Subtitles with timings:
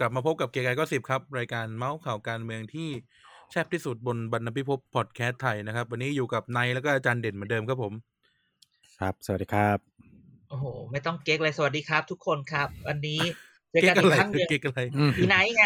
[0.00, 2.88] กลับมาพบกับเกียกกาย Gossip ครับ รายการเมาส์ข่าวการเมืองที่
[3.50, 7.92] แซ่บที่สุดบนบรรณพิภพพอดแคสต์ไทยนะครับ วันนี้อยู่กับนายแล้วก็อาจารย์เด่นเหมือนเดิมครับผม
[9.00, 9.78] ครับ สวัสดีครับ
[10.48, 13.20] โอ้โห ไม่ต้องเก๊กเลยสวัสดีครับ ทุกคนครับ วันนี้
[13.70, 15.64] เจอเก๊กักนอะอีกไรครั้งหนึ่งเก๊กอะไรอืมอีไนท์ไง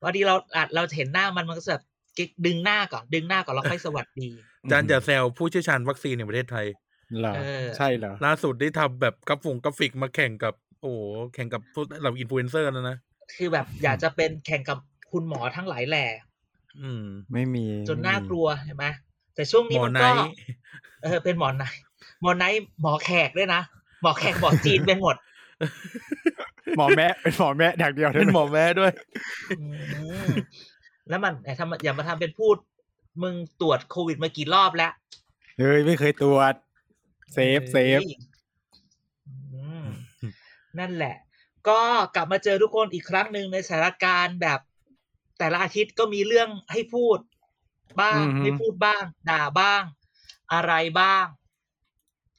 [0.00, 1.84] พอดีเราอาจเราเห็นหน้ามันมันก็จะแบบ
[2.14, 4.28] เก๊กดึงหน้าก่อนดึงหน้าก่อนแล้วค่อยสวัสดี
[4.62, 6.66] อาจารย์จะแซวผู้เชี่ยวชาญวัคซีนในประเทศไทย
[7.20, 11.00] เหรอเออใช่เหรอล่าสุดได้ทำแบบกราฟงกราฟิกมาแข่งกับโอ้โห
[11.34, 12.96] แข่งกับพวกเหล่าอินฟลูเอนเซอร์นะนะ
[13.36, 14.78] คือแบบอยากจะเป็นแข่งกับ
[15.12, 16.06] คุณหมอทั้งหลายแหล่
[16.80, 18.86] อืม ไม่มี จนน่ากลัวเห็นไหม
[19.34, 20.34] แต่ช่วงหนี้มอมันไนก็ท์
[21.02, 21.80] เออเป็นหมอไนท์
[22.20, 23.60] หมอไนท์หมอแขกด้วยนะ
[24.02, 25.16] หมอแขกหมอจีนเป็นหมด
[26.76, 28.92] หมอแม่เป็นหมอแม่อย่างเดียวเป็นหมอแม่ด้วย
[29.58, 29.64] อื
[30.26, 30.28] ม
[31.08, 32.56] แล้วมันไอ้ทำอย่ามาทำเป็นพูด
[33.22, 34.92] มึงตรวจโควิดมากี่รอบแล้ว
[35.58, 36.54] เฮ้ยไม่เคยตรวจ
[37.32, 38.06] safe safe ฮ้ย
[39.26, 39.84] อืม
[40.78, 41.14] นั่นแหละ
[41.68, 41.80] ก็
[42.14, 44.60] กลับมาเจอทุกคนอีกครั้งหนึ่งในสถานการณ์แบบ
[45.38, 47.18] แต่ละอาทิตย์ก็มีเรื่องให้พูด
[48.00, 49.82] บ้างอือฮึไม่พูดบ้าง ด่าบ้าง
[50.52, 51.24] อะไรบ้าง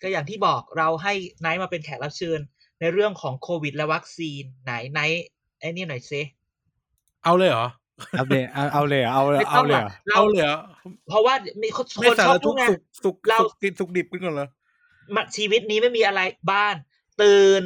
[0.01, 2.39] ก็อย่างที่บอกเราให้ไนท์มาเป็นแขกรับเชิญ
[2.79, 5.23] ในเรื่องของโควิดและวัคซีนไหนไนท์
[5.59, 6.21] ไอ้นี่หน่อยซิ
[7.23, 7.67] เอาเลยเหรอ
[8.19, 10.57] อัปเดตเอาเอาเลยเหรอเอาเลยไม่ต้เอาองเลยหรเหรออกเราเอาเลยเหรอ
[11.07, 14.47] เพราะว่ามีคนไม่คนสาชอรบพูทุดกไงสุกสุกเราสุกกินสุกดิบกันก่อนเหรอ
[15.15, 16.75] มาชีวิตนี้ไม่มีอะไรบ้าน
[17.21, 17.61] ตื่น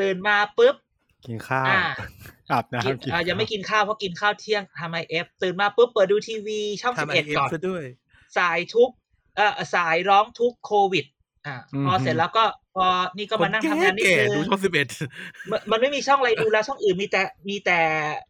[0.00, 0.74] ตื่นมาปุ๊บ
[1.26, 1.82] กินข้าวอ่า
[2.50, 7.84] อาบกินน้ำกินอ่ายังไม่กินข้าวเพราะกินข้าวเที่ยงทำไอเอฟตื่นมาปุ๊บเปิดดูทีวีช่องสิบทำไอเอ็ดเอฟก่อนซะด้วย
[8.38, 8.90] สายทุก
[9.36, 11.04] เอ่อสายร้องทุกโควิด
[11.46, 11.56] อ่า
[11.86, 14.88] พอเสร็จแล้วก็พอนี่ก็มานั่งทำงานนิดแก่นึๆดูงช่องสิบเอ็ด
[15.50, 17.80] มันมันไม่มีช่องอะไรดูแล้วช่องอื่นมีแต่มีแต่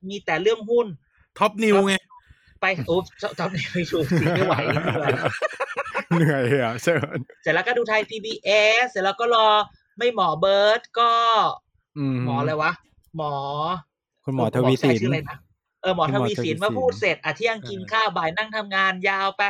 [0.09, 0.87] มีแต่เรื่องหุ้น
[1.39, 1.95] ท็อปนิวไง
[2.61, 2.97] ไปโอ้
[3.39, 5.07] จำไม่ถูกจริงไม่ไหวไม่ไหว
[6.17, 9.49] เหนื่อยเหรอเชิญเสร็จแล้วก็ดูไทย PBS เสร็จแล้วก็รอ
[9.99, 11.11] ไม่หมอเบิร์ดก็
[11.57, 11.72] อืม
[12.27, 12.73] หมออะไรวะ
[13.17, 13.33] หมอ
[14.25, 15.39] คุณหมอทวีสินชื่ออะไรนะ
[15.83, 19.43] เออหมอคุณทหมอวีสินทวีสินมาพูดเสร็จอะเที่ยงกินข้าวบ่ายนั่งทำงานยาวไป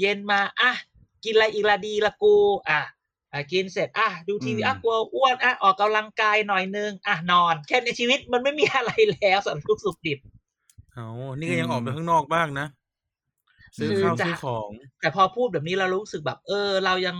[0.00, 0.72] เย็นมาอะ
[1.24, 2.36] กินอะไรอีกละดีละกู
[2.68, 2.80] อะ
[3.32, 10.18] อะกินเสร็จอะดูทีวีอะกลัวอ้วนอะออกกำลังกายหน่อยนึงอะนอน แค่ในชีวิตมันไม่มีอะไรแล้วสำหรับทุกสุขดิบ
[10.94, 12.66] เอานี่ก็ยังออกไปข้างนอกบ้างนะ
[13.76, 14.68] ซื้อคือข้าวจะซื้อของ
[15.00, 17.16] แต่พอพูดแบบนี้เรารู้สึกแบบ เออ เรายัง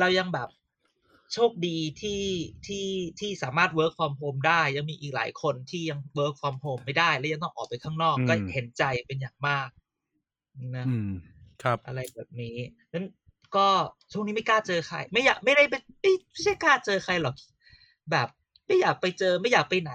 [0.00, 0.48] เรายังแบบ
[1.34, 2.22] โชคดีที่
[2.66, 2.86] ที่
[3.20, 9.68] ที่สามารถ work from home ได้ ยังมีอีกหลายคนที่ยัง work from home ไม่ได้ และยังต้องออกไปข้างนอกอืมก็เห็นใจเป็นอย่างมาก
[10.76, 11.10] นะอืม
[11.62, 12.56] ครับอะไรแบบนี้
[12.92, 13.06] นั้น
[13.56, 13.68] ก็
[14.12, 17.34] ช่วงนี้ไม่กล้าเจอใคร ไม่อยากไม่ได้เป็นไม่ไม่ใช่กล้าเจอใครหรอก
[18.10, 18.28] แบบ
[18.66, 19.92] ไม่อยากไปเจอไม่อยากไปไหน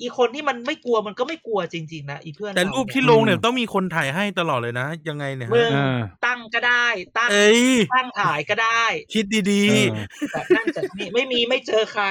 [0.00, 6.86] อีคนที่มันไม่กลัวมันก็ไม่กลัวจริง ๆ นะอีเพื่อนแต่เารูปเนี่ยที่ลงเนี่ยต้องมีคนถ่ายให้ตลอดเลยนะ ยังไงเนี่ยมึฮะงอ่าตั้งก็ได้
[7.18, 9.90] ตั้งเอ้ยตั้งถ่ายก็ได้ คิดดีเออ
[10.32, 12.06] แบบนั่นจากนี่ไม่มีไม่เจอใคร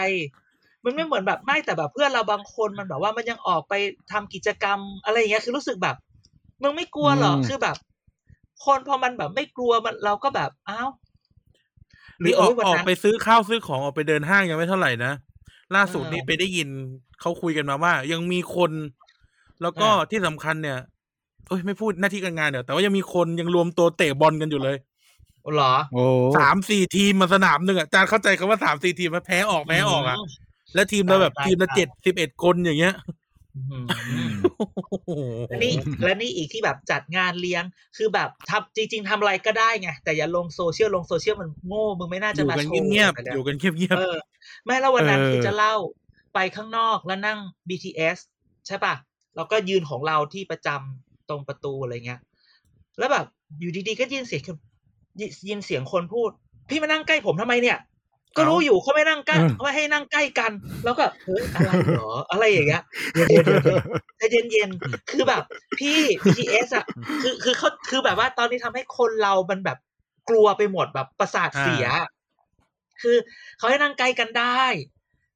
[0.85, 3.73] มันไม่เหมือนแบบไม่แต่แบบเพื่อนเราบางคนมันแบบว่ามันยังออกไป
[4.11, 5.95] ทำกิจกรรมอะไรอย่างเงี้ยคือรู้สึกแบบ
[6.61, 7.77] มึงไม่กลัวเหรออืมคือแบบ
[8.65, 15.11] คนพอมันแบบไม่กลัวมันเราก็แบบอ้าวๆหรือออกเวันออกนั้นไปซื้อข้าวซื้อของออกไปเดินห้างยังไม่เท่าไหร่นะ
[15.75, 16.69] ล่าสุดเออนี่ไปได้ยิน
[17.21, 18.71] เขาคุยกันมาว่า ยังมีคน
[19.61, 20.79] แล้วก็อ่าที่สำคัญเนี่ย
[21.47, 24.77] เอ้ยไม่พูดหน้าที่การงานเดี๋ยวแต่ว่ายังมีคนยังรวมตัวเตะบอลกันอยู่เลย
[25.55, 26.03] เหรอโอ้
[26.37, 30.17] สามสี่ทีมมาสนามหนึ่งอะอาจารย์เข้าใจคำว่าสามสี่ทีมไหมแพ้ออกแพ้ออกอะ
[30.75, 32.95] แล้วทีมเราแบบตายทีมละตายเจ็ดสิบเอ็ดคนอย่างเงี้ย
[33.55, 33.85] อืม
[34.89, 35.09] โอ้โห
[35.49, 35.73] และนี่
[36.03, 37.63] และนี่อีกที่แบบจัดงานเลี้ยง
[37.97, 44.17] คือแบบทำจริง ๆทำอะไรก็ได้ไงแต่อย่าลงโซเชียลลงโซเชียลมันโง่มึงไม่น่าอจะยู่มากันโชว์เงียบกัๆนี่อยู่กันเงียบเออ
[44.65, 45.75] ไม่แล้ววันนั้นเออคือจะเล่า
[46.33, 48.17] ไปข้างนอกแล้วนั่ง BTS
[48.67, 48.93] ใช่ปะ
[49.35, 52.19] เราก็ยืนของเราที่ประจำตรงประตูอะไรเงี้ย
[52.97, 53.25] แล้วแบบ
[53.59, 54.57] อยู่ดีๆก็ยินเสียงคน
[55.19, 56.29] ยิยินเสียงคนพูด
[56.69, 57.77] พี่มานั่งใกล้ผมทำไมเนี่ย
[58.37, 60.51] ก็รู้อยู่เขาไม่นั่งใกล้อืมเขาไม่ให้นั่งใกล้กัน
[60.83, 62.83] แล้วก็เฮ้ยอะไรเหรออะไรอย่างเงี้ย
[63.13, 64.21] เดี๋ยวๆๆใจ
[64.51, 65.43] เย็นๆคือแบบ
[65.79, 66.85] พี่ BTS อะ
[67.21, 69.77] คือคือเขาคือแบบว่าตอนนี้ทำให้คนเรามันแบบ
[70.29, 71.85] กลัวไปหมดแบบประสาทเสีย
[73.01, 73.17] คือ
[73.57, 74.63] เขาให้นั่งใกล้กันได้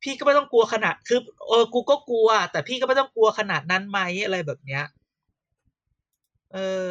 [0.03, 4.83] พี่ก็ไม่ต้องกลัวขนาด คือเออกูก็กลัว แต่พี่ก็ไม่ต้องกลัวขนาดนั้นไหมอะไรแบบเนี้ย
[6.53, 6.57] เอ
[6.87, 6.89] อ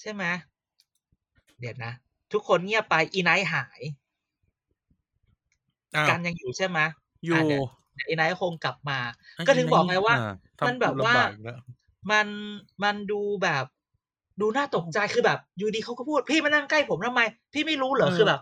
[0.00, 0.24] ใช่ไหม
[1.60, 1.92] เดี๋ยวนะ
[2.32, 6.78] ทุกคนเงียบไปอีไนท์หายๆอ้าวกันยังอยู่ใช่ไหม
[7.24, 7.66] อยู่อะเดี๋ยว
[8.08, 8.98] อีไนท์คงกลับมา
[9.46, 10.14] ก็ถึงบอกไงว่า
[10.58, 11.58] ทำมันแบบว่าลำกแล้ว
[12.10, 12.26] มัน
[12.84, 13.64] มันดูแบบ
[14.40, 17.20] ดูน่าตกใจคือแบบอยู่ดีเขาก็พูด พี่มานั่งใกล้ผมทำไม
[17.52, 18.40] พี่ไม่รู้เหรอเออคือแบบ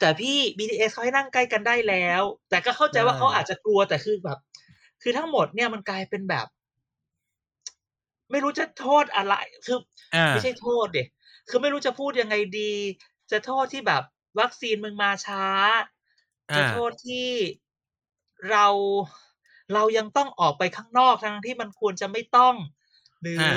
[0.00, 4.38] แต่พี่ BTS เขาให้นั่งใกล้กันได้แล้ว แต่ก็เข้าใจว่าใช่เขาอาจจะกลัวแต่คือแบบ
[5.02, 6.46] คือทั้งหมดเนี่ยมันกลายเป็นแบบ
[8.30, 9.34] ไม่รู้จะโทษอะไร
[9.66, 9.78] คือ
[10.14, 11.04] อ่าไม่ใช่โทษเด็
[11.48, 12.72] คือไม่รู้จะพูดยังไงดี
[13.30, 14.02] จะโทษที่แบบ
[14.40, 15.44] วัคซีนมึงมาช้า
[16.56, 17.28] จะอ่าโทษที่
[18.50, 18.66] เรา
[19.74, 22.54] เรายังต้องออกไปข้างนอกทั้งที่มันควรจะไม่ต้อง
[23.22, 23.52] หรืออ่า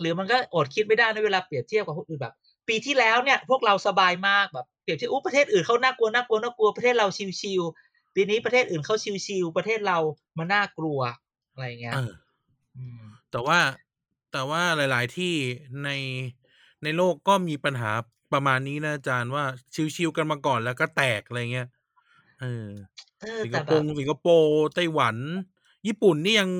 [0.00, 2.34] หรือมันก็อดคิดไม่ได้ในะเวลาเปรียบเทียบกับคนอื่นแบบ
[2.68, 7.06] ปีที่แล้วเนี่ยพวกเราสบายมากแบบเปรียบเทียบอู้ประเทศอื่นเขาน่ากลัวน่ากลัวน่ากลัวประเทศเรา
[7.40, 8.96] ชิวๆปีนี้ประเทศอื่นเขา
[9.26, 9.98] ชิวๆประเทศเรา
[10.38, 11.00] มันน่ากลัว
[11.52, 12.12] อะไรอย่างเงี้ยเออ
[12.76, 13.58] อืมแต่ว่า
[14.32, 15.34] แต่ว่าหลาย ๆ ที่
[15.84, 15.90] ใน
[16.82, 17.90] ในโลกก็มีปัญหา
[18.32, 19.44] ประมาณนี้นะอาจารย์ว่า
[19.96, 21.68] ชิวๆกันมาก่อนแล้วก็แตกอะไรเงี้ย
[22.40, 22.66] เออ
[23.20, 25.16] เออสิงคแต่โปแบบร์สิงคโปร์ไต้หวัน
[25.86, 26.50] ญี่ปุ่นนี่ยัง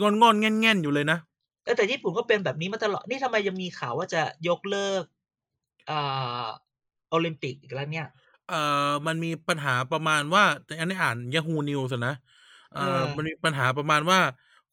[0.00, 5.04] งอนงอนๆแง่นแง่นๆอยู่เลยนะเออแต่ญี่ปุ่นก็เป็นแบบนี้มาตลอด นี่ทำไมยังมีข่าวว่าจะยกเลิก
[5.90, 6.46] อ่า
[7.10, 8.08] โอลิมปิกอีกแล้วเนี่ย
[8.48, 12.14] เอ่อมันมีปัญหาประมาณว่าแต่อันนี้อ่าน Yahoo News อะนะ
[12.74, 14.20] เอ่อเออมันมีปัญหาประมาณว่า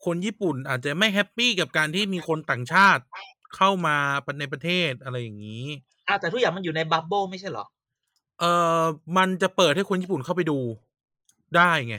[0.05, 3.03] คนญี่ปุ่นอาจจะไม่ happy กับการที่มีคนต่างชาติ
[3.55, 3.97] เข้ามา
[4.39, 5.65] ในประเทศอะไรอย่างนี้
[6.07, 7.65] อ้าวแต่ทุกอย่างมันอยู่ใน bubble ไม่ใช่เหรอ
[8.39, 8.51] เอ่
[8.81, 8.83] อ
[9.17, 10.59] มันจะเปิดให้คนญี่ปุ่นเข้าไปดู
[11.55, 11.95] ได้ไง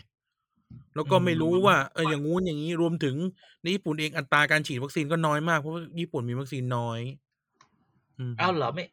[0.95, 3.17] แล้วก็ไม่รู้ว่าเอออย่างงู้นอย่างนี้รวมถึง
[3.63, 7.01] ในญี่ปุ่นเองอัตราการฉีดวัคซีนก็น้อยมากเพราะว่าญี่ปุ่นมีวัคซีนน้อย
[8.31, 8.85] มอ้าวเหรอไม่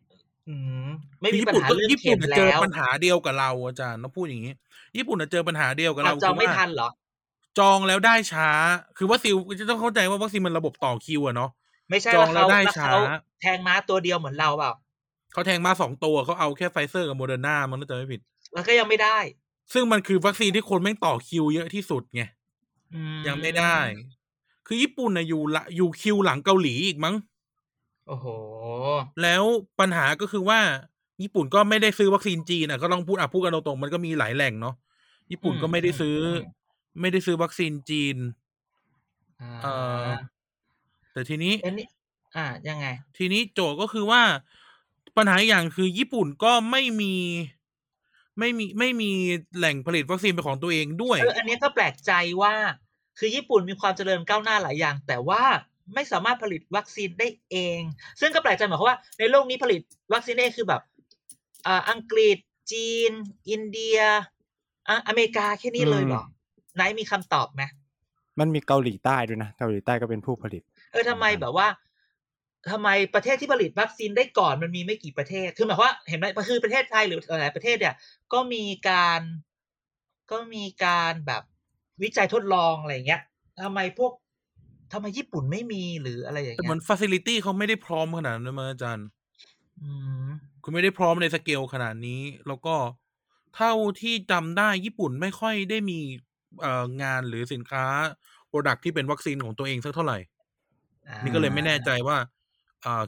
[0.48, 0.56] อื
[0.88, 0.90] ม
[1.20, 4.54] ไม่คือมีญี่ปัญปุ่นหาก็เรื่องญี่เข็ปุ่นมน่ะเจอแล้วปัญหาเดียวกับเราอาจารย์ต้องพูดอย่างนี้
[4.98, 6.90] ญี่ปุ่นน่ะเจอปัญหาเดียวกับอ้าเราวจองไม่คืว่าทันเหรอ
[7.60, 8.50] จองแล้วได้ช้า
[8.98, 11.50] คือวัคซีนจะต้องเข้าใจว่าวัคซีนมันระบบต่อคิวอะเนาะ
[11.90, 13.02] ไม่ใช่จองว่าแล้วเขาได้แล้วช้าเขา
[13.42, 14.72] แทงม้าตัวเดียวเหมือนเราเปล่า
[15.34, 18.22] เขาแทงมาสองตัวเขาเอาแค่ไฟเซอร์กับโมเดอร์นามันน่าจะไม่ผิด
[18.54, 19.18] แล้วก็ยังไม่ได้
[19.74, 22.22] ซึ่งมันคือวัคซีนที่คนแม่งต่อคิวเยอะที่สุดไง
[22.94, 23.78] อืมยังไม่ได้
[24.68, 27.16] คือญี่ปุ่นนะอยู่ละอยู่คิวหลังเกาหลีอีกมั้ง
[28.08, 28.26] โอ้โห
[29.22, 29.44] แล้ว
[29.80, 30.60] ปัญหาก็คือว่า
[31.22, 34.76] ญี่ปุ่นก็ไม่ได้ซื้อวัคซีนจีนอะก็ต้องพูดอะพูดกันตรงๆมันก็มีหลายแหล่งเนาะ
[35.32, 36.64] ญี่ปุ่นก็ไม่ได้ซื้ออม
[37.02, 38.18] ไม่ได้ซื้อวัคซีนจีน
[39.40, 39.68] อ่าเอ่
[40.08, 40.34] อ
[41.12, 41.86] แต่ทีนี้อันนี้
[42.36, 42.86] อ่ายังไง
[43.18, 44.22] ทีนี้โจทย์ก็คือว่า
[45.18, 47.14] ปัญหาอีกอย่างคือญี่ปุ่นก็ไม่มี
[48.40, 49.12] ไม่มีไม่มี
[49.58, 52.54] แหล่งผลิตวัคซีนเป็นของตัวเองด้วยเอออันนี้ก็แปลกใจว่า
[53.20, 55.44] คือญี่ปุ่นมีความเจริญก้าวหน้าหลายอย่าง แต่ว่า
[55.94, 57.80] ไม่สามารถผลิตวัคซีนได้เอง
[58.20, 59.82] ซึ่งก็แปลกใจหมายความว่า ในโลกนี้ผลิต
[60.14, 60.82] วัคซีนได้คือแบบ
[61.68, 62.38] อ่าอังกฤษ
[62.72, 63.12] จีน
[63.50, 64.00] อินเดีย
[64.90, 66.24] อะอเมริกาแค่นี้เลยเหรอ
[66.76, 67.64] ไหนมีคำตอบไหม
[68.40, 71.68] มันมีเกาหลีใต้ด้วยนะเกาหลีใต้ก็เป็นผู้ผลิต เออทำไมแบบว่า
[72.72, 77.96] ทำไมประเทศที่ผลิตวัคซีนได้ก่อนมันมีไม่กี่ประเทศ คือหมายความว่าเห็นไหมคือประเทศไทยหรือหลายๆประเทศเนี่ย
[78.34, 79.22] ก็มีการ
[80.32, 81.44] ก็มีการแบบ
[82.04, 83.22] วิจัยทดลองอะไรอย่างเงี้ย
[83.64, 84.14] ทำไมพวก
[84.94, 89.08] ทำไมญี่ปุ่นไม่มีหรืออะไรอย่างแต่เหเงี้มือยนฟ a ซิลิตี้เขาไม่ได้พร้อมขนาดนั้นนะมั้งอาจารย์
[89.82, 89.92] อื
[90.26, 90.28] ม
[90.64, 92.76] คือไม่ได้พร้อมในสเกลขนาดนี้ แล้วก็
[93.56, 96.00] เท่าที่จำได้ญี่ปุ่นไม่ค่อยได้มี
[96.62, 97.86] เอ่องานหรือสินค้า
[98.48, 100.18] product ที่เป็นวัคซีนของตัวเองสักเท่าไหร่
[101.08, 102.30] อ่านี่ก็เลยไม่แน่ใจว่าเอ่อ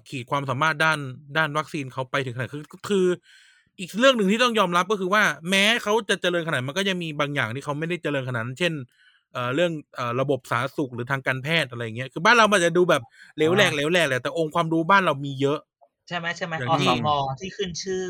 [0.10, 1.00] ขีดความสามารถด้าน
[1.38, 3.06] ด้านวัคซีนเขาไปถึงขนาดคือคือ
[3.80, 8.74] อีกเรื่องหนึ่งที่ต้องยอมรับก็คือว่าแม้เขาจะเจริญขนาดมันก็ยังมีบางอย่างที่เขาไม่ได้เจริญขนาดนั้นเช่น
[9.34, 13.02] เอ่อเรื่องเอ่อระบบสาธารณสุขหรือทางการแพทย์อะไรเงี้ยคือบ้านเรามันจะดูแบบ
[13.38, 15.60] เหลวแหลกเหลวแหลกแหละแต่องค์ความรู้บ้านเรามีเยอะ
[16.08, 17.08] ใช่ไหมใช่ไหมอย่างอที่สม
[17.40, 18.06] ที่ขึ้นชื่อ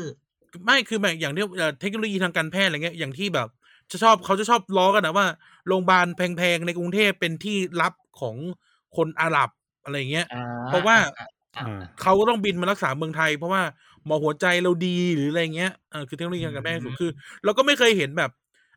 [0.64, 3.48] ไม่คือแบบอย่างที่เอ่อเทคโนโลยีทางการแพทย์อะไรเงี้ยอย่างที่แบบ
[3.90, 5.26] จะชอบเขาจะชอบล้อกันนะว่า
[5.68, 8.36] โรงพยาบาลแพงๆในกรุงเทพเป็นที่รับของ
[8.96, 9.50] คนอาหรับ
[9.84, 10.36] อะไรเงี้ยอ่า
[10.66, 11.26] เพราะว่าอ่อ่า
[12.02, 13.62] เขาก็ต้องบินมารักษาเมืองไทย เพราะว่า
[14.04, 17.10] หมอหัวใจเราดีหรืออะไรเงี้ยเออคือเทคโนโลยีทางการแพทย์สุดคือ
[17.44, 18.30] เราก็ไม่เคยเห็นแบบ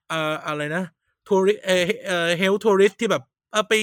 [0.10, 0.84] เอ่ออะไรนะ
[1.28, 3.74] ทัวริเออเออเฮลทัวริสที่แบบเออไป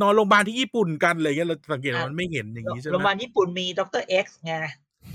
[0.00, 4.52] นอนโรงพยาบาลที่ญี่ปุ่นกันอะไรเงี้ยเราสังเกตว่ามันไม่เห็นอย่างนี้ใช่ไหโรงพยาบาลมญี่ปุ่นมีดรเอ็กซ์ไง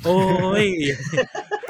[0.05, 0.17] โอ้
[0.63, 0.65] ย
[1.11, 1.66] หมอ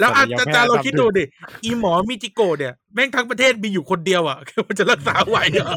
[0.00, 1.24] แล้วอาศัลยจารแพทย์เราทำคิดดูดิ
[1.64, 5.72] อีหมอมิจิโกะเนี่ยแม่งทั้งประเทศมีอยู่คนเดียวอะมันจะรักษาไหวเหรอ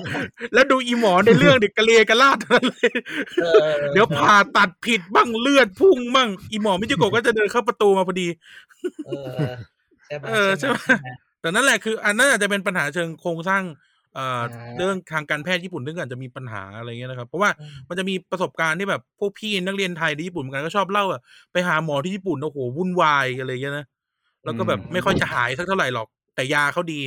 [0.53, 2.91] แล้วดูอีหมอในเรื่องเด็กกระเลกระลาดทั้งนั้นเลย
[3.41, 8.27] เออเดี๋ยวผ่าตัดผิดบ้างเลือดพุ่งบ้างอีหมอมิจิโกะก็จะเดินเข้าประตูมาพอดี
[9.07, 9.39] เออ
[10.07, 10.75] ใช่ไหมเออใช่ไหม
[11.41, 13.63] แต่นั่นแหละคือ อันนั้นอาจจะเป็นปัญหาเชิงโครงสร้าง
[14.15, 23.85] เอ่ออาเรื่องทางการแพทย์ญี่ปุ่นซึ่งอาจจะมีปัญหาอะไรเงี้ยนะครับ เพราะว่าอืมมันจะมีประสบการณ์ที่แบบพวกพี่นักเรียนไทยที่ญี่ปุ่นเหมือนกันก็ชอบเล่าอะไปหาหมอที่ญี่ปุ่นโอ้โหวุ่นวายอะไรเงี้ยนะ
[24.43, 27.01] แล้วก็แบบไม่ค่อยจะหายสักเท่าไหร่หรอก แต่ยาเขาดี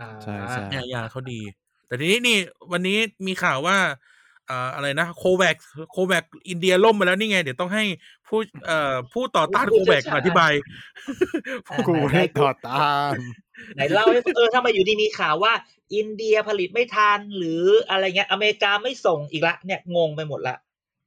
[0.00, 1.40] อ่าใช่ใช่ยายาเขาดี
[1.86, 2.36] แต่ทีนี้นี่
[2.72, 3.76] วันนี้มีข่าวว่า
[4.50, 5.56] อ่าอะไรนะโคแวค
[5.92, 7.84] โคแวคอินเดียล่มไปแล้วนี่ไง เดี๋ยวต้องให้
[8.28, 10.52] ผู้เอ่อผู้ต่อต้านโคแวคอธิบาย
[11.70, 13.12] อ่ากูไหนให้ไหนต่อตาม
[13.74, 15.52] ไหนเล่าให้เออทำไมอยู่ดีมีข่าวว่า
[15.94, 20.56] อินเดียผลิตไม่ทันหรืออะไรเงี้ย อเมริกาไม่ส่งอีกละ เนี่ยงงไปหมดละ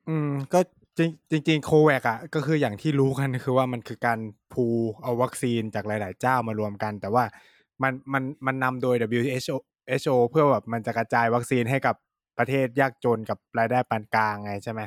[0.09, 0.59] อืม ก็
[0.97, 0.99] จ
[1.33, 4.19] ริงจริงๆโคแวคอะก็คืออย่างที่รู้กันคือว่ามันคือการ
[4.53, 4.65] พู
[5.03, 7.23] เอาวัคซีนจากหลาย ๆ เจ้ามารวมกัน แต่ว่า
[7.83, 9.55] มันมันมันนำโดย WHO
[9.87, 11.95] WHO เพื่อแบบมันจะกระจายวัคซีนให้กับ
[12.37, 14.81] ประเทศยากจนกับรายได้ปานกลางไงใช่ไหม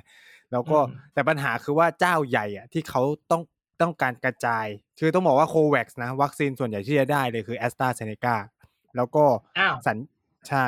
[0.53, 0.79] แล้วก็
[1.15, 3.43] แต่ปัญหาคือว่าเจ้าใหญ่อะที่เขาต้อง
[3.81, 4.67] ต้องการกระจาย
[5.01, 8.37] คือต้องบอกว่าโควัคนะ วัคซีนส่วนใหญ่ที่จะได้เลยคือแอสตราเซเนกา
[8.97, 9.25] แล้วก็
[9.59, 9.97] อ้าวสัญ
[10.49, 10.67] ใช่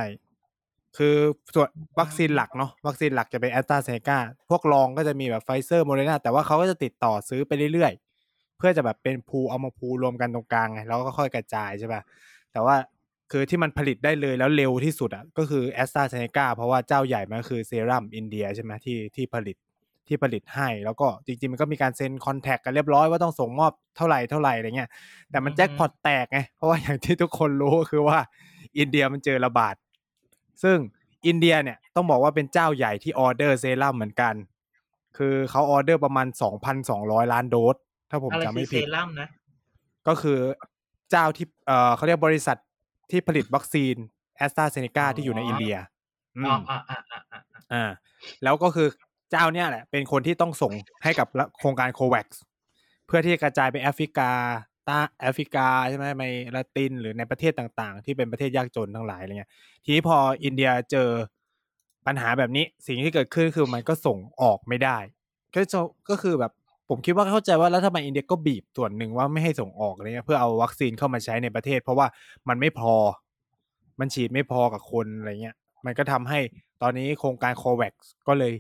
[0.97, 1.17] คือ
[1.55, 1.69] ส่วน
[2.01, 4.19] วัคซีนหลักเนาะวัคซีนหลักจะเป็นแอสตราเซเนกา
[4.51, 12.03] พวกรองก็จะมีแบบไฟเซอร์โมเดอร์นาแต่ว่าเขาก็จะติดต่อซื้อไปเรื่อยๆ เพื่อจะแบบเป็นพูเอามาพูรวมกันตรงกลางไงแล้วก็ค่อยกระจายใช่ป่ะ
[12.53, 12.77] แต่ว่า
[13.33, 19.57] คือที่มันผลิตได้เลยแล้วเร็วที่สุดอะก็คือแอสตราเซเนกาเพราะว่าเจ้าใหญ่มันก็คือเซรั่มอินเดียใช่ไหมที่ที่ผลิต
[20.09, 24.91] ที่ผลิตให้ แล้วก็จริงๆ มันก็มีการเซ็น contract กันเรียบร้อยว่าต้องส่งมอบเท่าไหร่เท่าไหร่อะไรเงี้ย
[25.31, 28.19] แต่มันแจ็คพอตแตกไงเพราะว่าอย่างที่ทุกคนรู้ก็คือว่า
[28.79, 29.75] อินเดียมันเจอระบาด
[30.63, 30.79] ซึ่ง
[31.27, 34.35] อินเดียเนี่ยต้องบอกว่าเป็นเจ้าใหญ่ที่ออเดอร์เซรั่มเหมือนกัน
[35.17, 36.27] คือเขาออเดอร์ประมาณ
[36.81, 37.77] 2,200 ล้านโดส
[38.11, 39.29] ถ้าผมอะไรจำคืไม่อเซผิดรั่มนะ
[40.09, 40.39] ก็คือ
[41.11, 42.57] เจ้าที่เอ่อเขาเรียกบริษัท
[43.11, 43.95] ที่ผลิตวัคซีน
[44.37, 45.77] แอสตราเซเนกาที่อยู่ในอินเดีย
[46.39, 47.41] อือ๋อมอ่าอ่าอ่าอ่า
[47.73, 47.91] อ่า
[48.43, 48.89] แล้วก็คือ
[49.31, 50.73] เจ้าเนี่ยแหละเป็นคนที่ต้องส่ง
[51.05, 51.27] ให้กับ
[51.59, 52.27] โครงการ COVAX
[53.07, 54.31] เพื่อที่จะกระจายไปแอฟริกา
[54.87, 56.25] ใต้แอฟริกาใช่ไหมใน
[56.57, 59.51] ละตินหรือในประเทศต่างๆ ที่เป็นประเทศยากจนทั้งหลายอะไรเงี้ย
[59.85, 61.09] ทีนี้พออินเดียเจอ
[62.07, 64.99] ปัญหาแบบนี้สิ่งที่เกิดขึ้นคือมันก็ส่งออกไม่ได้
[65.55, 65.79] ก็จะ
[66.11, 66.53] ก็คือแบบ
[66.89, 72.07] ผมคิดว่าเข้าใจว่าแล้วทำไมอินเดียก็บีบส่วนหนึ่งว่าไม่ให้ส่งออกอะไรเงี้ยเพื่อเอาวัคซีนเข้ามาใช้ในประเทศ เพราะว่า
[72.49, 72.95] มันไม่พอ
[74.01, 75.57] มันฉีดไม่พอกับคนอะไรเงี้ย
[75.87, 76.39] มันก็ทำให้
[76.83, 77.93] ตอนนี้โครงการโควัค
[78.29, 78.53] ก็เลย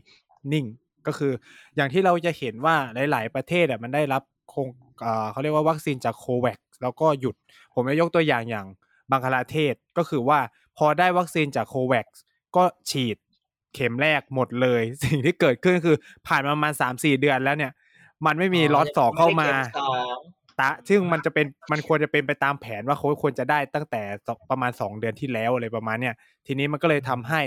[0.53, 0.67] นิ่ง
[1.07, 1.33] ก็คือ
[1.77, 2.77] อย่างที่เราจะเห็นว่า
[3.11, 4.69] หลาย ๆ ประเทศอะมันได้รับโครง
[5.03, 7.35] เอ่อเขาเรียกว่าวัคซีนจากโควัคแล้วก็หยุด
[7.75, 8.67] ผมจะยกตัวอย่างอย่าง
[9.11, 10.39] บังคลาเทศก็คือว่า
[10.79, 12.07] พอได้วัคซีนจากโควัค
[12.57, 13.17] ก็ฉีด
[13.75, 17.73] เข็มแรกหมดเลย สิ่งที่เกิดขึ้นคือผ่านมาประมาณสามสี่เดือนแล้วเนี่ย
[18.27, 20.19] มันไม่มีล็อตสองเข้ามาไได้ข็สอง
[20.61, 26.15] ตะซึ่งมันจะเป็นมันควรจะเป็นไปตามแผนว่าเขาควรจะได้ตั้งแต่สองประมาณสองเดือนที่แล้วอะไรประมาณเนี้ย
[26.47, 27.41] ทีนี้มันก็เลยทำให้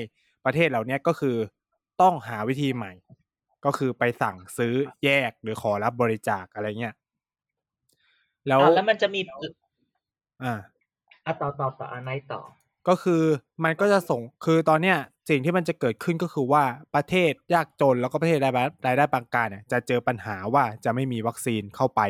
[0.45, 1.35] ประเทศเหล่านี้ก็คือ
[2.01, 2.91] ต้องหาวิธีใหม่
[3.65, 4.73] ก็คือไปสั่งซื้อ
[5.05, 6.95] แยกหรือขอรับบริจาคอะไรเงี้ย
[8.47, 9.21] แล้วอะแล้วมันจะมี
[10.43, 10.59] อ่า
[11.25, 12.41] อะต่อต่อต่ออันไหนต่อ
[12.87, 13.23] ก็คือ
[13.63, 14.97] มันก็จะส่งคือตอนเนี้ย
[15.29, 16.63] สิ่งที่มันจะเกิดขึ้นก็คือว่า
[16.95, 22.01] ประเทศยากจนแล้วก็ประเทศรายได้รายได้ปานกลางเนี่ยจะเจอปัญหาว่าจะไม่มีวัคซีนเข้าไป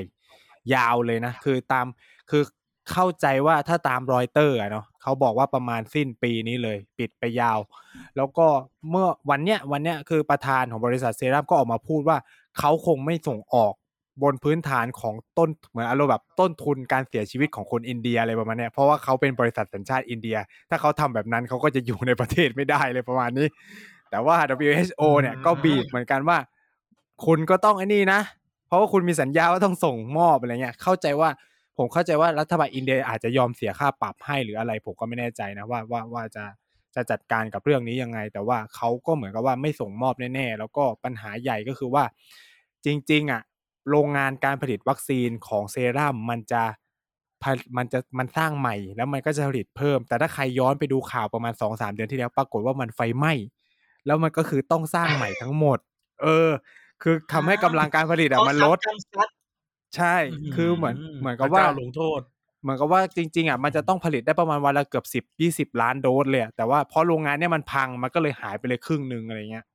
[0.74, 1.86] ยาวเลยนะ คือตาม
[2.30, 2.44] คือ
[2.92, 7.60] เข้าใจว่าถ้าตามรอยเตอร์อะเนาะ เขาบอกว่าประมาณสิ้นปีนี้เลย ปิดไปยาว
[8.18, 8.48] แล้วก็
[8.90, 12.18] เมื่อวันเนี้ยวันเนี้ยคือประธานของบริษัทเซรั่มก็ออกมาพูดว่า
[12.60, 13.74] เขาคงไม่ส่งออก
[14.24, 20.38] บนพื้นฐานของต้นเหมือนอารมณ์แบบต้นทุนการเสียชีวิตของคนอินเดียอะไรประมาณเนี้ยเพราะว่าเขาเป็นบริษัทสัญชาติอินเดีย
[20.70, 23.48] ถ้าเขาทำแบบนั้นเขาก็จะอยู่ในประเทศไม่ได้เลยประมาณนี้
[24.10, 24.36] แต่ว่า
[24.68, 26.38] WHO เนี่ยก็บีบเหมือนกันว่า
[27.26, 28.22] คุณก็ต้องไอ้นี่นะ
[28.68, 31.30] เพราะว่าคุณมีสัญญาว่าต้องส่งมอบอะไรเงี้ยเข้าใจว่า
[31.82, 36.46] ผมเข้าใจว่ารัฐบาลอินเดียอาจจะยอมเสียค่าปรับให้หรืออะไร ผมก็ไม่แน่ใจนะว่าว่าว่าจะ
[36.96, 42.04] จะจัดการกับเรื่องนี้ยังไง แต่ว่าเขาก็เหมือนกับว่าไม่ส่งมอบแน่ๆ แล้วก็ปัญหาใหญ่ก็คือว่า
[42.86, 43.42] จริง ๆ อะ
[43.90, 46.64] โรงงานการผลิตวัคซีนของเซรั่มมันจะ
[47.44, 53.34] ผลิตมันจะมันสร้างใหม่ แล้วมันก็จะผลิตเพิ่ม แต่ถ้าใครย้อนไปดูข่าวประมาณสองสามเดือนที่แล้วปรากฏว่ามันไฟไหม้
[54.06, 55.80] แล้วมันก็คือต้องสร้างใหม่ทั้งหมด
[56.22, 56.50] เออ
[57.02, 58.78] คือทำให้กำลังการผลิตอะมันลด
[59.96, 60.16] ใช่
[60.56, 62.22] คือเหมือนเหมือนกับพระว่าเจ้ลงโทษ
[62.62, 69.66] เหมือนกับว่าจริง ๆอะมันจะต้องผลิตได้ประมาณวันละเกือบสิบยี่สิบล้านโดสเลยอะแต่ว่าเพราะโรงงานเนี่ยมันพังมันก็เลยหายไปเลยครึ่งหนึ่งอะไรเงี้ย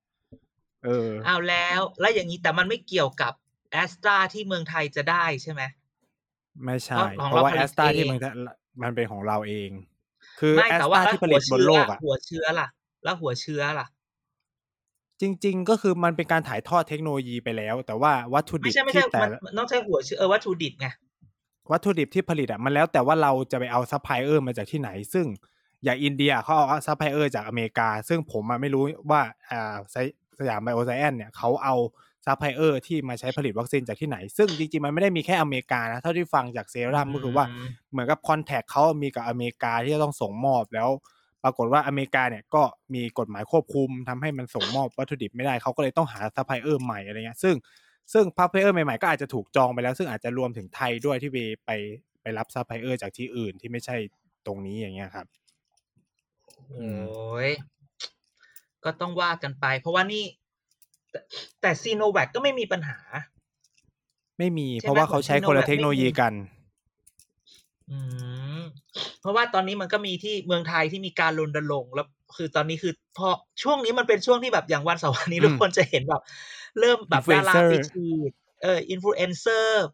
[0.85, 3.33] เอออ้าวแล้ว แล้วอย่างนี้แต่มันไม่เกี่ยวกับ
[3.73, 5.63] แอสตราที่เมืองไทยจะได้ใช่ไหม
[6.65, 8.31] ไม่ใช่ของเพราะว่าเราผลิแอตสตราเองที่มันจะ
[8.83, 9.71] มันเป็นของเราเอง
[10.41, 12.69] คือไม่แอสแต่ตว่าราแล้วที่ผลิตบนโลกอะหัวเชื้อล่ะ
[13.05, 13.87] แล้วหัวเชื้อล่ะ
[15.21, 20.87] จริง ๆ ก็คือมันเป็นการถ่ายทอดเทคโนโลยีไปแล้ว แต่ว่าวัตถุดิไม่บใช่ไม่ที่ใช่แต่มันละมันต้องใช้หัวเชื้อเออวัตถุดิบไง
[21.73, 25.27] วัตถุดิบที่ผลิตอะมันแล้วแต่ว่าเราจะไปเอาซัพพลายเออร์มาจากที่ไหน ซึ่ง
[25.85, 29.97] อย่างอินเดียเขาเอาซัพพลายเออร์จากอเมริกา ซึ่งผมอะไม่รู้ว่าอ่าไซ
[30.39, 31.75] Siam Bioscience เนี่ยเขาเอา
[32.27, 40.89] ซัพพลายเออร์ที่มาใช้ผลิตวัคซีนจากที่ไหน ซึ่งจริงๆ มันไม่ได้มีแค่อเมริกานะ เท่าที่ฟังจากเซรั่มก็คือว่าอืมเหมือนกับ contract เขามีกับอเมริกาที่จะต้องส่งมอบแล้ว
[41.45, 42.63] ปรากฏว่าอเมริกาเนี่ยก็
[42.95, 47.55] มีกฎหมายควบคุมทำให้มันส่งมอบวัตถุดิบไม่ได้เขาก็เลยต้องหาซัพพลายเออร์ใหม่อะไรเงี้ยซึ่ง
[48.13, 51.71] ซึ่งซัพพลายเออร์ใหม่ๆก็อาจจะถูกจองไปแล้ว ซึ่งอาจจะรวมถึงไทยด้วยที่ไปไป
[52.23, 53.97] ไปรับซัพพลายเออร์จากที่อื่นที่ไม่ใช่
[54.47, 55.27] ตรงนี้อย่างเงี้ยครับ
[56.73, 57.51] โอ้ย
[58.85, 60.25] ก็ต้องว่ากันไป เพราะว่านี่
[61.11, 61.21] แต่
[61.61, 62.99] แต่ซีโนแวคก็ไม่มีปัญหา
[64.39, 66.64] ไม่มีใช่ไหมเพราะว่าเขาใช้คนละของ Sinovac เทคโนโลยีกันอืม
[69.21, 73.29] เพราะว่าตอนนี้มันก็มีที่เมืองไทยที่มีการรณรงค์แล้วคือตอนนี้คือพอ
[73.63, 76.23] ช่วงนี้มันเป็นช่วงที่แบบอย่างวันเสาร์วันนี้อืมทุกคนจะเห็นแบบ
[76.79, 79.87] เริ่มแบบดารา Influencer ไปฉีดเอออินฟลูเอนเซอร์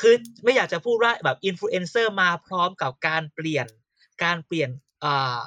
[0.00, 0.14] คือ
[0.44, 3.66] ไม่อยากจะพูดว่าแบบอินฟลูเอนเซอร์มาพร้อมกับการเปลี่ยน
[4.24, 4.70] การเปลี่ยน
[5.04, 5.38] อ่า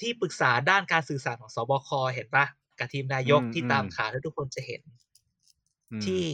[0.00, 2.46] ที่ปรึกษาด้านการสื่อสารของศบคเห็นปะ
[2.78, 4.82] กับทีมนายกอืมที่อืมตามข่าวแล้วทุกคนจะเห็น
[5.92, 6.24] อืมที่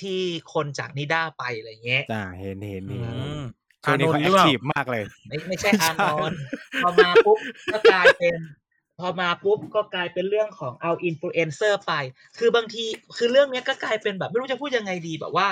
[0.00, 0.20] ที่
[0.54, 3.40] คนจากนิด้าไปอะไรเงี้ยจ้าเห็นเห็นอืเห็นม
[3.84, 6.32] ช่วงนี้เขาอแอหครือเปล่า active มากเลย ไม่ไม่ใช่ไม่อาใช่นอน
[6.84, 7.38] พอมาปุ๊บ
[7.72, 8.38] ก็กลายเป็น
[9.00, 11.92] พอมาปุ๊บก็กลายเป็นเรื่องของเอาอินฟลูเอนเซอร์ไป
[12.38, 12.84] คือบางที
[13.16, 15.48] คือเรื่องเนี้ยก็กลายเป็นแบบ ไม่รู้จะพูดยังไงดีแบบว่า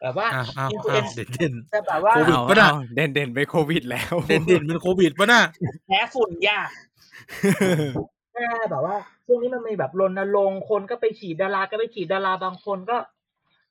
[0.00, 5.42] แบบว่าอ้าวอ้าวอินฟลูอ้าเอวนเด่นเด่นจะแบบว่าโควิดเอาปะน่ะเอาเด่นเด่นไปโควิดแล้ว เด่นเด่นเป็นโควิดปะน่ะ
[5.86, 6.68] แพ้ฝุ่นยาก
[8.32, 8.96] แค่แบบว่า
[9.26, 12.96] ช่วงนี้มันมีแบบรณรงค์คนก็ไปฉีดดาราก็ไปฉีดดาราบางคนก็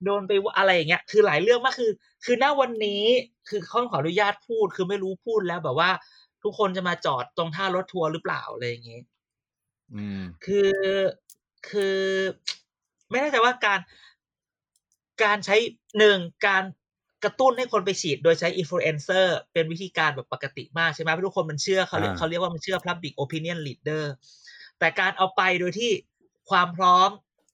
[0.06, 1.92] โดนไปว่าอะไรอย่างเงี้ย คือหลายเรื่องมากคือ
[2.26, 3.04] คือณวันนี้
[3.50, 5.92] คือข้อขออนุญาตพูด คือไม่รู้พูดแล้วแบบว่า
[6.44, 9.04] ทุกคนจะมาจอดตรงท่ารถทัวร์หรือเปล่าอะไรอย่างเงี้ย
[9.96, 10.74] อืมคือ
[11.70, 12.00] คือ
[13.10, 13.80] ไม่แน่ใจว่าการ
[15.24, 15.56] การใช้
[15.98, 16.64] หนึ่งการ
[17.24, 24.04] กระตุ้นให้คนไปฉีดโดยใช้อินฟลูเอนเซอร์เป็นวิธีการแบบปกติมากใช่ไหมเพราะทุกคนมันเชื่อเขาเรียกอ่าเขาเรียกว่ามันเชื่อ public opinion leader
[24.80, 25.92] แต่การเอาไปโดยที่
[26.50, 27.10] ความพร้อม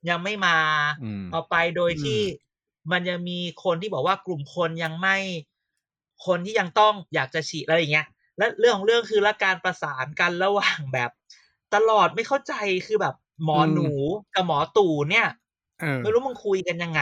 [0.10, 0.58] ยังไม่มา
[1.02, 2.20] อืมเอาไปโดยที่
[2.92, 5.18] มันยังมีคนที่บอกว่ากลุ่มคนยังไม่
[6.26, 11.12] คนที่ยังต้องอยากจะฉีดอะไรอย่างเงี้ย และเรื่องของเรื่องคือและการประสานกันระหว่างแบบ
[11.76, 12.54] ตลอดไม่เข้าใจ
[12.88, 13.90] คือแบบ หมออืมหนู
[14.34, 15.28] กับหมอตู่เนี่ย
[15.80, 17.02] เออไม่รู้มึงคุยกันยังไง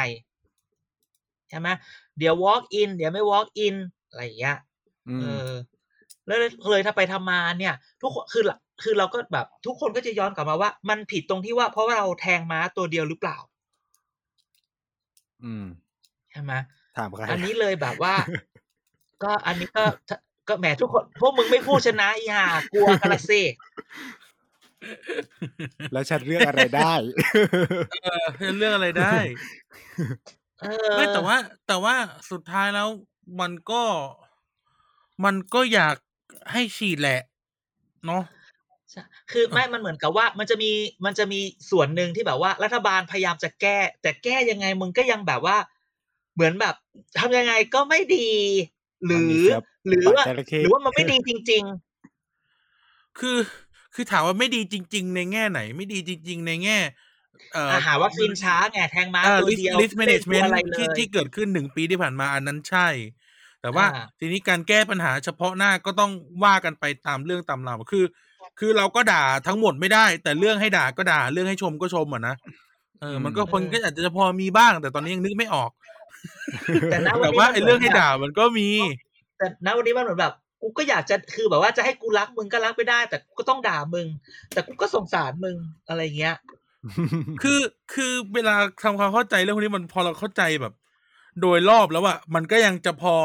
[1.50, 1.70] ใช่ไหม
[2.18, 3.76] เดี๋ยว walk in เดี๋ยวไม่ walk in
[4.08, 4.56] อะไรอย่างเงี้ย
[5.08, 5.50] อืเอมอ
[6.26, 6.38] แล้ว
[6.72, 13.38] เลยถ้าไปทำมาเนี่ย ทุกคนคือละคือเราก็แบบทุกคนก็จะย้อนกลับมาว่า มันผิดตรงที่ว่าเพราะว่าเราแทงม้าตัวเดียวหรือเปล่า
[15.44, 15.66] อืม
[16.32, 16.54] ใช่ไหม
[16.98, 18.16] ถามใครอันนี้เลยแบบว่า
[19.24, 19.84] ก็อันนี้ก็
[20.50, 23.42] ก็แหมทุกคนพวกมึงไม่พูดชนะอีห่ากลัวกันละสิ
[25.92, 26.94] แล้วฉันเลือกอะไรได้
[28.04, 28.26] เออ
[28.58, 29.14] เรื่องอะไรได้
[30.62, 31.36] เออไม่แต่ว่า
[31.68, 31.96] แต่ว่า
[32.32, 32.88] สุดท้ายแล้ว
[33.40, 33.84] มันก็
[35.26, 35.96] มันก็อยาก
[36.52, 37.20] ให้ฉีดแหละ
[38.06, 38.24] เนาะ
[38.92, 40.72] ใช่คือไม่มันเหมือนกับว่ามันจะมี
[41.06, 41.40] มันจะมี
[41.72, 45.58] ส่วนหนึ่งที่แบบว่า รัฐบาลพยายามจะแก้ แต่แก้ยังไงมึงก็ยังแบบว่า
[46.36, 46.76] เหมือนแบบ
[47.20, 48.30] ทำยังไงก็ไม่ดี
[49.06, 51.64] หรืมันมีอเสือหรือว่าปากจระเข้หรือว่ามันไม่ดีจริง
[53.20, 53.38] คือ
[53.94, 56.78] คือถามว่าไม่ดีจริง ๆ ในแง่ไหน ไม่ดีจริง ๆ ในแง่
[57.54, 62.88] เอ่ๆออาหาวัคซีนช้าไงแทงม้าอ่าตัว list เดียว list ไม่ได้ตัว management อะไรเลที่ยที่เกิดขึ้นหนึ่งปีที่ผ่านมาอันนั้นใช่
[63.66, 66.12] แต่ว่าอ่าทีนี้การแก้ปัญหาเฉพาะหน้าก็ต้อง
[66.44, 68.06] ว่ากันไปตามเรื่องตามราวคือ
[68.60, 72.36] คือเราก็ด่าทั้งหมดไม่ได้ แต่เรื่องให้ด่าก็ด่าเรื่องให้ชมก็ชมอะนะ
[73.02, 75.72] เออ มันก็คนก็อาจจะพอมีบ้าง แต่ตอนนี้ยังนึกไม่ออก
[76.92, 78.70] แต่ณวันแต่นี้ว่ามันไอ้เรื่องให้มืนแบบด่ามันก็มี
[79.38, 84.08] แต่ณวันนี้มันเหมือนแบบกูก็อยากจะคือแบบว่าจะให้กูรักมึงก็รักไม่ได้ แต่กูก็ต้องด่ามึง
[84.54, 85.56] แต่กูก็สงสารมึง
[85.88, 86.36] อะไรเงี้ย
[87.42, 87.60] คือ
[87.94, 90.74] คือเวลาทำความเข้าใจเรื่องพวกนี้มันพอเราเข้าใจแบบ
[91.42, 93.16] โดยรอบแล้วอะมันก็ยังจะพอ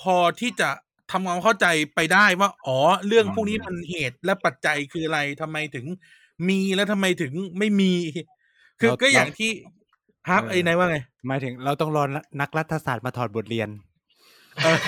[0.00, 0.70] พอที่จะ
[1.10, 5.86] ทำความเข้าใจไปได้ว่าอ๋อ เรื่องพวกนี้มันเหตุและปัจจัยคืออะไรทำไมถึง
[6.48, 7.92] มีแล้วทำไมถึงไม่มี
[8.78, 9.50] คือเราก็อย่างเราที่
[10.28, 12.02] ฮับเออไอ้นายว่าไงหมายถึงเราต้องรอ
[12.40, 13.68] นักรัฐศาสตร์มาถอดบทเรียน
[14.64, 14.78] เออ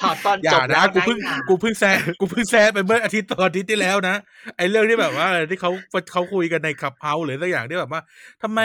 [0.00, 4.16] ถอดตอนอจย่าบแล้นะวกูเพิ่งนะกูเพิ่งแซะกูเพิ่งแซะไปเมื่ออาทิตย์ตอนอาทิตย์ที่แล้วนะ
[4.56, 5.70] ไอ้เรื่องที่แบบว่าที่เขา
[6.12, 8.00] เขาคุยกันในขับเฮาหรือสักอย่างที่แบบว่า
[8.42, 8.60] ทำไม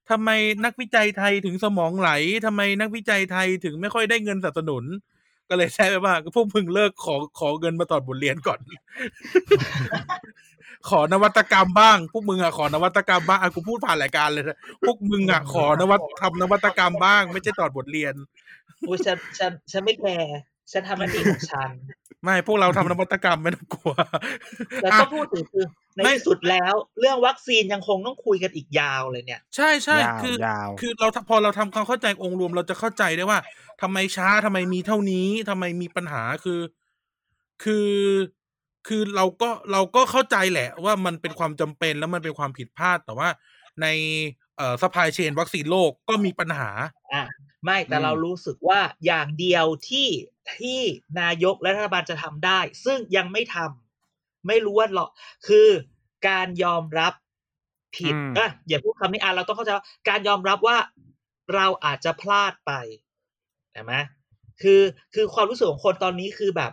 [0.11, 0.29] ทำไม
[0.65, 2.11] นักวิจัยไทยถึงสมองไหล
[2.45, 4.83] ทำไมนักวิจัยไทยถึงไม่ค่อยได้เงินสนับสนุน
[5.49, 8.59] ก็เลยแซะไปว่าพวกมึงเลิกขอขอเงินมาตอดบทเรียนก่อน
[10.89, 18.13] ขอนวัตกรรมบ้าง พวกมึงอะขอนวัตกรรมบ้างอะกูพูดผ่านรายการเลยนะพวกมึงอะขอนวัตทำนวัตกรรมบ้าง ไม่ใช่ตอดบทเรียน
[18.87, 20.37] อุ้ยฉันฉันฉันไม่แคร์
[20.71, 21.69] ฉันทำหน้าที่ของฉัน
[22.23, 23.93] ไม่พวกเราทำนวัตกรรมไม่ต้องกลัว
[24.81, 33.39] แต่อะก็พูดถึงคือในไม่ที่สุดแล้ว เรื่องวัคซีนยังคงต้องคุยกันอีกยาวเลยเนี่ย ใช่ใช่ยาวคือยาวคือเราพอเราทำความเข้าใจองค์รวมเราจะเข้าใจได้ว่า
[33.81, 36.61] ทำไมช้าทำไมมีเท่านี้ทำไมมีปัญหาคือ
[37.63, 37.91] คือ
[38.87, 43.29] คือเราก็เราก็เข้าใจแหละว่ามันเป็นความจำเป็นแล้วมันเป็นความผิดพลาดแต่ว่า
[43.81, 43.87] ใน
[44.39, 46.69] เอ่อ supply chainวัคซีนโลกก็มีปัญหา
[47.13, 47.23] อะ
[47.63, 50.07] ไม่แต่อืมเรารู้สึกว่าอย่างเดียวที่
[50.59, 50.79] ที่
[51.21, 55.09] นายกและรัฐบาลจะทำได้ ซึ่งยังไม่ทำไม่รู้ว่าหรอก
[55.47, 55.67] คือ
[56.27, 57.13] การยอมรับ
[57.97, 60.77] ผิดอืมอะอย่าพูดคำนี้อะเราต้องเข้าใจว่าการยอมรับว่า
[61.55, 62.71] เราอาจจะพลาดไป
[63.73, 63.93] ใช่ไหม
[64.61, 64.81] คือ
[65.13, 66.71] คือความรู้สึกของคนตอนนี้คือแบบ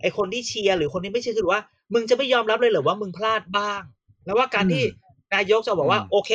[0.00, 1.62] ไอคนที่เชียร์หรือคนที่ไม่เชียร์คือว่า
[1.94, 3.82] มึงจะไม่ยอมรับเลยเหรอว่ามึงพลาดบ้าง
[4.24, 4.82] แล้วว่าการที่
[5.34, 6.32] นายกจะบอกว่าอืมโอเค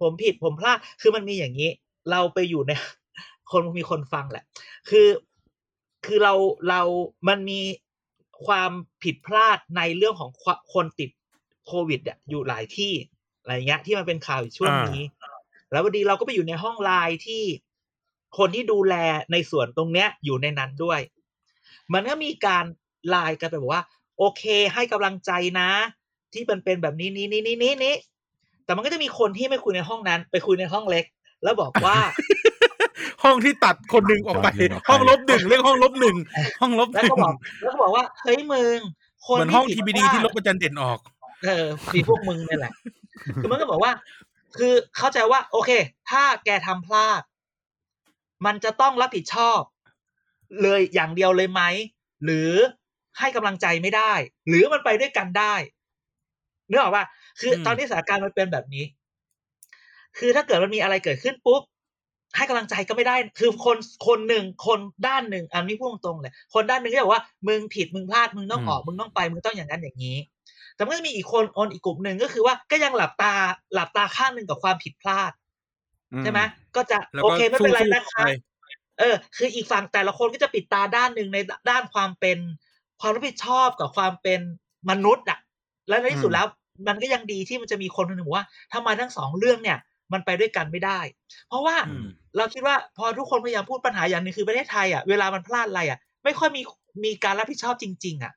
[0.00, 1.70] ผมผิดผมพลาดคือมันมีอย่างนี้
[2.10, 2.72] เราไปอยู่ใน
[3.50, 4.44] คนมีคนฟังแหละ
[4.88, 5.08] คือ
[6.06, 6.34] คือเรา
[6.68, 6.80] เรา
[7.28, 7.60] มันมี
[8.46, 8.70] ความ
[9.02, 11.10] ผิดพลาดในเรื่องของควคนติด
[11.66, 12.92] โควิดอะอยู่หลายที่
[13.40, 15.00] อะไรเงี้ย ที่มันเป็นข่าวอยู่ช่วงนี้
[15.70, 17.42] แล้ววันดีเราก็ไปอยู่ในห้องไลน์ที่
[18.38, 18.94] คนที่ดูแล
[19.32, 21.00] ในส่วนตรงเนี้ย อยู่ในนั้นด้วย
[21.92, 22.64] มันก็มีการ
[23.08, 23.84] ไลน์กันไปบอกว่า
[24.18, 24.42] โอเค
[24.74, 25.30] ให้กำลังใจ
[25.60, 25.70] นะ
[26.32, 27.94] ที่มันเป็นแบบนี้นี้นี้นี้นี้นี้
[28.68, 31.04] แต่มันก็จะมีคนที่ไม่คุยในห้องนั้น ไปคุยในห้องเล็ก
[31.42, 31.96] แล้วบอกว่า
[33.22, 36.16] ห้องที่ตัดคนหนึ่งออกไปคนหนึ่งออกไปห้องลบหนึ่งเรียกห้องลบหนึ่ง
[36.60, 38.78] ห้องลบหแล้วนึ่งก็บอกแล้วก็บอกว่าเฮ้ยมึง
[39.26, 40.98] คนเหมือนห้องผิทีดบีดีพลาที่ลบประจันเด่นออก
[41.44, 42.72] เออมีพวกมึงเนี่ยแหละ
[43.36, 43.92] คือมันก็บอกว่า
[44.58, 45.70] คือเข้าใจว่า โอเค
[46.10, 47.22] ถ้าแกทำพลาด
[48.46, 49.60] มันจะต้องรับผิดชอบ
[50.62, 51.62] เลยอย่างเดียวเลยไหม
[52.24, 52.52] หรือ
[53.18, 54.12] ให้กำลังใจไม่ได้
[54.48, 55.54] หรือมันไปด้วยกันได้
[56.70, 57.04] นึกออกป่ะ
[57.40, 58.84] คืออมตอนนี้สถานการณ์มันเป็นแบบนี้
[60.18, 61.62] คือถ้าเกิดมันมีอะไรเกิดขึ้นปุ๊บ
[62.36, 70.16] ให้กำลังใจก็ไม่ได้ คือคนคนหนึ่งคนด้านหนึ่งอันนี้พูดตรงๆเลย คนด้านหนึ่งก็จะบอกว่ามึงผิดมึงพลาดมึงต้องอืมออกมึงต้องไปมึงต้องอย่างนั้นอย่างนี้
[70.74, 73.32] แต่มันก็จะมีอีกคนอนอีกกลุ่มหนึ่งก็คือว่าก็ยังหลับตา
[73.74, 75.32] หลับตาข้างหนึ่งกับความผิดพลาด
[76.22, 76.40] ใช่ไหม
[76.76, 78.22] ก็จะแล้วโอก็เคไม่เป็นไรสู้ๆนะคะไป
[78.98, 81.38] เออ คืออีกฝั่งแต่ละคนก็จะปิดตาด้านหนึ่งใน
[81.70, 82.38] ด้านความเป็น
[83.00, 84.40] ความรับผิดชอบกับความเป็น
[84.90, 85.38] มนุษย์อะ
[85.88, 86.46] แล้วในที่สุดอืมแล้ว
[86.86, 89.78] มันก็ยังดีที่มันจะมีคนคนหนึ่งบอกว่าทำไมทั้งสองเรื่องเนี่ย
[90.12, 91.00] มันไปด้วยกันไม่ได้
[91.48, 96.62] เพราะว่าอืมเราคิดว่าพอทุกคนพยายามพูดปัญหาอย่างหนึงคือประเทศไทยอะเวลามันพลาดอะไรอะ ไม่ค่อยมี
[97.04, 98.32] มีการรับผิดชอบจริง ๆ อะ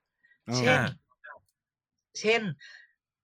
[0.57, 1.37] เช่นอ่า
[2.19, 2.41] เช่น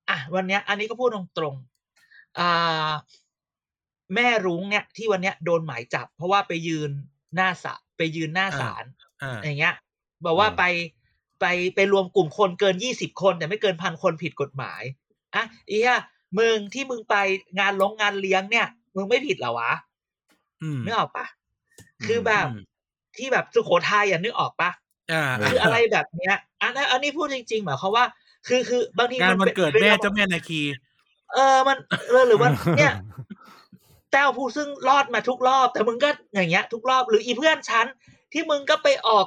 [0.10, 2.89] อะวันเนี้ย อันนี้ก็พูดตรงๆอ่า
[4.15, 6.91] แม่รุ้งเนี่ย ที่วันเนี้ยโดนหมายจับ เพราะว่าไปยืน
[7.36, 8.84] หน้าศาลไปยืนหน้าศาล
[9.21, 9.73] อ่าอย่างเงี้ย
[10.25, 10.63] บอกว่าอืมไป
[11.39, 14.82] ไปไปรวมกลุ่มคนเกินยี่สิบคน แต่ไม่เกินพันคนผิดกฎหมาย
[15.35, 15.99] อะอีอะ
[16.39, 17.15] มึงที่มึงไป
[17.59, 19.71] งานลงงานเลี้ยงเนี่ย มึงไม่ผิดเหรอวะ
[20.61, 21.25] อืมนึกออกปะ
[22.05, 22.63] คือแบบอืม
[23.17, 24.69] ที่แบบสุโขทัยอะนึกออกปะ
[25.11, 28.05] อ่าคืออะไรแบบเนี้ยอันนั้นอันนี้พูดจริงๆหมายความว่า
[28.47, 30.61] คือคือบางทีงานมัวันป็เกิดวลแม่เจ้าแม่นาคี
[31.33, 31.77] เออมัน
[32.09, 32.93] เออหรือว่าเนี่ย
[34.11, 37.85] แต้วผู้ซึ่งรอดมาทุกรอบ แต่มึงก็อย่างเงี้ย ทุกรอบหรืออีเพื่อนฉัน
[38.33, 39.25] ที่มึงก็ไปออก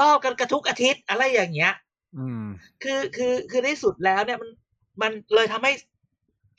[0.00, 1.72] รอบกันกระทุกอาทิตย์อะไรอย่างเงี้ย
[2.18, 2.44] อืม
[2.82, 4.50] คือคือคือในที่สุดแล้วเนี่ยมัน
[5.00, 5.72] มันเลยทำให้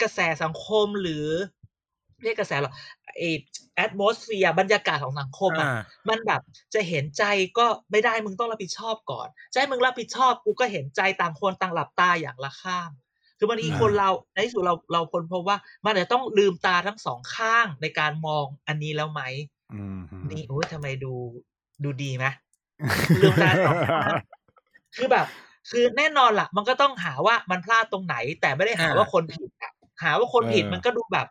[0.02, 1.28] กระแสสังคมหรือ
[2.24, 2.74] เรียกกระแสหรอ
[3.17, 3.24] ไอ
[3.76, 6.41] แอดมอสเฟียบรรยากาศของสังคมอะอ่ามันแบบ
[6.74, 7.24] จะเห็นใจ
[7.58, 12.89] ก็ไม่ได้มึงต้องรับผิดชอบก่อนจะให้มึงรับผิดชอบกูก็เห็นใจต่างคนต่างหลับตาอย่างละข้าง
[13.38, 19.22] คือบางทีอ่าคนเราในที่สุดเราเราคนพบว่า มันอาจจะต้องลืมตาทั้งสองข้างในการมองอันนี้แล้วไหม
[19.74, 21.13] อืมนี่โอ้ยทำไมดู
[21.84, 22.26] ดูดีไหม
[23.22, 24.12] ลืมตาสองข้าง
[24.96, 25.28] คือแบบ
[25.69, 29.71] คือแน่นอนล่ะมันก็ต้องหาว่ามันพลาดตรงไหน แต่ไม่ได้หาอ่าว่าคนผิดอะ
[30.04, 31.28] หาว่าคนผิดเออมันก็ดูแบบ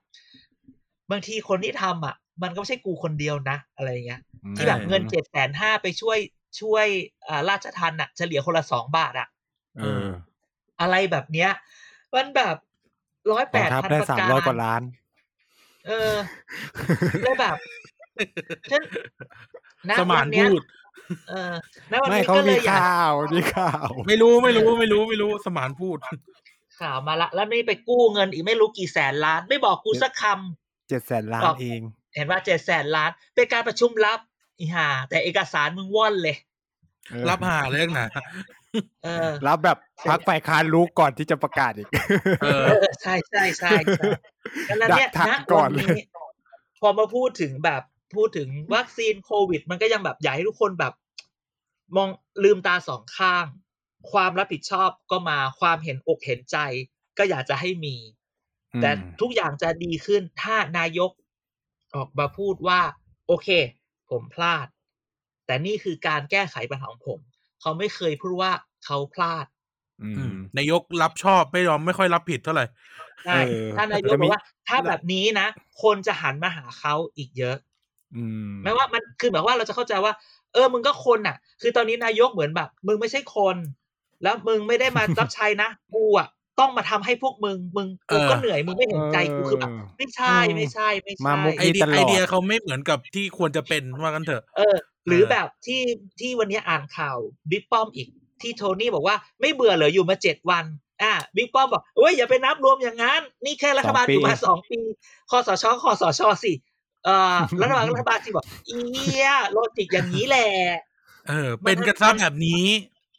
[1.10, 4.20] บางทีคนที่ทำอะ มันก็ไม่ใช่กูคนเดียวนะ อะไรเงี้ย
[4.56, 6.18] ที่แบบเงินเจ็ดแสนห้าไปช่วย
[6.60, 6.86] ช่วย
[7.28, 9.28] อ่าราชทันอะ เฉลี่ยคนละสองบาทอะ
[9.78, 10.06] เออ
[10.80, 11.50] อะไรแบบเนี้ย
[12.14, 12.56] มันแบบ
[13.32, 14.82] ร้อยกแปองดทัพพันได้ประสามการร้อยกว่าล้าน
[15.86, 16.14] เออ
[17.22, 17.56] แล้วแบบ
[18.70, 18.82] ฉัน
[19.90, 20.60] ณสมานวัเนี้ยพูด
[21.30, 21.54] เออ
[21.92, 25.98] ณวันไม่นี้เขาก็เลมียอยากข่าวมีข่าว ไม่รู้ไม่รู้ไม่รู้ไม่รู้สมานพูด
[26.80, 31.80] ข่าวมาละ แล้วนี่ไปกู้เงินอีกไม่รู้กี่แสนล้าน ไม่บอกกูสักคำ เจ็ดแสนล้านบอกเอง
[32.14, 34.20] เห็นว่าเจ็ดแสนล้าน เป็นการประชุมลับ
[34.58, 36.36] อีห่าแต่เอกสารมึงว่อนเลย
[37.10, 38.06] เออรับหาเรื่องหนา
[39.04, 41.88] เออ รับแบบพักฝ่ายค้านรู้ก่อนที่จะประกาศอีก
[42.42, 44.04] เออ เออใช่ใช่ใช่ใช่
[44.68, 46.04] ดังนั้นเนี่ยดักทันณก่อวันนเลย นี้
[46.80, 47.82] พอมาพูดถึงแบบ
[48.16, 50.92] พูดถึงวัคซีนโควิด มันก็ยังแบบอยากให้ทุกคนแบบ
[51.96, 52.08] มอง
[52.44, 53.46] ลืมตาสองข้าง
[54.10, 56.56] ความรับผิดชอบก็มาความเห็นอกเห็นใจ
[57.18, 57.96] ก็อยากจะให้มี
[58.80, 61.10] แต่อืมทุกอย่างจะดีขึ้นถ้านายก
[61.94, 62.80] ออกมาพูดว่า
[63.26, 63.48] โอเค
[64.10, 64.66] ผมพลาด
[65.46, 67.20] แต่นี่คือการแก้ไขปัญหาของผม
[67.60, 68.52] เขาไม่เคยพูดว่า
[68.84, 69.46] เขาพลาด
[70.02, 72.64] อือืมมนายกรับชอบไม่ยอมไม่ค่อยรับผิดเท่าไหร่
[73.24, 73.38] ใช่เออ
[73.74, 75.46] ถ้านายกจะบมีอกว่า ถ้าแบบนี้นะ
[75.82, 77.71] คนจะหันมาหาเขาอีกเยอะอืม
[78.64, 80.12] แม้ว่ามันคือแบบว่าเราจะเข้าใจว่า
[80.54, 83.56] เออมึงก็คนอะ คือตอนนี้นายกเหมือนแบบ มึงไม่ใช่คน
[84.22, 86.28] แล้วมึงไม่ได้มารับใช้นะกูอะ
[86.60, 95.82] ต้องมาทำให้พวกมึง มึงกูก็เออเหนื่อย มึงไม่เห็นใจกูคือแบบไม่ใช่ไม่ใช่ไม่มาใช่มุกไอเดียตลอดไอเดียเขาไม่เหมือนกับที่ควรจะเป็นว่ากันเถอะ เออ หรือเออแบบที่
[96.20, 97.18] ที่วันนี้อ่านข่าว
[97.50, 98.08] บิ๊กป้อมอีก
[98.42, 100.64] ที่โทนี่บอกว่าไม่เบื่อเหรออยู่มาเจ็ดวัน
[101.02, 104.80] อ่าบิ๊กป้อมบอกเอ้ยอย่าไปนับรวมอย่างนั้น นี่แค่รัฐบาลสองปีอยู่มาสองปี
[105.30, 106.52] คอสชคอสชสิ
[107.04, 110.48] เอ่อรัฐบาลรัฐบาลสิบอกอีเหี้ย logic อย่างนี้แหละ
[111.28, 112.66] เออ เป็นกระชับแบบนี้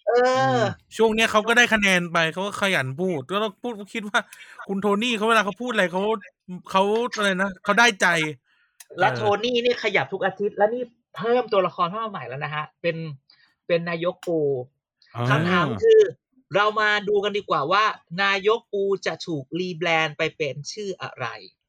[0.08, 0.13] เอ
[0.56, 0.58] อ
[0.98, 4.19] ช่วงเนี้ยเขาก็ได้คะแนนไปเขาก็ขยันพูดก็ต้องพูดคิดว่า
[4.67, 6.02] คุณโทนี่เขาเวลาเขาพูดอะไรเขา
[6.72, 6.84] เขา
[7.17, 8.08] อะไรนะเขาได้ใจ
[9.00, 10.84] และเออโทนี่เนี่ยขยับทุกอาทิตย์ แล้วนี่
[11.15, 12.98] เพิ่มตัวละครเข้ามาใหม่แล้วนะฮะ เป็น
[13.67, 14.39] เป็นนายกปู
[15.30, 16.00] คำถามคือ
[16.56, 17.84] เรามาดูกันดีกว่าว่า
[18.24, 21.62] นายกปูจะถูก rebrand ไปเป็นชื่ออะไรอ่า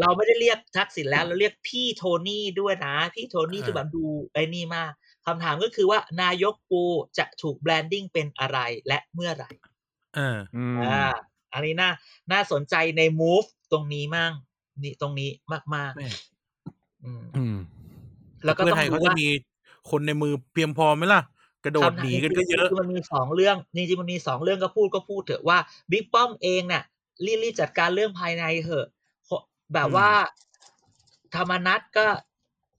[0.00, 4.92] เราไม่ได้เรียกทักษิณแล้วเราเรียกพี่โทนี่ด้วยนะ พี่โทนี่อ่าคือแบบดูไอ้นี่มาก
[5.26, 6.82] คำถามก็คือว่านายกปู
[7.18, 9.50] จะถูก branding เป็นอะไรและเมื่อไหร่
[10.18, 11.02] อ่าอืมอ่า
[11.52, 11.90] อันนี้น่า
[12.32, 14.32] น่าสนใจใน move ตรงนี้มั่ง
[14.82, 17.56] นี่ตรงนี้มากแม่ๆอืมอืม
[18.44, 19.28] แล้วก็เพื่อต้องไทยดูเขาจะว่ามี
[19.90, 21.22] คนในมือเพียงพอไหมล่ะ
[21.64, 25.58] กระโดดหนีกันก็เยอะคือมันมีสองเรื่องจริงๆมันมีสองเรื่องก็พูดก็พูดเถอะว่า
[25.90, 26.84] บิ๊กป้อมเองเนี่ย
[27.24, 28.86] รีบรีบจัดการเรื่องภายในเถอะ
[29.74, 30.10] แบบว่า
[31.34, 32.06] ธรรมนัตก็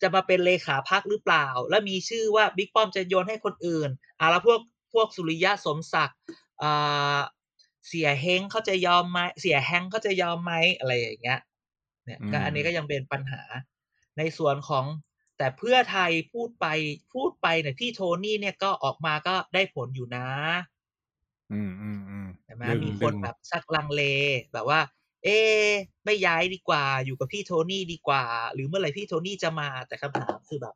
[0.02, 4.60] จะมาเป็นเลขาพักหรือเปล่า แล้วมีชื่อว่าบิ๊กป้อมจะโยนให้คนอื่นอะแล้วพวก
[4.94, 6.18] พวกสุริยะสมศักดิ์
[6.64, 7.20] อ่า
[7.88, 11.40] เสียเฮงเขาจะยอมไหมเสียแฮงเขาจะยอมไหมอะไรอย่างเงี้ย
[12.06, 13.42] เนี่ยก็อืมอันนี้ก็ยังเป็นปัญหา
[14.18, 14.86] ในส่วนของ
[15.38, 16.68] แต่เพื่อไทยพูดไป
[17.14, 20.28] พูดไปเนี่ยพี่โทนี่เนี่ยก็ออกมาก็ได้ผลอยู่นะ
[21.54, 24.02] อืมอืมอืมใช่ไหมดึงมีคนดึงแบบชักลังเล
[24.54, 24.80] แบบว่า
[25.24, 25.70] เอ๊ะ
[26.06, 30.76] ไม่ย้ายดีกว่า อยู่กับพี่โทนี่ดีกว่า หรือเมื่อไหร่พี่โทนี่จะมาแต่คำถามคือแบบ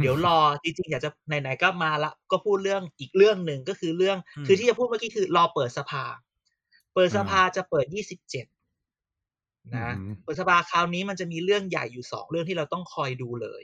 [0.00, 6.04] เดี๋ยวรอจริงๆอยากจะไหนๆก็มาละก็พูดเรื่องอีกเรื่องหนึ่งก็คือเรื่องอืมคือที่จะพูดเมื่อกี้คือรอเปิดสภา
[6.94, 8.46] เปิดสภาจะเปิดยี่สิบเจ็ด
[9.74, 13.62] นะอืมเปิดสภาคราวนี้มันจะมีเรื่องใหญ่อยู่สองเรื่องที่เราต้องคอยดูเลย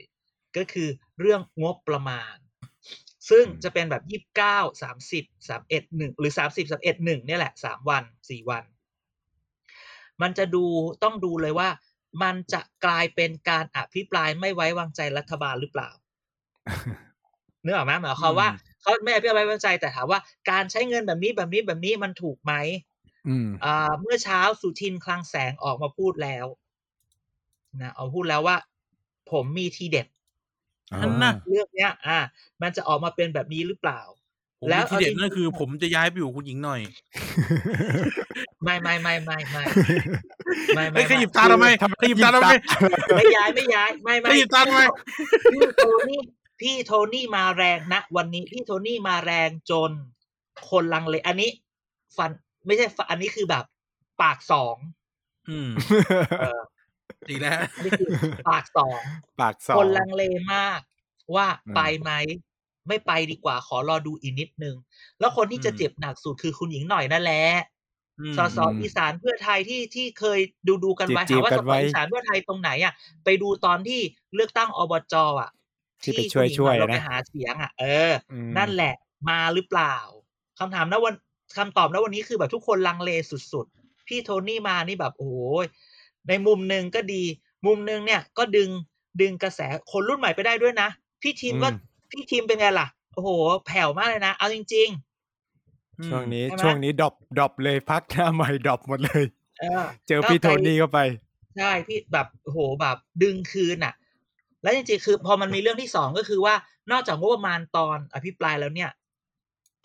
[0.57, 0.89] ก็คือ
[1.19, 2.35] เรื่องงบประมาณ
[3.29, 8.63] ซึ่งอืมจะเป็นแบบยี่สิบเก้าสามสิบสามเอ็ดหนึ่งหรือสามสิบสามเอ็ดหนึ่งเนี่ยแหละสามวันสี่วัน
[10.21, 10.65] มันจะดู
[11.03, 11.69] ต้องดูเลยว่า
[12.23, 15.89] มันจะกลายเป็นการอภิปรายไม่ไว้วางใจรัฐบาลหรือเปล่า
[17.63, 22.53] นึกออกไหมหมายความว่าอืมเขาไม่อภิปรายไม่ไว้วางใจแต่ถามว่าการใช้เงินแบบนี้แบบนี้แบบนี้มันถูกไหม
[23.27, 26.45] อืมอ่าเมื่อเช้าสุทินคลังแสงออกมาพูดแล้ว
[27.81, 28.57] นะเอาพูดแล้วว่า
[29.31, 30.07] ผมมีทีเด็ด
[30.93, 32.19] อันน่ะเรื่องเนี้ย อ่า
[32.61, 33.99] มันจะออกมาเป็นแบบนี้หรือเปล่า
[34.59, 36.81] ผมแล้วมีทีเด็ดเอาจริงๆนั่นคือผมจะย้ายไปอยู่คุณหญิงหน่อย
[38.63, 39.63] ไม่ไม่ไม่ไม่ไม่
[40.75, 41.65] ไม่ไม่เฮ้ยขยิบตาทำไม
[42.01, 42.49] ขยิบตาทำไม
[43.17, 44.81] ไม่ย้ายไม่ย้ายไม่ขไม่ยิบตาทำไม
[45.51, 46.21] พี่โทนี่
[46.61, 49.91] พี่โทนี่มาแรงนะวันนี้พี่โทนี่มาแรงจน
[50.69, 51.51] คนลังเลอันนี้
[52.17, 52.31] ฟัน
[52.65, 53.63] ไม่ใช่ฟันอันนี้คือแบบ
[54.21, 54.75] ปากสอง
[57.21, 58.09] อืมเอออีกแล้วอันนี้คือ
[58.47, 59.01] ปากสอง
[59.39, 60.79] ปากสองคนลังเลมาก
[61.35, 62.11] ว่าอืมไปไหม
[62.87, 64.75] ไม่ไปดีกว่าขอรอดูอีกนิดนึง
[65.19, 67.43] แล้วคนที่จะอืมเจ็บหนักสุดคือคุณหญิงหน่อยนั่นแหละ
[68.19, 72.93] อืมสสอีสานเพื่อไทยที่ที่เคยดูดูกันไว้จีถามบๆว่ากัสนสไว้อีสานเพื่อไทยตรงไหนอะ
[73.25, 74.01] ไปดูตอนที่
[74.35, 75.49] เลือกตั้งอบจอะ
[76.03, 78.93] ที่ไปช่วยคุณหญิงหน่อช่วยเราไปนะหาเสียงอะ เอออืมนั่นแหละ
[79.29, 79.95] มาหรือเปล่า
[80.59, 81.15] คำถามนะวัน
[81.57, 83.11] คำตอบนะวันนี้คือแบบทุกคนลังเล
[83.53, 85.35] สุดๆ พี่โทนี่มานี่แบบโอ้โห
[86.27, 87.23] ในมุมหนึ่งก็ดี
[87.65, 88.69] มุมหนึ่งเนี่ยก็ดึง
[89.21, 89.59] ดึงกระแส
[89.91, 90.89] คนรุ่นใหม่ไปได้ด้วยนะ
[91.21, 91.77] พี่ทิมก็อืม
[92.11, 93.29] พี่ทิมเป็นไงล่ะ โอ้โห
[93.65, 94.89] แผ่วมากเลยนะ เอาจริง
[96.07, 100.99] ช่วงนี้ใช่ไหมช่วงนี้ drop drop เลยพรรคหน้าใหม่ drop หมดเลยๆเออเจอพี่โทก้าวไกลนี่เข้าไป
[101.57, 103.93] ใช่พี่แบบโอ้โหแบบดึงคืนอะ
[104.63, 106.55] แล้วจริงๆ คือพอมันมีเรื่องที่สองก็คือว่า
[106.91, 108.91] นอกจากงบประมาณตอนอภิปรายแล้วเนี่ย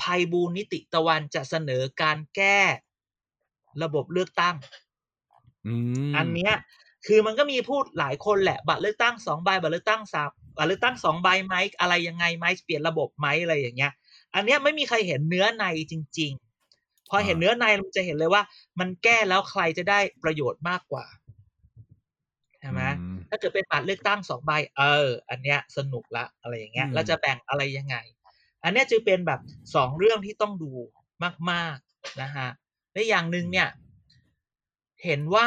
[0.03, 2.61] ไพบูลย์นิติตะวันจะเสนอการแก้
[3.83, 4.57] ระบบเลือกตั้ง
[5.67, 5.75] อื
[6.11, 6.55] มอันเนี้ย
[7.07, 13.93] คือมันก็มีพูดหลายคนแหละ บัตรเลือกตั้งสองใบบัตรเลือกตั้งสามบัตรเลือกตั้งสองใบไหมอะไรยังไงไหมเปลี่ยนระบบไหมอะไรอย่างเงี้ย
[14.35, 16.33] อันเนี้ยไม่มีใครเห็นเนื้อในจริง
[16.71, 18.43] ๆ พอเห็นเนื้อในมันจะเห็นเลยว่า
[18.81, 21.05] มันแก้แล้วใครจะได้ประโยชน์มากกว่า
[22.61, 27.97] ใช่ไหมอืมถ้าเกิดเป็นบัตรเลือกตั้งสองใบ เออ อันเนี้ยสนุกละอะไรอย่างเงี้ยอืมแล้วจะแบ่งอะไรยังไง
[28.65, 29.41] อันเนี้ยจึงเป็นแบบ
[29.75, 30.73] สองเรื่องที่ต้องดู
[31.51, 32.49] มาก ๆ นะฮะ
[32.93, 33.69] และอย่างหนึ่งเนี่ย
[35.05, 35.47] เห็นว่า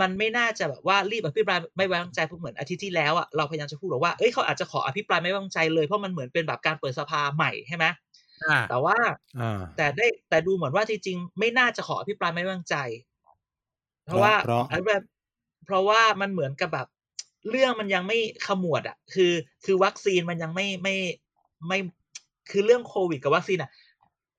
[0.00, 7.84] มันไม่น่าจะแบบว่ารีบอภิปรายไม่ไว้วางใจเพราะเหมือนอาทิตย์ที่แล้วอะเราพยายามจะพูดบอกว่าเอ้ยเขาอาจจะขออภิปรายไม่ไว้วางใจเลยเพราะมันเหมือนเป็นแบบการเปิดสภาใหม่ใช่ไหม
[8.44, 8.96] อ่าแต่ว่า
[9.40, 12.76] อ่าแต่ได้แต่ดูเหมือนว่าจริงๆไม่น่าจะขออภิปรายไม่ไว้วางใจ
[14.04, 15.02] เพราะว่าเพราะอันแบบ
[15.66, 16.86] เพราะว่ามันเหมือนกับแบบ
[17.50, 19.32] เรื่องมันยังไม่ขมวดอะ คือ
[19.64, 20.96] คือวัคซีนมันยังไม่ไม่
[21.68, 21.78] ไม่
[22.50, 23.70] คือเรื่องโควิดกับวัคซีนอะ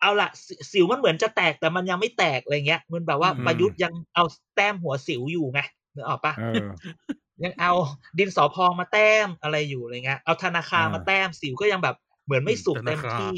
[0.01, 4.23] เอาละสิสิวมันเหมือนจะแตกแต่มันยังไม่แตกอะไรเงี้ย มันแบบว่าอืมประยุทธ์ยังเอา
[4.55, 5.61] แต้มหัวสิวอยู่ไง
[5.95, 6.67] นึกออกปะเออ
[7.43, 7.71] ยังเอา
[8.17, 13.35] ดินสอพองมาแต้มอะไรอยู่อะไรเงี้ยเอาธนาคารอ่ามมาแต้มสิวก็ยังแบบเหมือนไม่สุกธนาคารเต็มที่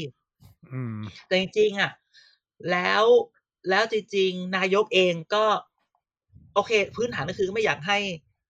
[0.72, 0.96] อืม
[1.26, 1.90] แต่จริงๆอะ
[2.70, 3.04] แล้ว
[3.70, 5.44] แล้วจริงๆ นายกเองก็
[6.54, 7.98] โอเค พื้นฐานก็คือไม่อยากให้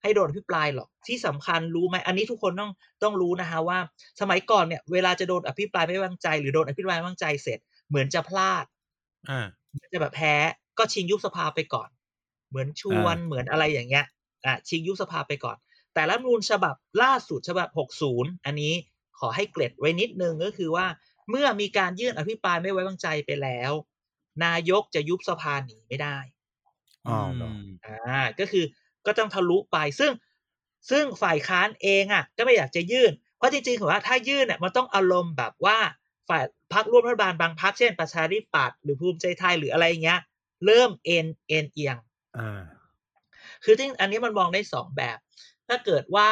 [0.02, 2.70] ให้โดนอภิปรายหรอกที่สำคัญรู้ไหมอันนี้ทุกคนต้อง
[3.02, 3.78] ต้องรู้นะฮะว่า
[4.20, 8.64] สมัยก่อนเนี่ย เวลาจะโดนอภิปรายไม่ไว้วางใจ หรือโดนอภิปรายไม่ไว้วางใจเสร็จ เหมือนจะพลาด
[9.28, 9.40] อ่า
[9.72, 10.34] เหมือนจะแบบแพ้
[10.78, 11.88] ก็ชิงยุบสภาไปก่อน
[12.48, 14.04] เหมือนชวนเหมือนอะไรอย่างเงี้ย
[14.46, 15.56] อะชิงยุบสภาไปก่อน
[15.94, 18.72] แต่รัฐธรรมนูญฉบับล่าสุดฉบับ 60 อันนี้
[19.18, 20.86] ขอให้เกร็ดไว้นิดนึงก็คือว่า
[21.30, 23.72] เมื่อมีการยื่นอภิปรายไม่ไว้วางใจไปแล้ว
[24.44, 26.16] นายกจะยุบสภาหนีไม่ได้
[27.06, 27.50] อ๋อเหรอ
[27.84, 28.64] อ่าก็คือ
[29.06, 30.12] ก็ต้องทะลุไปซึ่ง
[30.90, 35.78] ซึ่งฝ่ายค้านเองอะ ก็ไม่อยากจะยื่น เพราะจริงๆผมว่าถ้ายื่นเนี่ยมันต้องอารมณ์แบบว่า
[36.28, 40.20] ฝ่าย พักร่วมรัฐบาลบางพักเช่นประชาธิปัตย์หรือภูมิใจไทยหรืออะไรเงี้ย
[40.66, 41.96] เริ่มเอ็นเอ็นเอียง
[42.38, 42.62] อ่า
[43.64, 45.18] คือที่อันนี้มันมองได้สองแบบ
[45.68, 46.28] ถ้าเกิดว่า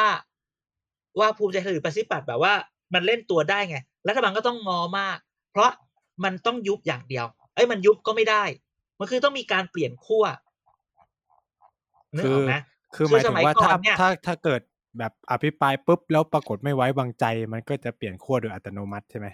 [1.19, 2.53] ว่าภูมิใจไทยหรือประชาธิปัตย์แบบว่า
[2.93, 3.77] มันเล่นตัวได้ไง
[4.07, 5.17] รัฐบาลก็ต้องงอมาก
[5.51, 5.71] เพราะ
[6.23, 7.25] มันต้องยุบอย่างเดียว
[7.55, 8.43] เอ้ยมันยุบก็ไม่ได้
[8.99, 10.25] มันคือต้องมีการเปลี่ยนขั้ว
[12.15, 12.55] นึกคือออกไหม
[12.95, 14.61] คือหคือมายสถึงมัยว่าก่อถ้านเนี่ยถ้าถ้าเกิด
[14.97, 19.27] แบบอภิปรายปุ๊บแล้วปรากฏไม่ไว้วางใจ มันก็จะเปลี่ยนขั้วโดยอัตโนมัติใช่ไหม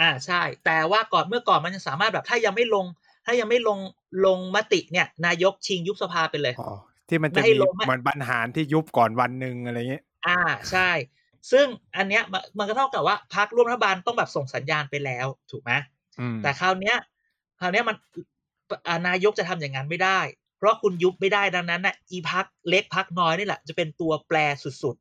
[0.00, 2.86] อ่าใช่ แต่ว่าก่อนเมื่อก่อนมันจะสามารถแบบถ้ายังไม่ลง
[3.26, 3.78] ถ้ายังไม่ลง
[4.26, 6.72] ลงมติเนี่ย นายกชิงยุบสภาไปเลยอ๋อ
[7.08, 10.38] ที่มันจะไม่ให้มีลงอะเหมือนบรรหารที่ยุบก่อนวันหนึ่งอะไรเงี้ยอ่า
[10.70, 10.90] ใช่
[11.52, 15.72] ซึ่งอันเนี้ยมันมันก็เท่ากับว่าพักร่วมรัฐบาลต้องแบบส่งสัญญาณไปแล้วถูกไหม
[16.20, 16.96] อืมแต่คราวเนี้ย
[17.60, 17.96] คราวเนี้ยมัน
[18.88, 20.20] อ่านายกจะทำอย่างนั้นไม่ได้
[20.58, 24.96] เพราะคุณยุบไม่ได้ดังนั้นน่ะอีพักเล็กพักน้อยนี่แหละจะเป็นตัวแปรสุด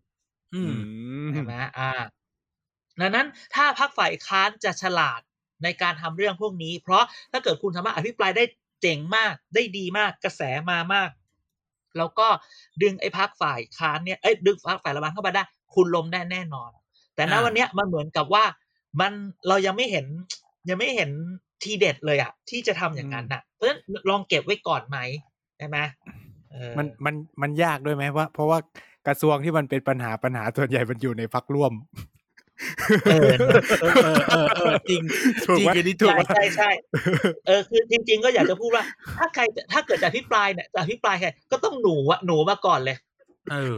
[0.54, 0.76] อือืม
[1.26, 1.90] มๆใช่ไหมอ่า
[3.00, 5.22] ดังนั้นถ้าพักฝ่ายค้านจะฉลาด
[5.64, 8.44] ในการทำเรื่องพวกนี้ เพราะถ้าเกิดคุณสามารถอภิปรายได้
[8.82, 11.10] เจ๋งมากได้ดีมากกระแสมามาก
[11.98, 12.28] แล้วก็
[12.82, 16.72] ดึงไอ้พักฝ่ายค้านเนี่ยเอ้ยดึงพักฝ่ายรัฐบาลเข้ามาได้ คุณล้มได้แน่นอน
[17.16, 18.44] แต่ณอ่าวันเนี้ยมันเหมือนกับว่า
[19.02, 19.14] มัน
[19.48, 20.06] เรายังไม่เห็น
[20.70, 21.10] ยังไม่เห็น
[21.64, 23.80] ทีเด็ดเลยอะที่จะทำอย่างนั้นน่ะเพราะฉะนั้น
[24.10, 24.98] ลองเก็บไว้ก่อนไหม
[25.58, 25.78] ใช่ไหม
[26.52, 28.60] เออมันมันมันยากด้วยไหมว่า เพราะว่า
[29.08, 31.74] กระทรวงที่มันเป็นปัญหาปัญหาส่วนใหญ่มันอยู่ในพักร่วม
[33.06, 33.32] เออ
[33.82, 35.02] เออเออเออเออจริง
[35.48, 36.70] ถูกจริงไหมอันนี้ถูกใช่ใช่ใช่
[37.48, 38.84] เออคือจริง ๆ ก็อยากจะพูดว่า
[39.18, 42.98] ถ้าใครจะถ้าเกิดจะอภิปรายเนี่ยจะอภิปรายใครก็ต้องหนูอะหนูมาก่อนเลย
[43.52, 43.76] เออ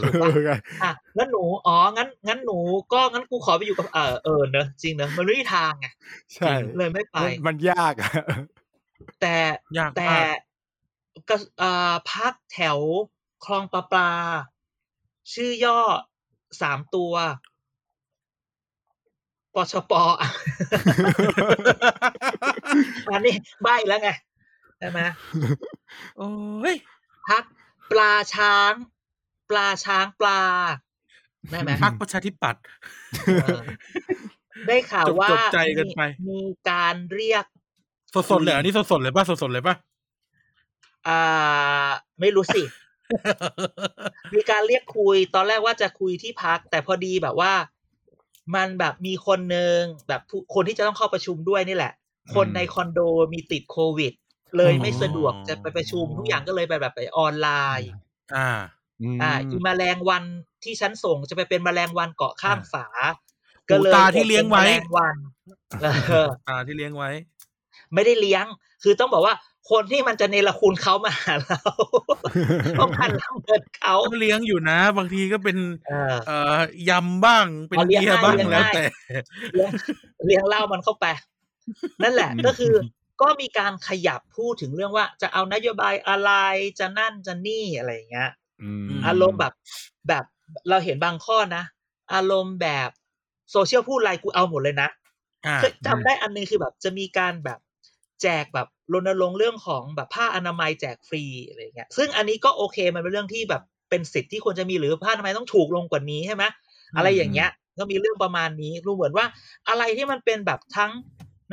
[0.83, 2.57] อะแล้วหนูอ๋องั้น งั้นหนู
[2.93, 5.87] ก็งั้นกูขอไปอยู่กับเออเออเนอะจริงเนอะมันไม่มีทางไง
[6.33, 8.11] ใช่เลยไม่ไปมันมันยากอะ
[9.21, 9.35] แต่
[9.77, 10.37] ยากแต่มาก
[11.29, 12.79] ก็อ่าพักแถว
[13.45, 14.11] คลองปลาปลา
[15.33, 15.79] ชื่อย่อ
[16.61, 17.13] สามตัว
[19.55, 20.29] ปชปอะ
[23.11, 24.09] อันนี้ใบแล้วไง
[24.79, 24.99] ใช่ไหม
[26.17, 26.29] โอ้
[26.73, 26.75] ย
[27.29, 27.43] พัก
[27.91, 28.73] ปลาช้าง
[29.49, 30.41] ปลาช้างปลา
[31.51, 32.61] ได้ไหมพักประชาธิปัตย์
[33.41, 33.61] เออ
[34.67, 36.39] ได้ข่าวจบว่าจบใจเกินไปมีมี
[36.69, 37.45] การเรียก
[38.31, 39.75] สดๆเลยอันนี้สดๆเลยป่ะสดๆเลยป่ะ
[41.07, 41.87] อ่า
[42.19, 42.63] ไม่รู้สิ
[44.35, 47.53] มีการเรียกคุย ตอนแรกว่าจะคุยที่พัก แต่พอดีแบบว่า
[48.55, 51.93] มันแบบมีคนหนึ่งแบบผู้คนที่จะต้องเข้าประชุมด้วยนี่แหละ
[52.35, 52.99] คนอืมในคอนโด
[53.33, 54.13] มีติดโควิด
[54.57, 57.89] เลยไม่อ๋อสะดวกจะไปประชุมทุกอย่างก็เลยไปแบบไปออนไลน์
[58.35, 58.49] อ่า
[59.21, 60.23] อ่าอีแมลงวัน
[60.63, 62.87] ที่ฉันส่งจะไปเป็นแมลงวันเกาะข้างอ่าฝา
[63.69, 65.15] ก็เลยหูตาที่เลี้ยงไว้อดเป็นแมลงวัน
[65.81, 65.85] เอ
[66.25, 67.09] อตาที่เลี้ยงไว้
[67.93, 68.45] ไม่ได้เลี้ยง
[68.83, 69.33] คือต้องบอกว่า
[69.71, 71.61] คนที่มันจะเนรคุณเขามาหาเรา
[72.79, 78.83] ต้องพันละเมิดเขาก็เลี้ยงอยู่นะ บางทีก็เป็นเออเอ่อยำบ้างเป็นเอาเลี้ยงเบียร์บ้างได้เลี้ยงแล้วได้แต่
[79.53, 79.71] เลี้ยง
[80.25, 81.05] เลี้ยงเหล้ามันเข้าไป
[82.03, 82.73] นั่นแหละก็คือ
[83.21, 86.31] ก็มีการขยับพูดถึงเรื่องว่า จะเอานโยบายอะไร
[86.79, 89.53] จะนั่นจะนี่อะไรอย่างเงี้ยอืมมอารมณ์แบบ
[90.07, 90.25] แบบ
[90.69, 91.63] เราเห็นบางข้อนะ
[92.13, 92.89] อารมณ์แบบ
[93.51, 94.89] โซเชียลพูดอะไรกูเอาหมดเลยนะ
[95.45, 97.59] อ่าเคยจำได้อันนึงคือแบบจะมีการแบบ
[98.21, 106.43] แจกแบบรณรงค์เรื่องของแบบผ้าอนามัยแจกฟรีอะไรเงี้ยซึ่งอันนี้ก็โอเคมันเป็นเรื่องที่แบบเป็นสิทธิ์ที่ควรจะมีหรือผ้าอนามัยต้องถูกลงกว่านี้ใช่ไหม
[106.97, 109.25] อะไรอย่างเงี้ยก็มีเรื่องประมาณนี้รู้เหมือนว่า
[109.69, 110.91] อะไรที่มันเป็นแบบทั้ง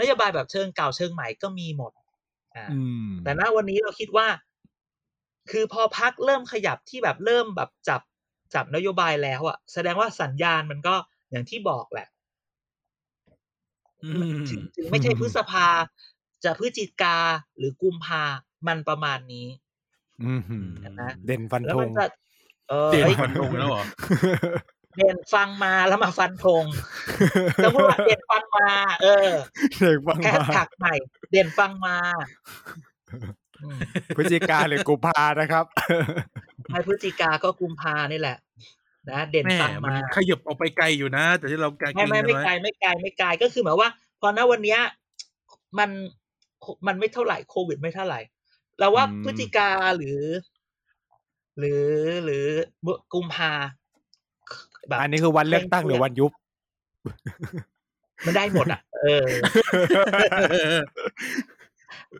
[0.01, 1.93] นโยบายแบบเชิงเก่าเชิงใหม่ก็มีหมด
[2.57, 4.27] อ่าอืมแต่ณวันนี้เราคิดว่า
[5.51, 8.01] คือพอพักเริ่มขยับที่แบบเริ่มแบบจับ
[8.55, 10.95] จับนโยบายแล้วอะแสดงว่าสัญญาณมันก็
[11.31, 12.09] อย่างที่บอกแหละ
[14.05, 15.67] อืมถึงถึงไม่ใช่พฤษภา
[16.45, 17.19] จะพฤศจิกา
[17.57, 18.23] หรือกุมภา
[18.67, 19.47] มันประมาณนี้
[20.25, 20.41] อืม
[21.01, 22.07] นะเด่นฟันแล้วธมังนจะ
[22.69, 23.83] เออเตรียมเฮ้ยฟันธงแล้วเหรอ
[24.97, 26.65] เด่นฟังมาแล้วมาฟันธง
[27.57, 28.71] แล้วพูดว่าเด่นฟังมา
[29.03, 29.31] เออ
[29.79, 30.95] เด็กฟังแค่มาถักใหม่
[31.31, 31.97] เด่นฟังมา
[33.63, 33.79] อืม
[34.17, 35.65] พฤศจิกาหรือกุมภานะครับ
[36.71, 38.37] ไม่พฤศจิกาก็กุมภานี่แหละ
[39.11, 43.91] นะเด่นแม่ฟังมันมาขยับออกไปไกลอยู่นะ แต่ที่เราไกลไม่ไม่ไม่ไกลว้ไม่ไกลไม่ไกลก็คือหมายว่า
[44.21, 44.81] พอณวันเนี้ย
[45.79, 45.91] มัน
[46.87, 48.21] มันไม่เท่าไหร่โควิดไม่เท่าไหร่
[48.79, 50.21] เราว่าอืมพฤศจิกาหรือ
[51.59, 51.85] หรือ
[52.25, 52.45] หรือ
[53.13, 53.53] กุมภา
[54.89, 56.33] แบบอันนี้คือวันเลือกตั้งหรือวันยุบ
[58.27, 59.27] มันได้หมดอะ เออ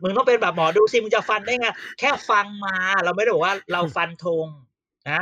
[0.01, 1.67] มึงต้องเป็นแบบหมอดูสิมึงจะฟันได้ไง
[1.99, 4.45] แค่ฟังมา เราไม่ได้บอกว่าเราฟันธง
[5.11, 5.21] นะ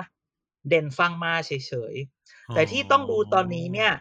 [0.69, 1.51] เด่นฟังมาเฉ
[1.91, 3.91] ยๆแต่ที่ต้องดูตอนนี้เนี่ย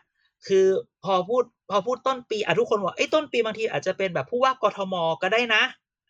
[0.46, 0.66] คือ
[1.04, 5.62] พอพูด พอพูดต้นปีอะทุกคนบอกไอ้ยต้นปีบางทีอาจจะเป็นแบบผู้ว่ากทมก็ได้นะ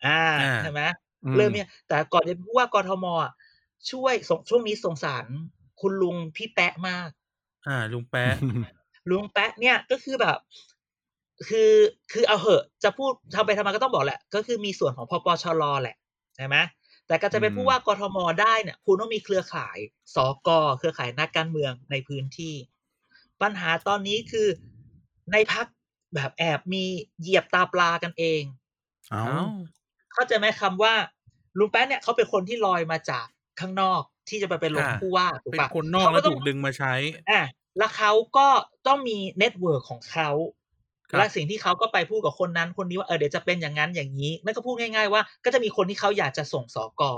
[0.05, 0.81] อ่าอ่าใช่ไหม
[1.23, 3.31] อืมเริ่มเนี่ยแต่ก่อนจะเป็นผู้ว่ากทมอะ
[3.91, 5.25] ช่วยส่งช่วงนี้สงสาร
[5.81, 7.09] คุณลุงพี่แปะมาก
[7.67, 8.35] อ่า ลุงแป๊ะ
[9.09, 10.37] ลุงแป๊ะเนี่ยก็คือแบบ
[11.49, 11.73] คือ
[12.11, 15.95] คือเอาเหอะ จะพูดทำไปทำมาก็ต้องบอกแหละ ก็คือมีส่วนของพปชรแหละ
[16.35, 16.55] ใช่ไหม
[17.07, 19.77] แต่ก็จะเป็นอืมผู้ว่ากทมได้เนี่ยคุณต้องมีเครือข่าย
[20.15, 22.55] สกเครือข่ายนักการเมืองในพื้นที่
[23.41, 24.47] ปัญหาตอนนี้คือ
[25.31, 25.65] ในพรรค
[26.15, 26.83] แบบแอบมี
[27.19, 28.43] เหยียบตาปลากันเอง
[29.11, 29.41] เอ้าเอ้า
[30.13, 30.93] เข้าใจไหมคำว่า
[31.57, 33.25] ลุงแป๊ะเนี่ยเขาเป็นคนที่ลอยมาจาก
[33.59, 36.93] ข้างนอกที่จะไปเป็นลงอ่าผู้ว่าถูกเป็นปะคนนอกเขาแล้วต้ถูกดึงมาใช้
[37.29, 37.41] อะ
[37.77, 38.47] แล้วเขาก็
[38.87, 40.29] ต้องมี network ของเขา
[41.11, 47.13] ครับและสิ่งที่เขาก็ไปพูดกับคนนั้นคนนี้ว่าเออเดี๋ยวจะเป็นอย่างนั้นอย่างนี้นั่นก็พูดง่าย ๆ ว่า ก็จะมีคนที่เขาอยากจะส่งสอกอ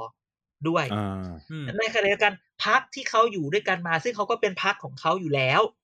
[0.68, 2.34] ด้วยอ่าอืมในขณะเดียวกัน
[2.66, 5.83] พักที่เขาอยู่ด้วยกันมา ซึ่งเขาก็เป็นพักของเขาอยู่แล้วอืม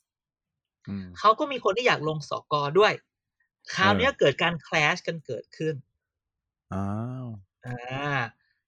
[1.20, 2.94] เขาก็มีคนที่อยากลงสอกอด้วย
[3.74, 5.76] คราวเนี้ยเกิดการคลาชกันเกิดขึ้น
[6.74, 6.90] อ้า
[7.24, 7.28] ว
[7.66, 8.20] อ่า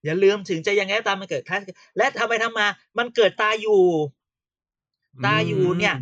[0.04, 1.62] อย่าลืมถึงจะยังไงก็ตามมันเกิดคลาช
[1.98, 3.84] และทำไปทำมา มันเกิดตาอยู่
[5.26, 5.96] ตาอยู่เนี่ย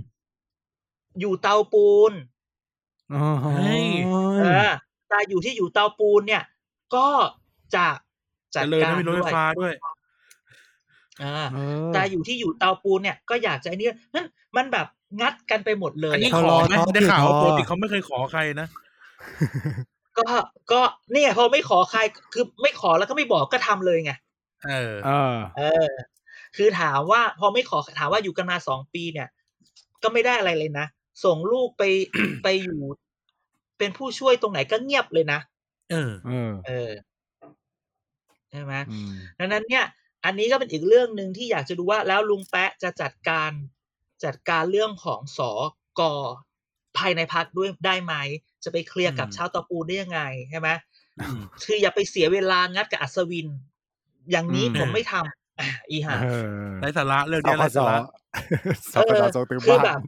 [1.19, 2.13] อยู่เตาปูน
[3.13, 3.87] อ๋อเฮ้ย
[4.39, 4.71] เออ
[5.11, 6.43] ตาอยู่ที่อยู่เตาปูนเนี่ย
[6.95, 7.09] ก็
[7.75, 7.87] จะ
[8.55, 9.73] จัดเจะเลยการนะมีรถไฟด้วยฟ้าด้วย
[11.23, 11.59] อ่าเอ
[11.89, 14.25] อตาอยู่ที่อยู่เตาปูนเนี่ยก็อยากจะไอ้นี่นั้น
[14.57, 14.87] มันแบบ
[15.21, 18.67] งัดกันไปหมดเลยอันนี้อะขอไหมทอดได้ข่าวว่าทอดปกติเขาไม่เคยขอใครนะ
[20.17, 20.27] ก็
[20.71, 21.99] ก็เนี่ยพอไม่ขอใคร
[22.33, 24.11] คือไม่ขอแล้วก็ไม่บอกก็ทำเลยไง
[24.67, 25.89] เออเออเออ
[26.55, 29.27] คือถามว่าพอไม่ขอถามว่าอยู่กันมาสองปีเนี่ย
[30.03, 30.85] ก็ไม่ได้อะไรเลยนะ
[31.23, 31.83] ส่งลูกไป
[32.43, 32.79] ไปอยู่
[33.77, 35.39] เป็นผู้ช่วยตรงไหนก็เงียบเลยนะ
[35.91, 36.89] เออ เออเออ
[38.51, 39.85] ใช่ไหมอืมดังนั้นเนี่ย
[40.25, 43.51] อันนี้ก็เป็นอีกเรื่องหนึ่งที่อยากจะดูว่าแล้วลุงแปะจะจัดการ
[44.23, 45.51] จัดการเรื่องของสอ
[45.99, 46.13] กอ
[46.97, 48.13] ภายในพักด้วยได้ไหม
[48.63, 50.69] จะไปเคลียร์กับอืมชาวตะปูได้ยังไงใช่ไหม
[51.19, 53.47] อืมคืออย่าไปเสียเวลางัดกับอัศวิน
[54.31, 57.97] อย่างนี้อืมผมไม่ทำอะอีห่าเออไร้สาระเรื่องสนี้คไร้สสาระ
[58.93, 59.99] สคสส่งถึงคือบ้าแบนบ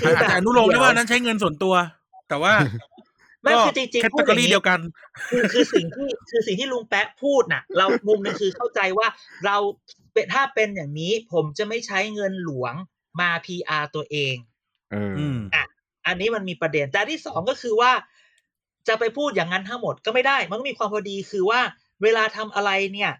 [0.00, 1.74] คืออาจแบบจะอนุโลมได้เดี๋ยวว่านั้นใช้เงินส่วนตัว
[2.28, 2.52] แต่ว่า
[3.42, 4.80] ไม่ก็คือจริงแคตๆพูตาดกอย่างรีนี้เดียวกัน
[5.30, 9.08] คือคือสิ่งที่คือสิ่งที่ลุงแปะพูดน่ะ เรามุมหนึงคือเข้าใจว่า
[9.46, 9.56] เรา
[10.12, 12.74] เป็นถ้าเป็นอย่างนี้ผมจะไม่ใช้เงินหลวง
[13.20, 14.34] มา PR ตัวเอง
[14.92, 15.38] เอออืม
[16.06, 17.92] อันนี้มันมีประเด็น แต่อันที่สองก็คือว่า
[18.88, 21.60] จะไปพูดอย่างนั้นทั้งหมดก็ไม่ได้ มันก็มีความพอดีคือว่า
[22.02, 23.12] เวลาทำอะไรเนี่ย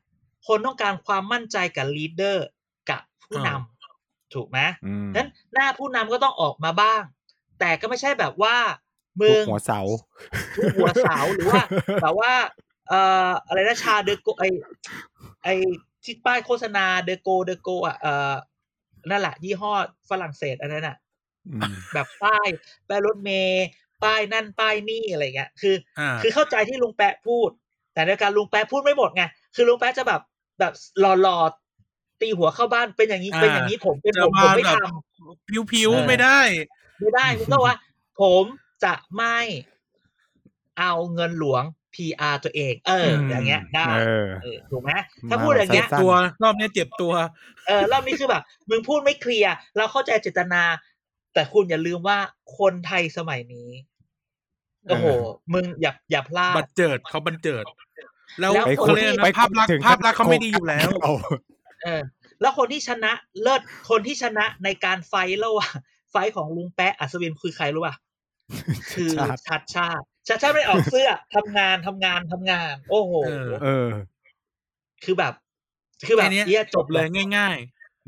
[0.46, 2.46] คนต้องการความมั่นใจกับ leader
[2.90, 7.02] กับผู้นำถูกไหมอืมนั้นหน้าผู้นำก็ต้องออกมาบ้าง
[7.60, 8.56] แต่ก็ไม่ใช่แบบว่า
[9.22, 9.80] มึทุกหัวเสา
[10.56, 11.62] ทุกหัวเสาหรือว่า
[12.02, 12.32] แบบว่า
[12.88, 14.44] เอ่ออะไรนะ JCDecaux ไอ
[15.42, 15.48] ไอ
[16.04, 18.34] ที่ป้ายโฆษณา Decaux Decaux อะเอ่อ
[19.10, 19.72] นั่นแหละยี่ห้อ
[20.10, 20.96] ฝรั่งเศสอันนั้นอะ
[21.48, 22.48] อืมแบบป้าย
[22.88, 23.66] ป้ายรถเมย์
[24.04, 27.50] ป้ายนั่นป้ายนี่อะไรเงี้ยคืออ่าคือเข้าใจที่ลุงแป๊ะพูด
[27.94, 29.22] แต่ในการลุงแปะพูดไม่หมดไง
[29.54, 30.20] คือลุงแปะจะแบบ
[30.60, 30.72] แบบ
[31.22, 36.40] หล่อๆตีหัวเข้าบ้านเป็นอย่างนี้อ่าเป็นอย่างนี้ผมเป็นจะผมผมมาไม่แบบทำผิวเออๆไม่ได้
[37.00, 37.76] ไม่ได้มึงก็ว่า
[38.20, 38.44] ผม
[38.84, 39.38] จะไม่
[40.78, 41.62] เอาเงินหลวง
[41.94, 44.90] PR ตัวเอง เออ อย่างเงี้ยได้เออเออถูกไหม
[45.30, 46.12] ถ้ามาพูดอย่างเงี้ยสั้นตัว
[46.42, 47.12] รอบเนี้ยเจ็บตัว
[47.66, 50.62] เออ รอบนี้คือแบบ มึงพูดไม่เคลียร์ เราเข้าใจเจตนา
[51.34, 52.18] แต่คุณอย่าลืมว่า
[52.58, 53.70] คนไทยสมัยนี้
[54.88, 55.06] โอ้โห
[55.52, 57.64] มึงอย่าอย่าพลาบัดดเจิดเขาบันเจิด
[58.40, 61.12] แล้วแล้วไปเขาขุดเรียกไปนะภาพลักษถึณ์งภาพลักษณ์เขาไม่ดีอยู่แล้วเอา
[61.82, 62.02] เออ
[62.40, 63.12] แล้วคนที่ชนะ
[63.42, 63.60] เลิศ
[63.90, 65.74] คนที่ชนะในการไฟท์ระหว่าง
[66.10, 67.94] ไฟท์ของลุงแปะอัศวินคือใครรู้ป่ะ
[68.92, 73.88] คือชาติชัดชาติชัดชาติไม่ออกเสื้อทำงานทำงานทำงาน โอ้โหเออเออ
[75.04, 75.32] คือแบบ
[76.06, 77.58] คือแบบแค่เนี้ยเหี้ยจบเลยง่าย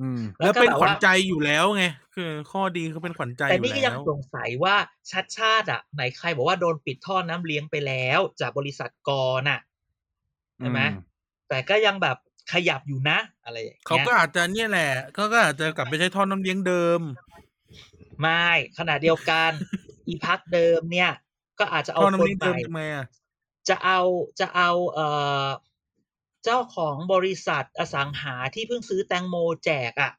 [0.01, 1.84] อืมๆแล้วเป็นก็บบขวัญใจอยู่แล้วไง
[2.14, 4.76] คือข้อดีคือเป็นขวัญใจอแต่ยู่นี่ก็ยัแล้งวสงสัยว่า
[5.11, 9.61] ชัดชาติอะไหนใครบอกว่าโดนปิดท่อน้ำเลี้ยงไปแล้ว จากบริษัทกอน่ะ
[10.59, 10.95] ใช่ไหมอืม
[11.49, 12.16] แต่ก็ยังแบบ
[12.53, 17.01] ขยับอยู่นะ อะไรอย่างเขาเงี้ยก็อาจจะเนี่ยแหละเขาก็อาจจะกลับไปใช้ท่อน้ำเลี้ยงเดิม
[18.20, 18.47] ไม่
[18.78, 19.51] ขณะเดียวกัน
[20.07, 21.11] อีพักเดิมเนี่ย
[21.59, 23.07] ก็อาจจะเอาท่อน้ำคนเลี้ยงใหเดิมม่ทำไมอะ
[23.68, 24.00] จะเอา
[24.40, 25.07] จะเอาเอ่
[25.44, 25.46] อ
[26.44, 30.12] เจ้าของบริษัทอสังหาที่เพิ่งซื้อแตงโมแจกอะ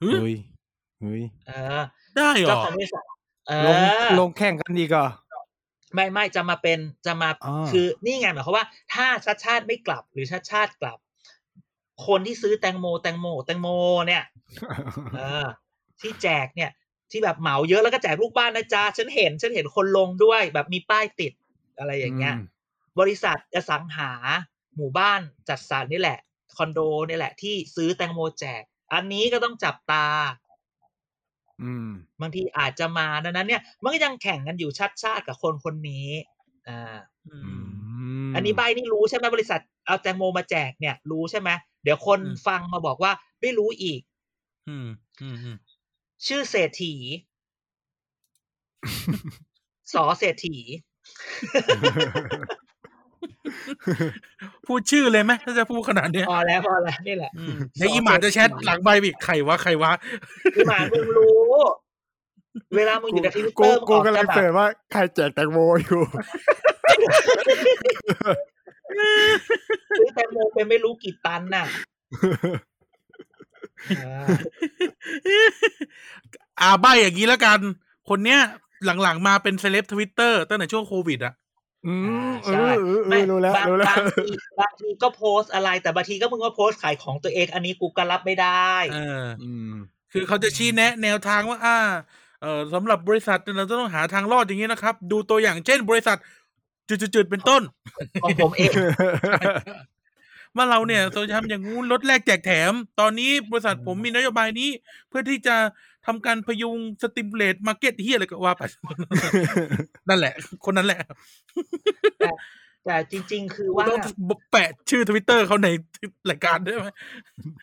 [0.00, 0.36] เฮ้ยเฮ้ย
[1.00, 1.82] เฮ้ยเออ
[2.16, 3.04] ได้เหรเจ้าอของบริษัท
[3.48, 5.02] เอลงอลงแข่งกันดีก็
[5.94, 10.98] ไม่ไม่จะมาเป็นจะมาอ่าคือนี่ไงหมายความว่า ถ้าชาติชาติไม่กลับหรือชาติชาติกลับ
[12.06, 13.68] คนที่ซื้อแตงโม แตงโม แตงโม
[14.06, 14.24] เนี่ย
[15.16, 15.46] เออ
[16.00, 16.70] ที่แจกเนี่ย
[17.10, 21.32] ที่แบบเหมาเยอะแล้วก็แจกลูกบ้านนะจ๊ะฉันเห็น ฉันเห็นคนลงด้วย แบบมีป้ายติด
[21.78, 22.44] อะไรอย่างเงี้ยอืม
[23.00, 24.12] บริษัทอสังหา
[24.76, 26.18] หมู่บ้านจัดสรรนี่แหละ
[26.56, 30.06] คอนโดนี่แหละ ที่ซื้อแตงโมแจก อันนี้ก็ต้องจับตา
[31.62, 31.90] อืม
[32.20, 36.08] บางทีอาจจะมาดังนั้น เนี่ย มันก็ยังแข่งกันอยู่ชัดชาติกับคนคนนี้
[36.68, 36.98] อ่า
[37.28, 37.64] อือืม
[38.28, 41.50] มอันนี้ใบนี่รู้ใช่ไหมบริษัทเอาแตงโมมาแจกเนี่ย รู้ใช่ไหม
[41.82, 44.00] เดี๋ยวคนอืมฟังมาบอกว่าไม่รู้อีก
[44.68, 44.88] อืม
[45.20, 45.56] อืมอืม
[46.26, 46.94] ชื่อเศรษฐี
[49.94, 50.56] สอเศรษฐี
[54.66, 59.92] พูดชื่อเลยไหมถ้าจะพูดขนาดเนี้ยพอแล้วพอแล้วนี่แหละอืมในอีหมาจะแชทหลังใบอีกใครวะใครวะ
[60.54, 61.40] พี่หมามึงรู้
[62.76, 66.02] เวลามึงอยู่ในทวิตกูเตอร์กูมึงกำลัจะงแบบเสิร์ชว่าใครแจกแตงโมอยู่
[69.98, 71.64] ซื้อแตงโมเป็นไม่รู้กี่ตันน่ะ
[73.88, 74.26] อ่า
[76.60, 77.58] อ่าใบอย่างนี้แล้วกัน
[78.08, 78.40] คนเนี้ย
[79.02, 81.34] หลังๆมาเป็นเซเลบทวิตเตอร์ตั้งแต่ช่วงโควิดอะ
[81.86, 81.94] อื
[82.30, 89.74] มเอใช่อเออเอไม่อรู้แล้วบางรู้แล้วบางทีบางทีก็โพสต์อะไร แต่บางทีก็มึงก็โพสต์ขายของตัวเองอันนี้กูก็รับไม่ได้ เออ อืม
[90.12, 91.78] คือเขาจะชี้แนะ แนวทางว่า อ่า
[92.42, 96.16] เออสำหรับบริษัทเราจะต้องหาทางรอดอย่างนี้นะครับ ดูตัวอย่างเช่น บริษัท
[96.88, 97.62] จุดๆๆเป็นต้น
[98.22, 98.72] ของผมเอง
[100.56, 104.68] ว่าเราเนี่ยเราจะทำอย่างงู้นลดแลกแจกแถม ตอนนี้บริษัทผมมีนโยบายนี้
[105.08, 105.56] เพื่อที่จะ
[106.06, 108.62] ทำการพยุง stimulate market เหี้ยอะไรก็ว่าไป
[110.08, 110.34] นั่นแหละ
[110.64, 111.00] คนนั้นแหละ
[112.84, 114.00] แต่จริง ๆ คือว่าต้อง
[114.52, 115.68] แปะชื่อทวิตเตอร์เขาใน
[116.30, 116.86] รายการด้วยไหม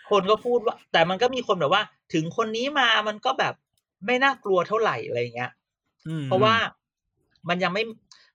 [0.09, 1.83] คนก็พูดว่า แต่มันก็มีคนแบบว่า
[2.13, 3.53] ถึงคนนี้มามันก็แบบ
[4.05, 5.51] ไม่น่ากลัวเท่าไหร่อะไรเงี้ย
[6.07, 6.55] อืมเพราะว่า
[7.49, 7.83] มันยังไม่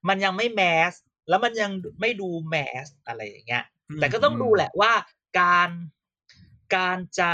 [0.09, 0.93] มันยังไม่ mass
[1.29, 3.63] แล้วมันยังไม่ดูแมสอะไรอย่างเงี้ย
[3.99, 4.91] แต่ก็ต้องดูแหละว่า
[5.39, 5.69] การ
[6.75, 7.31] การจะ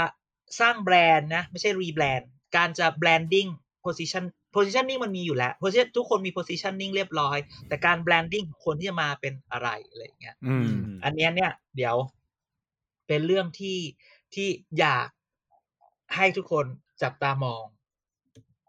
[0.60, 3.46] สร้างแบรนด์นะ ไม่ใช่ rebrand การจะ branding
[3.84, 4.24] position
[4.54, 7.38] positioning มันมีอยู่แล้ว position ทุกคนมี positioning เรียบร้อย
[7.68, 10.68] แต่การ branding ของคนที่จะมาเป็นอะไรอะไรอย่างเงี้ยอืม
[11.04, 11.96] อันเนี้ยเนี่ย เดี๋ยว
[13.06, 13.78] เป็นเรื่องที่
[14.34, 14.48] ที่
[14.78, 15.06] อยาก
[16.16, 16.66] ให้ทุกคน
[17.02, 17.64] จับตามอง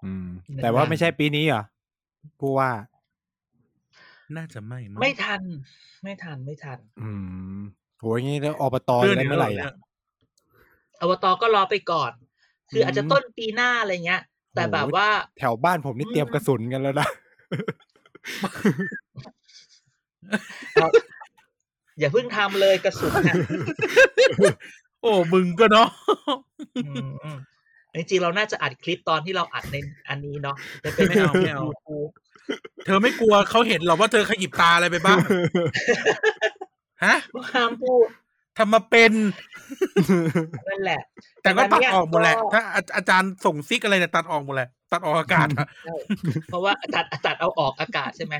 [0.05, 0.27] อืม
[0.63, 1.63] แต่ว่าไม่ใช่ปีนี้เหรอ
[2.39, 2.69] ผู้ว่า
[4.37, 5.41] น่าจะไม่งไม่ทัน
[6.03, 7.09] ไม่ทันไม่ทัน อื
[7.57, 7.61] ม
[7.99, 9.73] โหอย่างงี้แล้วอบตจะได้เมื่อไหร่อะ
[11.01, 12.11] อบตก็รอไปก่อน
[12.71, 14.21] คืออมอาจจะต้นปีหน้าอะไรเงี้ย
[14.55, 15.09] แต่โอ้โหแบบว่า
[15.39, 17.07] แถวบ้านผมนี่เตรียมกระสุนกันแล้วนะ
[21.99, 23.35] อย่าเพิ่งทำเลยกระสุนน่ะ
[25.01, 25.89] โอ้มึงก็เนาะ
[26.85, 27.37] อืมอืม
[27.95, 29.75] จริงๆเราน่าจะอัดคลิปตอนที่เราอัดใน
[30.09, 32.11] อันนี้เนาะจะเป็นไม่เอาไม่เอา YouTube
[32.85, 35.17] เธอไม่กลัวเขาเห็นหรอกว่าเธอขยิบตาอะไรไปบ้าง
[37.05, 37.15] ฮะ
[37.53, 38.07] ห้ามพูด
[38.57, 39.13] ทำมาเป็น
[40.69, 41.01] นั่นแหละ
[41.41, 45.95] แต่ก็ตัดแต่วันเนี้ยออกหมดแหละก็ถ้าอาอาจารย์ส่งซิกอะไรเนี่ยตัดออกหมดแหละ ตัดออกอากาศอะใช่
[46.49, 48.35] เพราะว่าตัดตัดเอาออกอากาศใช่ไหม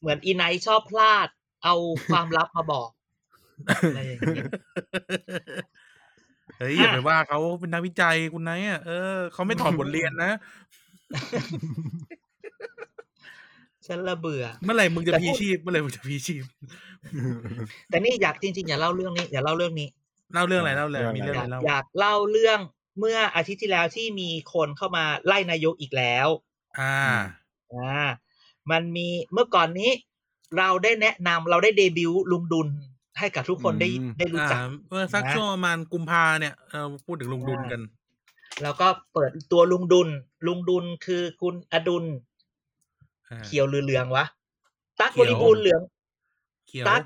[0.00, 1.28] เหมือนอีไนท์ชอบพลาด
[1.64, 1.74] เอา
[2.12, 2.88] ความลับมาบอก
[3.88, 4.44] อะไรอย่างเงี้ย
[6.58, 10.32] เฮ้ยอย่าไปว่าเขาเป็นนักวิจัยคุณนายอะเออเขาไม่ถอดบทเรียนนะ
[13.90, 16.44] ฉันละเบื่อ เมื่อไหร่มึงจะแต่พีพูดชีพเมื่อไหร่มึงจะพีชีพ
[17.90, 19.88] แต่นี่อยากจริงๆ อย่าเล่าเรื่องนี้ อย่าเล่าเรื่องนี้
[20.34, 22.58] เล่าเรื่องอะไรเล่าเลยเรื่องอะไรมีเรื่องออะยากไรเล่าอยากเล่าเรื่อง
[22.98, 26.28] เมื่ออาทิตย์ที่แล้วที่มีคนเข้ามาไล่นายกอีกแล้ว
[26.80, 26.98] อ่า
[27.72, 28.08] อ่า
[28.70, 29.90] มันมีเมื่อก่อนนี้
[30.58, 32.68] เราได้แนะนำเราได้เดบิวต์ลุงดุล
[33.18, 37.80] ให้กับทุกคนได้อืมได้รู้จักอ่าเมื่อสักนะช่วงประมาณกุมภาเนี่ยเราพูดถึงลุงดุลกัน
[38.62, 40.08] แล้วก็เปิดตัวลุงดุล
[40.46, 42.29] ลุงดุลคือคุณอดุลอ่า
[43.44, 44.24] เขียวหรือเหลืองวะ
[45.00, 45.80] ตักเขีบยวริบูรณ์เหลือง
[46.68, 47.02] เขียวตัก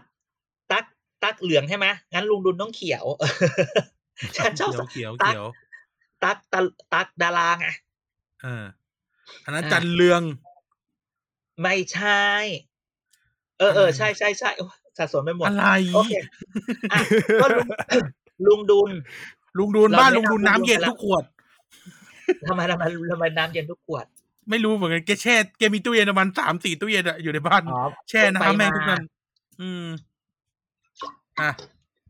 [0.72, 0.84] ตัก
[1.24, 3.04] ตักเหลืองใช่ไหมงั้นลุงดุลต้องเขียว
[4.36, 5.44] ฉันชอบเขียวตั๊กเขียว
[6.24, 6.60] ตักตะ
[6.94, 7.66] ตักดาราไง
[8.42, 8.64] เออ
[9.44, 10.22] อันนั้นอ่าจันเรือง
[11.62, 12.24] ไม่ใช่
[13.58, 16.12] เออเออใช่ใช่ใช่โอ้ยสับสนไปหมดอะไรโอเค
[16.92, 16.98] อะ
[17.42, 17.68] ก็ลุง
[18.46, 18.90] ลุงดุล
[19.58, 21.24] ลุงดุลเราบ้านแนะลุงดุลนำน้ำเย็นลุงดุลทุกขวด
[22.48, 24.06] ทำไมทำไมทำไมน้ำเย็นทุกขวด
[24.50, 27.80] ไม่รู้เหมือนกันแกแช่แกมีตู้เย็นประมาณสามสี่ตู้เย็นอะอยู่ในบ้านอ๋อ
[28.10, 29.04] แช่น้ำแม่งทุกไปนั้น
[29.60, 29.86] อืม
[31.40, 31.50] อะ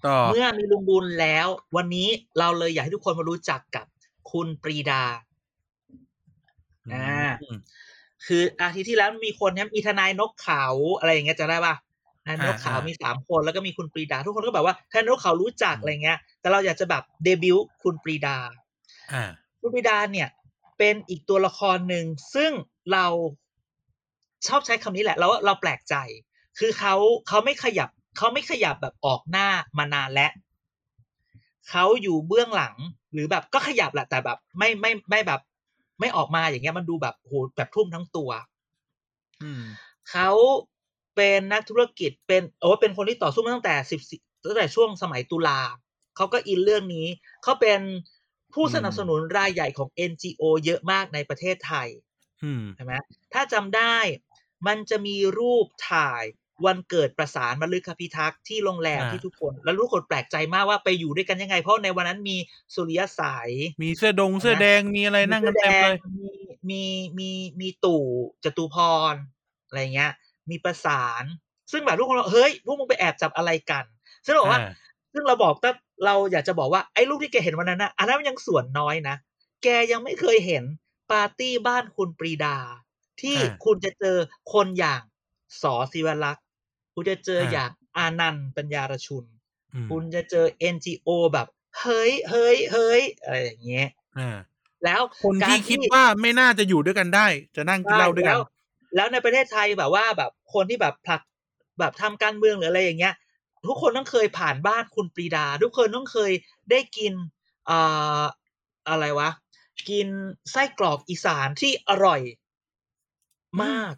[0.06, 2.08] ต่อเมื่อมีลุงดุลแล้ว วันนี้
[2.38, 3.86] เราเลยอยากให้ทุกคนมารู้จักกับ
[4.32, 5.02] คุณปรีดา
[6.94, 7.56] อ่าอืม
[8.26, 10.64] คืออาทิตย์ที่แล้วมีคนเนี่ยมีทนายนกเขา
[10.98, 11.74] อะไรอย่างเงี้ยจะได้ป่ะ
[12.24, 18.36] ทนายนกเขาอ่าอ่ามีมีสามคนแล้วก็มีคุณปรีดา ทุกคนก็แบบว่าทนายนกเขารู้จักอะไรเงี้ย แต่เราอยากจะแบบเดบิวต์คุณปรีดา
[19.12, 19.24] อ่า
[19.60, 20.28] คุณปรีดาเนี่ย
[20.78, 22.04] เป็นอีกตัวละครหนึ่ง
[22.34, 22.52] ซึ่ง
[22.92, 23.06] เรา
[24.46, 25.94] ชอบใช้คำนี้แหละแล้วเราแปลกใจ
[26.58, 26.94] คือเขา
[27.28, 29.48] เขาไม่ขยับเขาไม่ขยับแบบออกหน้า
[29.78, 30.32] มานานแล้ว
[31.70, 32.74] เขาอยู่เบื้องหลัง
[33.12, 35.40] หรือแบบก็ขยับแหละแต่แบบ ไม่ไม่ไม่แบบ
[36.00, 38.30] ไม่ออกมาอย่างเงี้ยมันดูแบบโหแบบทุ่มทั้งตัว
[39.42, 39.62] อืม
[40.10, 40.30] เขา
[41.16, 44.00] เป็นนักธุรกิจเป็นโอ้เป็นคนที่ต่อสู้มาตั้งแต่สิบ
[44.44, 45.60] ตั้งแต่ช่วงสมัยตุลา
[46.16, 47.06] เขาก็อินเรื่องนี้
[47.42, 47.80] เขาเป็น
[48.54, 51.88] ผู้สนับสนุนรายใหญ่ของ NGO เยอะมากในประเทศไทย
[52.44, 52.92] อืมใช่ไหม
[53.32, 53.96] ถ้าจำได้
[54.66, 56.24] มันจะมีรูปถ่าย
[56.66, 62.36] วันเกิดประสานมฤคพิทักษ์ที่โรงแรมอ่าที่ทุกคน แล้วทุกคนแปลกใจมากว่าไปอยู่ด้วยกันยังไง เพราะในวันนั้นมี
[62.74, 63.50] สุริยสาย
[63.82, 66.32] มีเสื้อดงเสื้อแดงมีอะไรนั่งกันเต็มเลยมี
[66.70, 66.82] มี
[67.18, 67.30] มี
[67.60, 68.04] มีตู่
[68.44, 68.76] จตุพ
[69.12, 69.14] ร
[69.66, 70.12] อะไรเงี้ย
[70.50, 71.24] มีประสาน
[71.72, 73.84] ซึ่งแบบทุกคนบอกเฮ้ยพวกมึงไปแอบจับอะไรกัน
[74.24, 74.72] ซึ่งเราบอกว่าอ่า
[75.12, 75.70] ซึ่งเราบอกแต่
[76.04, 79.16] เราอยากจะบอกว่าไอ้รูปที่แกเห็นวันนั้นนะอันนั้นมันยังส่วนน้อยนะ
[79.62, 80.64] แกยังไม่เคยเห็น
[81.12, 82.56] ปาร์ตี้บ้านคุณปรีดา
[83.22, 84.16] ที่อ่าคุณจะเจอ
[84.52, 85.02] คนอย่าง
[85.62, 86.44] สอศิวลักษณ์
[86.94, 89.24] คุณจะเจออ่าอย่างอานันต์ปัญญารชุน
[89.74, 91.46] อืมคุณจะเจอ NGO แบบ
[91.80, 93.88] เฮ้ยเฮ้ยเฮ้ยอะไรอย่างเงี้ย
[94.18, 94.38] อ่า
[94.84, 97.26] แล้วคนการที่คิดว่าไม่น่าจะอยู่ด้วยกันได้
[97.56, 98.42] จะนั่งกินเหล้าด้วยกันแล้ว
[98.96, 101.20] แล้วในประเทศไทยแบบว่าแบบคนที่แบบผลัก
[101.80, 103.14] แบบทำการเมืองหรืออะไรอย่างเงี้ย
[103.66, 106.32] ทุกคนต้องเคยผ่านบ้านคุณปรีดา ทุกคนต้องเคย
[106.70, 107.12] ได้กิน
[107.70, 108.22] อ่า
[108.88, 109.30] อะไรวะ
[109.90, 110.08] กิน
[110.50, 112.20] ไส้กรอกอีสานที่อร่อย
[113.62, 113.92] มาก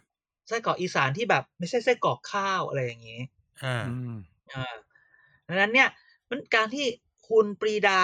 [0.47, 3.25] ไส้กรอกอีสานที่แบบ ไม่ใช่ไส้กรอกข้าวอะไรอย่างเงี้ย
[3.63, 4.15] อ่าอืม
[4.53, 4.75] อ่า
[5.47, 5.89] ดังนั้นเนี่ย
[6.29, 6.85] มันการที่
[7.29, 8.01] คุณปรีดา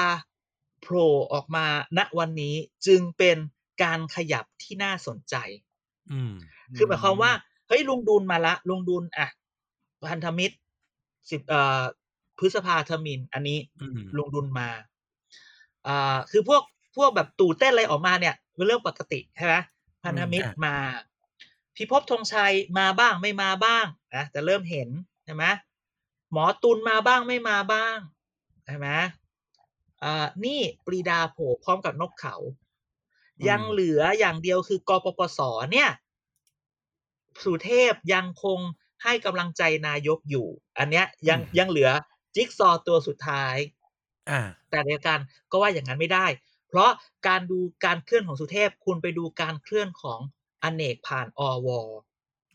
[0.82, 1.66] โผล่ออกมา
[1.98, 2.56] ณวันนี้
[2.88, 3.38] จึงเป็น
[3.84, 5.36] การขยับที่น่าสนใจ
[6.12, 6.34] อืม
[6.76, 7.32] คือหมายความว่า
[7.68, 9.28] เฮ้ยลุงดูนมาละ ลุงดูนอะ
[10.10, 10.56] พันธมิตร
[11.32, 11.82] สิบเอ่อ
[12.40, 14.70] พฤษภาธมิน อันนี้อืมลุงดุลมา
[15.88, 16.64] อ่าคือพวก
[16.96, 19.56] พวกแบบตู่เต้นอะไรออกมาเนี่ยเป็นเรื่องปกติใช่ไหม
[20.04, 20.76] พันธมิตรมา
[21.76, 24.90] พิภพธงชัยมาบ้างไม่มาบ้างนะแต่เริ่มเห็น
[25.26, 25.44] ใช่ไหม
[26.32, 27.98] หมอตุลมาบ้างไม่มาบ้าง
[28.66, 28.88] ใช่ไหม
[30.04, 32.36] อ่านี่ปรีดาโผล่พร้อมกับนกเขา
[33.50, 35.40] ยังเหลืออย่างเดียวคือกปปส
[35.74, 35.90] เนี่ย
[37.44, 38.60] สุเทพยังคง
[39.04, 40.48] ให้กำลังใจนายกอยู่
[40.80, 41.90] อันเนี้ยยังอืมยังเหลือ
[42.36, 43.56] จิ๊กซอว์ตัวสุดท้าย
[44.30, 45.20] อ่าแต่ในการ
[45.52, 46.28] ก็ว่าอย่างนั้นไม่ได้
[46.68, 46.92] เพราะ
[47.28, 50.20] การดูการเคลื่อนของสุเทพคุณไปดูการเคลื่อนของ
[50.64, 51.68] อเนกผ่านอว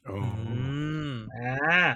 [0.04, 0.16] โอ้
[0.48, 0.60] อื
[1.08, 1.86] มอ่า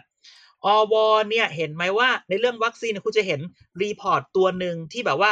[0.65, 0.95] อว
[1.31, 3.41] เนี่ยเห็นไหมว่าในเรื่องวัคซีนเนี่ยคุณจะเห็น
[3.83, 5.31] report ตัวหนึ่งที่แบบว่า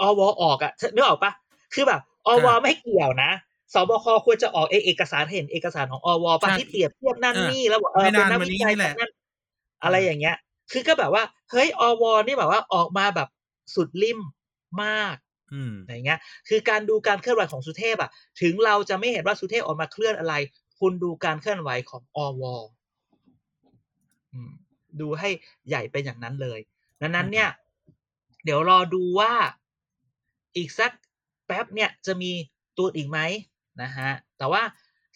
[0.00, 1.32] อวออกอะนึกออกปะ
[1.74, 3.30] คือแบบอวอ่าไม่เกี่ยวนะ
[3.74, 9.10] สบคควรจะออกเอกเอกสารเห็นเอกสารของอวปะใช่ที่เปรียบเทียบนั่นเออนี่แล้วบอกเออไม่เป็นนานนักมาวินี้จัยนี่แหละนั่น
[9.84, 10.36] อะไรอย่างเงี้ย
[10.72, 13.28] คือก็แบบว่า เฮ้ยอวนี่แบบว่าออกมาแบบ
[13.74, 14.18] สุดริม
[14.82, 15.16] มาก
[15.52, 18.10] อืมอย่างเงี้ย คือการดูการเคลื่อนไหวของสุเทพอะ
[18.40, 20.34] ถึงเราจะไม่เห็นว่าสุเทพออกมาเคลื่อนอะไร
[20.78, 22.42] คุณดูการเคลื่อนไหวของอว
[24.32, 24.52] อืม
[25.00, 25.30] ดูให้
[25.68, 26.60] ใหญ่เป็นอย่างนั้นเลย
[27.00, 27.48] ดังนั้นเนี่ย
[28.44, 29.32] เดี๋ยวรอดูว่า
[30.56, 30.92] อีกสัก
[31.46, 32.32] แป๊บเนี่ยจะมี
[32.78, 33.18] ตัวอีกไหม
[33.82, 34.62] นะฮะแต่ว่า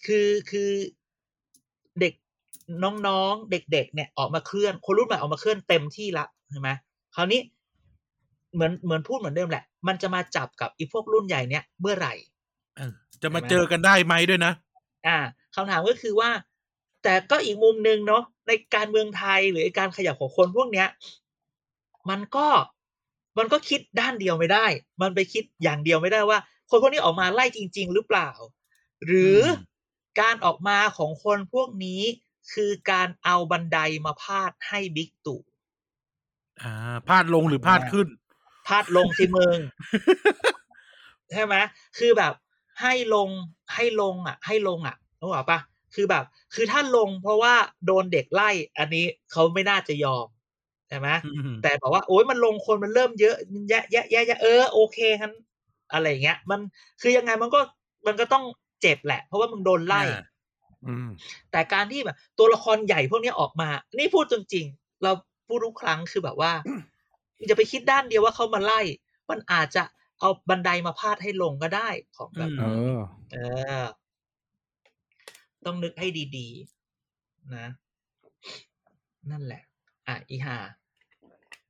[0.07, 0.71] คือคือ
[2.01, 2.15] เด็ก
[2.85, 6.71] น้องๆ เด็ก ๆ เนี่ยออกมาเคลื่อนคนรุ่นใหม่ออกมาเคลื่อนเต็มที่ละใช่ไหม
[7.15, 7.41] คราวนี้
[8.55, 12.15] เหมือนเหมือนพูดเหมือนเดิมแหละ มันจะมาจับกับอีพวกรุ่นใหญ่เนี่ยเมื่อไหร่
[12.77, 12.93] เออ
[13.23, 14.53] จะมาเจอกันได้ไหมด้วยนะ
[15.07, 15.19] อ่า
[15.55, 16.31] คำถามก็คือว่า
[17.03, 20.89] แต่ก็อีกมุมหนึ่งเนาะในการเมืองไทยหรือการขยับของคนพวกเนี้ย
[22.11, 22.47] มันก็
[23.39, 24.67] มันก็คิดด้านเดียวไม่ได้
[25.03, 26.39] มันไปคิดอย่างเดียวไม่ได้ว่า
[26.73, 28.31] คนพวกนี้ออกมาไล่จริง ๆ หรือเปล่า
[29.07, 29.73] หรืออม
[30.21, 32.03] การออกมาของคนพวกนี้
[32.53, 35.41] คือการเอาบันไดมาพาดให้บิ๊กตู่
[36.63, 36.73] อ่า
[37.09, 38.09] พลาดลงหรือพลาดขึ้น
[38.67, 39.59] พาดลงสิมึง
[41.31, 41.55] ใช่ไหม
[41.99, 42.33] คือแบบ
[42.81, 43.29] ให้ลง
[43.75, 45.61] ให้ลงอะ ให้ลงอะรู้เปล่าปะ
[45.95, 47.55] คือแบบ คือถ้าลงเพราะว่า
[47.87, 50.27] โดนเด็กไล่ อันนี้เขาไม่น่าจะยอม
[50.89, 53.37] ใช่ไหมอืมแต่บอกว่าโอ้ยมันลงคนมันเริ่มเยอะ
[53.71, 55.33] แยะแยะแยะแยะเออโอเคคัน
[55.93, 56.61] อะไรอย่างเงี้ย มัน
[57.01, 57.61] คือยังไงมันก็
[58.07, 58.45] มันก็ต้อง
[58.81, 60.25] เจ็บแหละ เพราะว่ามึงโดนไล่อ่า
[60.87, 61.09] อืม
[61.51, 63.69] แต่การที่แบบ ตัวละครใหญ่พวกนี้ออกมา
[63.99, 65.13] นี่พูดจริงๆ เรา
[65.49, 66.53] พูดทุกครั้งคือแบบว่า
[67.47, 68.81] อย่าไปคิดด้านเดียวว่าเขามาไล่
[69.31, 69.83] มันอาจจะ
[70.21, 72.65] เอาบันไดมาพาดให้ลงก็ได้ของแบบอืมเอ
[72.97, 72.99] อ
[73.33, 73.37] เอ
[73.83, 73.85] อ
[75.65, 77.67] ต้องนึกให้ดีๆ นะ
[79.31, 79.63] นั่นแหละ
[80.09, 80.57] อะ อีห่า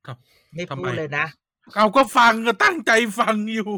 [0.05, 0.17] ครับ
[0.53, 1.25] ไม่ทำพูไมดเลยนะ
[1.75, 3.69] เอาก็ฟังก็ตั้งใจฟังอยู่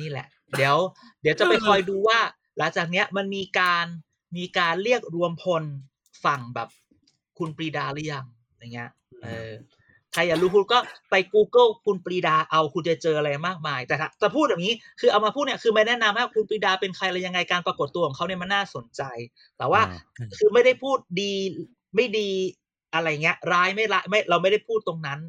[0.00, 0.76] นี่แหละ เดี๋ยว
[1.22, 2.18] เดี๋ยวจะไปคอยดูว่า
[2.58, 3.86] หลังจากเนี้ยมันมีการ
[4.36, 5.64] มีการเรียกรวมพล
[6.24, 6.68] ฝั่งแบบ
[7.38, 8.24] คุณปรีดาหรือยัง
[8.58, 8.90] อย่างเงี้ย
[9.22, 9.52] เออ
[10.12, 10.78] ใครอยากรู้คุณก็
[11.10, 19.02] ไป Google คุณปรีดาเอาคุณจะเจออะไรมากมาย แต่ถ้าจะพูดแบบนี้คือเอามาพูดเนี่ยคือไม่แนะนำให้คุณปรีดาเป็นใครอะไรยังไงการปรากฏตัวของเขาเนี่ยมันน่าสนใจ
[19.58, 21.32] แต่ว่าอ่าคือไม่ได้พูดดี
[21.96, 22.28] ไม่ดี
[22.94, 25.20] อะไรเงี้ย ร้ายไม่ร้ายไม่เราไม่ได้พูดตรงนั้น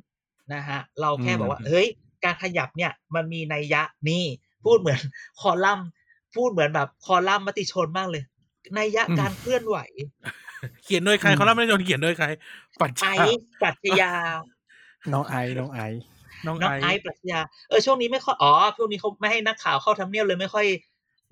[0.54, 1.88] นะฮะ เราแค่บอกว่าอืมเฮ้ย
[2.28, 4.24] การขยับเนี่ยมันมีนัยยะนี่
[4.66, 5.02] พูดเหมือน
[5.42, 5.88] คอลัมน์
[6.36, 8.24] พูดเหมือนแบบคอลัมน์มติชนมากเลย
[8.78, 9.78] นัยยะการเคลื่อนไหว
[10.84, 12.28] เขียนโดยใครเขาเล่าไม่ได้โดนเขียนโดยใคร
[12.82, 14.12] ปัจไอจาซ์ปรัชญา
[15.14, 16.02] น้องไอซ์น้องไอซ์
[16.46, 20.66] น้องน้องไอไอซ์ปรัชญาเออช่วงนี้ไม่ค่อยอ๋อช่วงนี้เขาไม่ให้นักข่าวเข้าทำเนียบเลยไม่ค่อย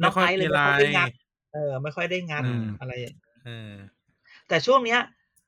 [0.01, 1.09] น้องไอซ์เลยไม่ค่อยได้งัด
[1.53, 2.43] เออ ไม่ค่อยได้งัด
[2.79, 3.73] อะไรอย่างเออ
[4.47, 4.99] แต่ช่วงเนี้ย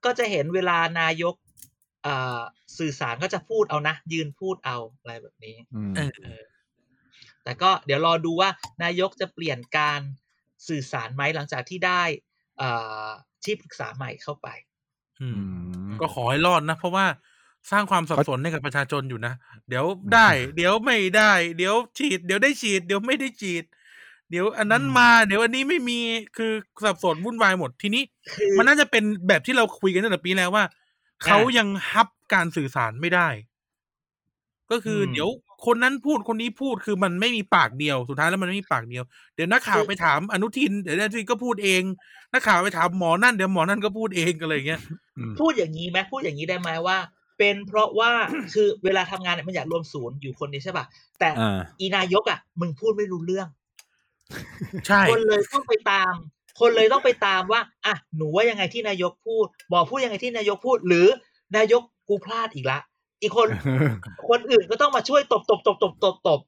[0.05, 1.46] ก็จะเห็นเวลานายกอ่า
[2.77, 6.01] สื่อสารก็จะพูดเอานะ ยืนพูดเอาอะไรแบบนี้อืมเอ
[6.37, 6.41] อ
[7.43, 8.49] แต่ก็เดี๋ยวรอดูว่า
[8.83, 10.01] นายกจะเปลี่ยนการ
[10.67, 12.03] สื่อสารไหมหลังจากที่ได้
[12.61, 13.09] อ่า
[13.43, 14.47] ที่ปรึกษาใหม่เข้าไป
[15.21, 15.43] อืมอื
[15.89, 17.05] มก็ขอให้รอดนะ เพราะว่า
[17.71, 19.33] สร้างความสับสนให้กับประชาชนอยู่นะ
[19.69, 23.63] เดี๋ยวได้ เดี๋ยวไม่ได้ เดี๋ยวฉีด เดี๋ยวได้ฉีด เดี๋ยวไม่ได้ฉีด
[24.29, 25.99] เดี๋ยวอันนั้นมา เดี๋ยวอันนี้ไม่มี
[26.37, 26.51] คือ
[26.83, 28.03] สับสนวุ่นวายหมดทีนี้
[28.33, 30.63] คือมันน่าจะเป็นแบบที่เราคุยกันตั้งแต่ปีแล้วว่า
[31.24, 33.28] เขายังฮับการสื่อสารไม่ได้
[34.72, 35.30] ก็คืออมเดี๋ยว
[35.65, 39.03] คนนั้นพูดคนนี้พูดคือมันไม่มีปากเดียวสุดท้ายแล้วมันไม่มีปากเดียว
[39.36, 41.84] เดี๋ยวนักข่าวไปถามอนุทิน เดี๋ยวอนุทินก็พูดเอง
[42.34, 44.82] นักข่าวไปถามหมอนั่นเดี๋ยวหมอนั่นก็พูดเองอะไรอย่างเงี้ย
[45.18, 46.97] อืมพูดอย่างนี้ไหมพูดอย่างนี้ได้ไหมว่า
[47.38, 48.11] เป็นเพราะว่า
[48.53, 50.86] คือเวลาทำงานเนี่ยมันอยากรวมศูนย์อยู่คนนี้ใช่ป่ะ
[51.20, 53.47] แต่อ่าอีนายกอะมึงพูดไม่รู้เรื่อง
[54.88, 56.13] ใช่คนเลยต้องไปตาม
[56.59, 61.07] คนเลยต้องไปตามว่าอะหนูว่ายังไงที่นายกพูด บอกพูดยังไงที่นายกพูด หรือ
[61.57, 62.79] นายกกูพลาดอีกละ
[63.21, 63.47] อีกคน
[64.29, 66.39] คนอื่นก็ต้องมาช่วยตบตบตบตบตบตบ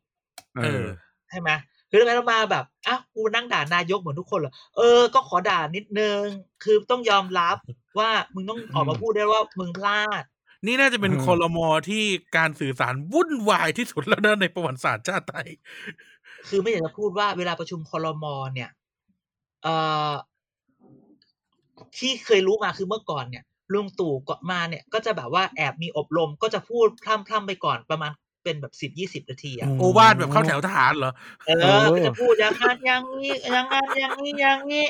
[0.64, 0.86] เออ
[1.30, 1.50] ใช่ไหม
[1.90, 6.22] คือทำไมเรามาแบบอะกูนั่งด่านายกเหมือนทุกคนเหรอเออก็ขอด่านิดนึง
[6.64, 7.58] คือต้องยอมรับ
[8.00, 10.24] ว่ามึงต้องออกมาพูดได้ว่ามึงพลาด
[10.66, 12.04] นี่น่าจะเป็นคอรมอที่
[12.38, 15.50] การสื่อสารวุ่นวายที่สุดแล้วนะในประวัติศาสตร์ชาติไทย
[16.50, 18.70] คือไม่อยากจะพูดว่าเวลาประชุมคอรมอเนี่ย
[19.64, 19.76] เอ่
[20.10, 20.12] อ
[21.98, 23.44] ที่เคยรู้มาคือเมื่อก่อนเนี่ย
[23.74, 28.12] ลุงตู่ก่อนมาเนี่ย ก็จะแบบว่าแอบมีอบรมก็จะพูดพร่ำๆไปก่อนประมาณ
[28.44, 31.14] เป็นแบบสิบยี่สิบนาทีอะโอวาทแบบเข้าแถวทหารเหรอ
[31.48, 31.52] เอ
[31.82, 34.88] อก็จะพูดอย่างนั้นอย่างนี้อย่างนั้นอย่างนี้อย่างนี้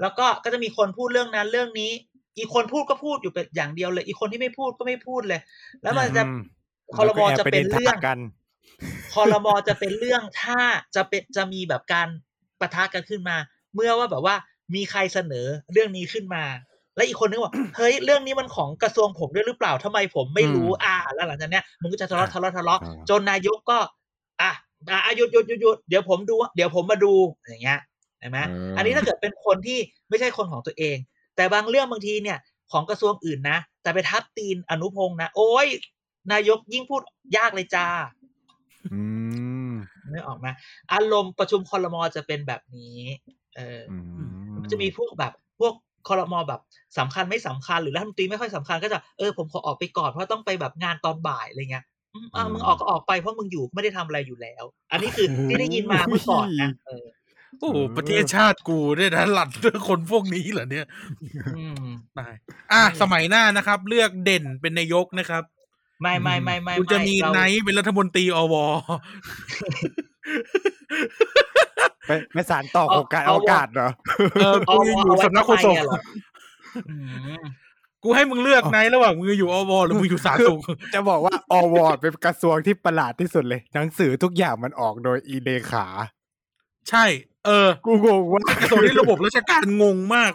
[0.00, 1.92] แล้วก็ก็จะมีคนพูดเรื่องนั้นเรื่องนี้
[2.38, 5.40] อีกคนพูดก็พูดอยู่เป็นอย่างเดียวเลย อีกคนที่ไม่พูดก็ไม่พูดเลย
[5.82, 6.40] แล้วมันจะอืม
[6.96, 8.18] คอรมอจะเป็นเรื่องแล้วก็แอบไปนินทากัน
[9.14, 10.60] คอรมอจะเป็นเรื่องถ้า
[10.96, 12.08] จะเป็นจะมีแบบการ
[12.60, 13.36] ปะทะกันขึ้นมา
[13.74, 14.34] เมื่อว่าแบบว่า
[14.74, 16.44] มีใครเสนอเรื่องนี้ขึ้นมา
[16.96, 23.78] และอีกคนนึงบอกเฮ้ยเรื่องนี้มันของกระทรวงผมด้วยหรือเปล่าทำไมผมไม่รู้อืมอ่าแล้วหลังจากเนี้ยมันก็จะทะเลาะทะเลาะทะเลาะอ่าจนนายกก็
[24.42, 24.50] อะ
[25.04, 27.12] อะหยุดหยุดหยุดหยุดเดี๋ยวผมดู เดี๋ยวผมมาดู
[27.48, 27.80] อย่างเงี้ย
[28.20, 30.96] เห็นไหมเอออัอันนี้ถ้าเกิดเป็นคนที่ไม่ใช่คนของตัวเอง
[31.36, 32.38] แต่บางเรื่องบางทีเนี่ย
[32.72, 35.66] ของกระทรวงอื่นนะแต่ไปทับตีนอนุพงศ์นะโอ้ย
[36.32, 37.02] นายกยิ่งพูด
[37.36, 37.86] ยากเลยจ้า
[38.92, 39.02] อื
[39.70, 39.72] ม
[40.12, 40.48] นึกออกไหม
[40.92, 42.98] อารมณ์ประชุมคอรมอจะเป็นแบบนี้
[43.56, 44.04] เอออืม
[44.62, 45.74] มันจะมีพวกแบบพวก
[46.08, 46.60] คอรมอแบบ
[46.98, 51.84] สำคัญไม่สำคัญหรือรัฐมนตรีไม่ค่อยสำคัญก็จะเออผมขอออกไปก่อนเพราะต้องไปแบบงานตอนบ่ายอะไรเงี้ย
[52.14, 57.06] อืมอะมึงออกก็ออกไปเพราะมึงอยู่ไม่ได้ทำอะไรอยู่แล้ว อันนี้คือที่ได้ยินมาเมื่อก่อนนะเออ
[57.60, 60.86] โอ้โหประเทศชาติกูเนี่ยนะหลัดด้วยคนพวกนี้เหรอเนี่ย
[61.56, 61.84] อืม
[62.16, 62.28] ได้
[62.72, 65.42] อะสมัยหน้านะครับ เลือกเด่นเป็นนายกนะครับ
[66.02, 68.54] ไม่ไม่ไม่ไม่คุณจะมีเราไนท์เป็นรัฐมนตรีอว
[72.06, 73.90] ไปไปสารต่อโครงการอวกาศเหรอ
[74.34, 76.00] เออกูจะอยู่สำนักโฆษกเอาไว้ทำไมอะเหรอ
[76.88, 76.94] อื
[77.36, 77.42] ม
[78.04, 80.58] กูให้มึงเลือกไนท์ระหว่างมึงอยู่อวหรือมึงอยู่สาธารณสุข
[80.94, 85.86] จะบอกว่าอวเป็นกระทรวงที่ประหลาดที่สุดเลย หนังสือทุกอย่างมันออกโดยอีเลขา
[86.90, 87.04] ใช่
[87.46, 90.32] เออ กูงงว่ากระทรวงที่ระบบราชการงงมาก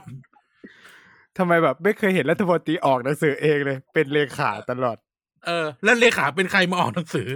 [1.38, 4.98] ทำไมแบบไม่เคยเห็นรัฐมนตรีออกหนังสือเองเลย เป็นเลขาตลอด
[5.46, 7.30] เออ แล้วเลขาเป็นใครมาออกหนังสือ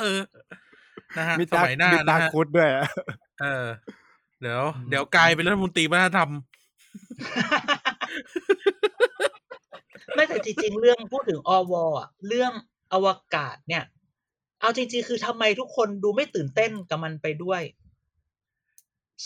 [0.00, 0.18] เออ
[1.18, 2.86] นะฮะมีสตามัยหน้ามีตานะฮะคุดด้วยอะ
[3.42, 3.66] เออ
[4.40, 6.30] เดี๋ยว เดี๋ยวกลายเป็นรัฐมนตรีวัฒนธรรม
[10.14, 12.52] ไม่แต่จริงๆ เรื่องพูดถึงอวอะ เรื่อง
[12.92, 13.84] อวกาศเนี่ย
[14.60, 17.62] เอาจริง ๆ คือทำไมทุกคนดูไม่ตื่นเต้นกับมันไปด้วย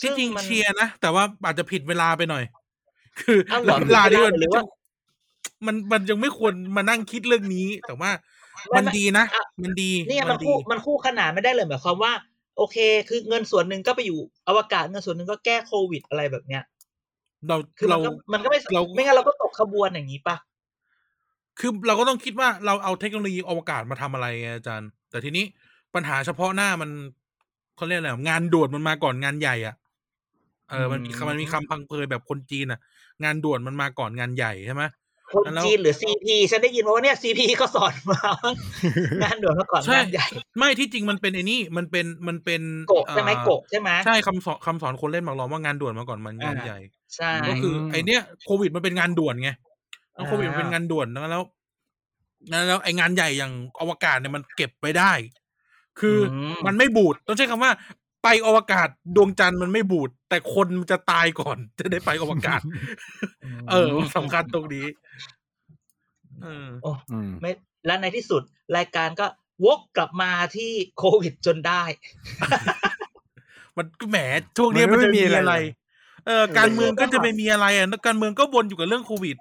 [0.01, 2.43] ที่จริงซึ่มันเชียร์นะ แต่ว่าอาจจะผิดเวลาไปหน่อย
[3.19, 4.63] คืออ้าวเหรอเวลาที่ผิดเวลาหรือว่า
[5.65, 12.13] มันมันยังไม่ควรมานั่งคิดเรื่องนี้ แต่ว่าไม่มันไม่ดีนะอะมันดีเนี่ยมันดีคู่มันคู่ขนานไม่ได้เลยหมายความว่า
[12.57, 12.77] โอเค
[13.09, 16.63] คือเงินส่วนหนึ่งก็ไปอยู่อวกาศเงินส่วนหนึ่งก็แก้โควิดอะไรแบบเนี้ย
[17.47, 20.35] เราคือมัเรานก็มันก็ไม่เราไม่งั้นเราก็ตกขบวนอย่างนี้ปะ
[21.59, 25.45] คือเราก็ต้องคิดว่าเราเอาเทคโนโลยีอวกาศมาทำอะไรไงอาจารย์ แต่ทีนี้
[25.95, 26.89] ปัญหาเฉพาะหน้ามัน
[27.75, 29.75] เขาเรียกอะไรงานด่วนมันมาก่อนงานใหญ่อะ
[30.69, 32.79] เออมันมีคำมันมีคำพังเพยแบบคนจีนอะ
[33.23, 34.83] งานด่วนมันมาก่อนงานใหญ่ใช่ไหม
[35.33, 38.19] คนแล้วจีนหรือซีพีฉันได้ยินมาว่าเนี่ยซีพีก็สอนมา
[39.23, 40.27] งานด่วนมาก่อนใช่งานใหญ่
[40.57, 46.79] ไม่ที่จริงมันเป็นไอ้นี่มันเป็นมันเป็นโกะใช่ไหมอ่าโกะใช่ไหมใช่คำสอนคำสอนคนเล่นหมากล้อมว่างานด่วนมาก่อนมันงานอ่าใหญ่
[47.15, 49.49] ใช่ก็คืออืมไอเนี้ยโควิดมันเป็นงานด่วนไง
[50.13, 51.43] แล้วอ่าโควิดมันเป็นงานด่วนแล้วแล้ว
[52.49, 55.13] แล้วแล้วไองานใหญ่อย่างอวกาศเนี่ยมันเก็บไว้ได้
[55.99, 57.71] คืออมมันไม่บูดต้องใช้คำว่า
[58.23, 62.61] ไปอวกาศดวงจันทร์มันไม่บูด แต่คนมันจะตายก่อน จะได้ไปอวกาศ
[63.69, 64.85] เออสำคัญตรงนี้
[66.43, 67.51] เออโอ้อืมไม่
[67.85, 68.41] และในที่สุด
[68.77, 69.25] รายการก็
[69.65, 71.83] วกกลับมาที่โควิดจนได้
[73.77, 74.17] มันก็แหม
[74.57, 75.63] ช่วงนี้มัมันนไม่จะมีมีอะไรอะไรเลย
[76.25, 79.37] เออ การเมืองก็จะไม่มีอะไรอะการเมืองก็วนอยู่กับเรื่องโควิด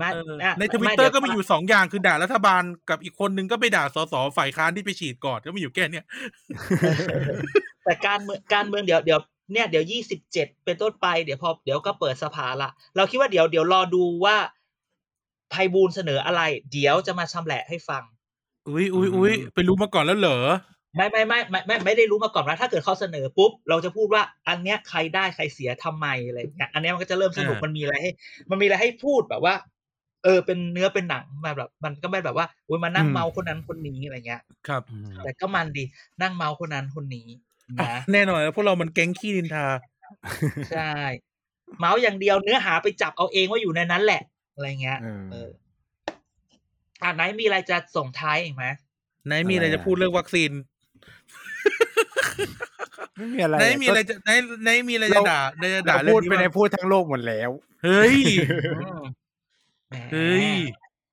[0.00, 6.04] มาเอออะในทวิตไเตอร์ดี๋วก็มีอยู่สองอย่างคือด่ารัฐบาลกับอีกคนนึงก็ไปด่าสสฝ่ายค้านที่ไปฉีดก่อนก็มีอยู่แค่เนี้ย
[7.88, 9.20] แต่การเมืองการเมืองเดี๋ยวเดี๋ยว
[9.52, 14.36] เนี่ยเดี๋ยวยี่สิบเจ็ดเป็นต้นไปเดี๋ยวพอเดี๋ยวก็เปิดสภาละเราคิดว่าเดี๋ยวเดี๋ยวรอดูว่า
[15.50, 18.02] ไพบูลย์เสนออะไร เดี๋ยวจะมาชำแหละให้ฟัง
[18.68, 20.38] อุ้ยอุ้ยอุ้ยไปรู้มาก่อนแล้วเหรอ
[20.96, 28.10] ไม่ไม่ไม่ไม่ไม่ไม่ได้รู้มาก่อนนะถ้าเกิดเขาเสนอปุ๊บเราจะพูดว่า อันเนี้ยใครได้ใครเสียทำไมอะไรอย่างเงี้ยอันเนี้ยมันก็จะเริ่มสนุกอ่ามัมันมีอะไรให้
[28.50, 29.54] มันมีอะไรให้พูดแบบว่า
[30.24, 34.82] เออ เป็นเนื้อเป็นหนังมาแบบ มันก็ไม่แบบว่าอุ้ยมานั่งอืมเมาคนนั้นคนนี้อะไรเงี้ย ครับ
[35.24, 35.84] แต่ก็มันดี
[36.22, 39.66] นั่งเมาคนนั้นคนนี้อะ นะแน่นอนแล้วพวกเรามันแก๊งขี้นินทา
[40.72, 40.92] ใช่
[41.78, 44.22] เมาส์อย่างเดียวเนื้อหาไปจับเอาเองว่าอยู่ในนั้นแหละ
[44.54, 45.50] อะไรเงี้ยเออเออ
[47.02, 48.64] อ่าไหนมีอะไรจะส่งท้ายอีกไหม
[49.26, 50.50] ไหนมีอะไรอะไรจะอะพูดเรื่องวัคซีน
[53.16, 54.30] ไม่มีอะไรไหนมีอะไรก็จะไหน
[54.62, 57.50] ไหนมีอะไรจะด่าไหนจะด่าเราเรื่อพูงดนี้ไปในบ้างพูดทั้งโลกหมดแล้ว
[57.84, 58.16] เฮ้ย
[58.76, 59.00] อืม
[59.88, 60.50] แหมเฮ้ย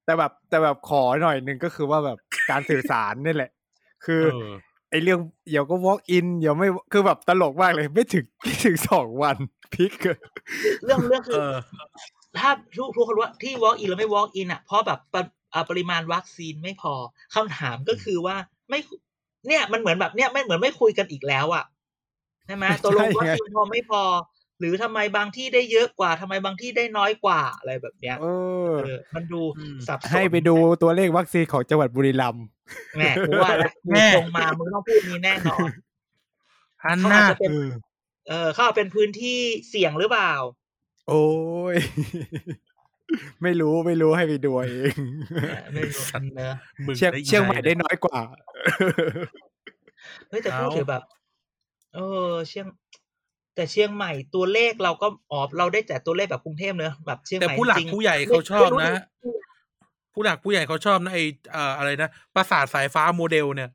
[0.05, 2.17] แต่แบบแต่แบบขอหน่อยหนึ่งก็คือว่าแบบ
[2.49, 3.51] การสื่อสารนี่แหละ
[4.05, 4.21] คือ
[4.95, 5.19] เออไอเรื่อง
[5.49, 9.37] เดี๋ยวก็ walk in เดี๋ยวไม่คือแบบตลกมากเลย ไม่ถึงไม่ถึงสองวัน
[9.73, 10.19] พลิกเลย
[10.83, 11.55] เรื่องเรื่องคืเอออ
[12.37, 15.21] ถ้าทุกทุกคนว่าที่ walk in หรือไม่ walk in อะเพราะแบบปริ
[15.53, 16.93] อ่าปริมาณวัคซีนไม่พอ
[17.35, 18.35] คำถามก็คือว่า
[18.69, 18.79] ไม่
[19.47, 21.65] เนี่ยมันเหมือนแบบเนี่ยไม่เหมือนไม่คุยกันอีกแล้วอะ
[22.45, 24.01] ใช่ไหมตกลงวัคซีนพอไม่พอ
[24.59, 28.25] หรือทำไมบางที่ได้เยอะกว่าทำไมบางที่ได้น้อยกว่าอะไรแบบเนี้ยเอ
[28.69, 32.45] อเออมันดูอืมสับสนให้ไปดูตัวเลขวัคซีนของจังหวัดบุรีรัมย์
[32.95, 35.69] แหมกูว่าแล้วกูแม่ตรงมามึงต้องพูดนี้แน่นอน
[36.83, 37.51] ฮันเขาน่าอาจจะเป็น
[38.29, 39.39] เออเขาอาจเป็นพื้นที่
[39.69, 40.33] เสี่ยงหรือเปล่า
[41.09, 41.25] โอ้
[41.73, 41.75] ย
[43.43, 44.95] ไม่รู้ไม่รู้ให้ไปดูเอาเอง
[45.73, 46.03] ไม่รู้
[46.35, 48.19] เนอะมึงเชียงได้เชียงใหม่ไงได้น้อยกว่า
[50.29, 51.03] เฮ้ยแต่พูดเอาถึงแบบ
[51.95, 52.65] เออเชียง
[53.55, 59.03] แต่เชียงใหม่ตัวเลขเราก็อ๋อเราได้แต่ตัวเลขแบบกรุงเทพเนอะแบบเชียงใหแต่ม่ผู้หลักจริงๆผู้ใหญ่เขาชอบไม่รู้นะ
[60.13, 61.19] ผู้หลักผู้ใหญ่เขาชอบนะไอ
[61.51, 63.69] เอ่ออะไรนะปราสาทสายฟ้าโมเดลเนี่ย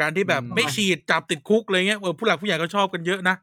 [0.00, 3.36] การที่แบบอืมไม่ฉีดจับติดคุกอะไรเงี้ยเออผู้หลักผู้ใหญ่ก็ชอบกันเยอะนะ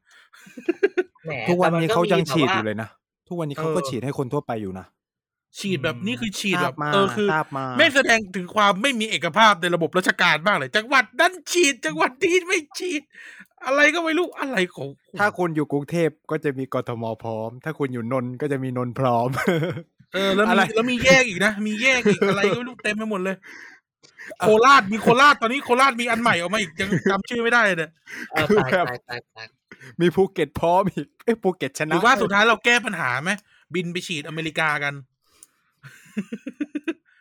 [1.26, 2.90] แหมทุกวันนี้แต่เขายังมีฉีดแบบอยู่เลยนะ
[3.28, 4.86] ทุกวันนี้เขาก็เออฉีดให้คนทั่วไปอยู่นะ
[5.60, 13.02] ฉีดแบบอืมนี่คือฉีดแบบทราบมาเออคือทราบมาไม่แสดงถึงความไม่มีเอกภาพในระบบราชการบ้างเลยจังหวัดนั้นฉีดจังหวัดนี้ไม่ฉีด
[13.66, 14.90] อะไรก็ไม่รู้อะไรของ
[15.20, 19.30] ถ้าคุณอยู่กรุงเทพก็จะมีกทมพร้อม ถ้าคุณอยู่นนท์ก็จะมีนนท์พร้อม
[20.14, 23.36] เออแล้วอะไรมีแล้วมีแยกอีกนะ มีแยกอีกอะไรก็ไม่รู้เต็มไปหมดเลย
[24.42, 27.92] โคราชมีโคราชตอนนี้โคราชมีอันใหม่ออกมาอีกยังจำชื่อไม่ได้เลยเนี่ย
[28.32, 29.48] เออตายตายตายตาย
[30.02, 33.32] มีภูเก็ตพร้อมอีกเอ้ยภูเก็ตชหนะรือว่าสุดท้ายเราแก้ปัญหาไหม
[33.74, 34.94] บินไปฉีดอเมริกากัน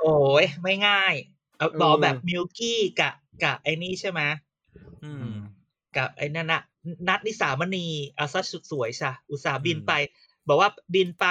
[0.01, 1.15] โอ้ยไม่ง่าย
[1.59, 4.21] เอาบอกแบบมิลกี้กับกับไอ้นี่ใช่ไหม
[5.05, 5.29] อืม
[5.97, 6.63] กับไอ้นั่นน่ะ
[7.09, 7.87] นัดนิสามณี
[8.17, 8.41] เอาซะ
[8.71, 9.93] สวยๆใช่อุตส่าห์บินไป
[10.49, 11.27] บอกว่าบินไป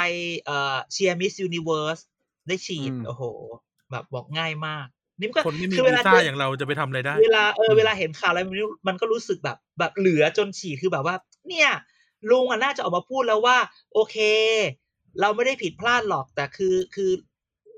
[0.45, 1.99] เอ่อเชียร์มิสยูนิเวิร์ส
[2.47, 3.23] ได้ฉีดอืมโอ้โห
[3.91, 4.87] แบบบอกง่ายมาก
[5.19, 8.57] นี่มันก็คนไม่มีคือเววีลาซ่าเจออย่างเราจะไปทำอะไรได้ เวลาเออเวลาเห็นข่าวอะไรมัน
[8.87, 11.15] มันก็รู้สึกแบบ แบบเหลือจนฉีดคือแบบว่า
[11.49, 11.69] เนี่ย
[12.29, 13.57] ลุงอะน่าจะออกมาพูดแล้วว่า
[13.93, 14.17] โอเค
[15.21, 17.11] เราไม่ได้ผิดพลาดหรอกแต่คือคือ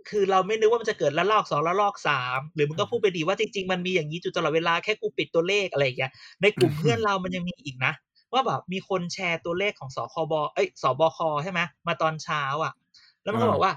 [0.10, 7.94] คือเราไม่นึกว่ามันจะเกิดละลอกสองละลอกสามหรือมันก็พูดไปดีว่าจริงๆมันมีอย่างนี้อยู่ตลอดเวลาแค่กูปิดตัวเลขอะไรอย่างเงี้ยในกลุ่มเพื่อนเรามันยังมีอีกนะ
[8.34, 12.74] ว่าแบบมีคนแชร์ตัวเลขของสคบเอ้ยสบคใช่ไหมมาตอนเช้าอะ
[13.24, 13.74] แล้วมันก็บอกว่า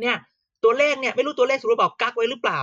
[0.00, 0.16] เนี่ย
[0.64, 2.60] ตัวเลขเนี่ยไม่รู้ตัวเลขถูกหรือเปล่ากักไว้หรือเปล่า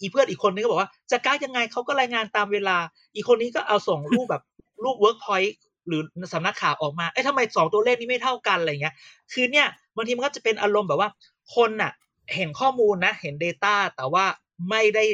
[0.00, 2.76] อีเพื่อนอีกคนนึงก็บอกว่าจะกักยังไงเขาก็รายงานตามเวลา
[3.14, 4.42] อีกคนนี้ก็เอาส่งรูปแบบ
[4.84, 5.56] รูปเวิร์กพอยต์
[5.88, 6.02] หรือ
[6.32, 8.94] สำนักข่าวออกมา เอ้ยทำไมสองตัวเลขนี้ไม่เท่ากันอะไรเงี้ย
[9.32, 9.66] คือเนี่ย
[9.96, 11.10] บางทีมันก็จะเป็นอารมณ์แบบว่า
[11.54, 11.92] คนน่ะ
[12.34, 14.24] เห็นข้อมูลนะ เห็น data แต่ว่า
[14.70, 15.04] ไม่ได้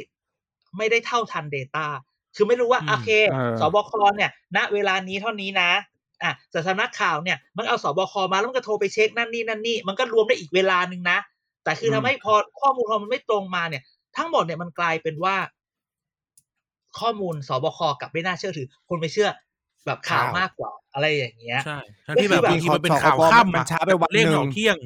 [0.76, 1.86] ไม่ได้เท่าทัน Data
[2.36, 5.70] คือไม่รู้ว่าอืมโอเคเออสบคเนี่ย ณ เวลานี้เท่านี้นะ
[6.22, 11.18] อะแต่สำนักข่าวเนี่ย มันเอาสบคมาแล้วมันก็โทรไปเช็คนั่นนี่นั่นนี่ มันก็รวมได้อีกเวลาหนึ่งนะ
[11.64, 13.82] แต่คือทำให้พอข้อมูลพอมันไม่ตรงมาเนี่ย
[14.16, 15.36] ทั้งหมดเนี่ยมันกลายเป็นว่า
[17.00, 19.30] ข้อมูลสบคกลับไม่น่าเชื่อถือ คนไปเชื่อ
[19.86, 24.76] แบบข่าวข่าวมากกว่าอะไรอย่างเงี้ย ใช่ทั้งที่แบบก็คือแบบบางทีมันเป็นสคบข่าวค่ำมัอะนช้าไปวันเลขหนึ่งออกเที่ยง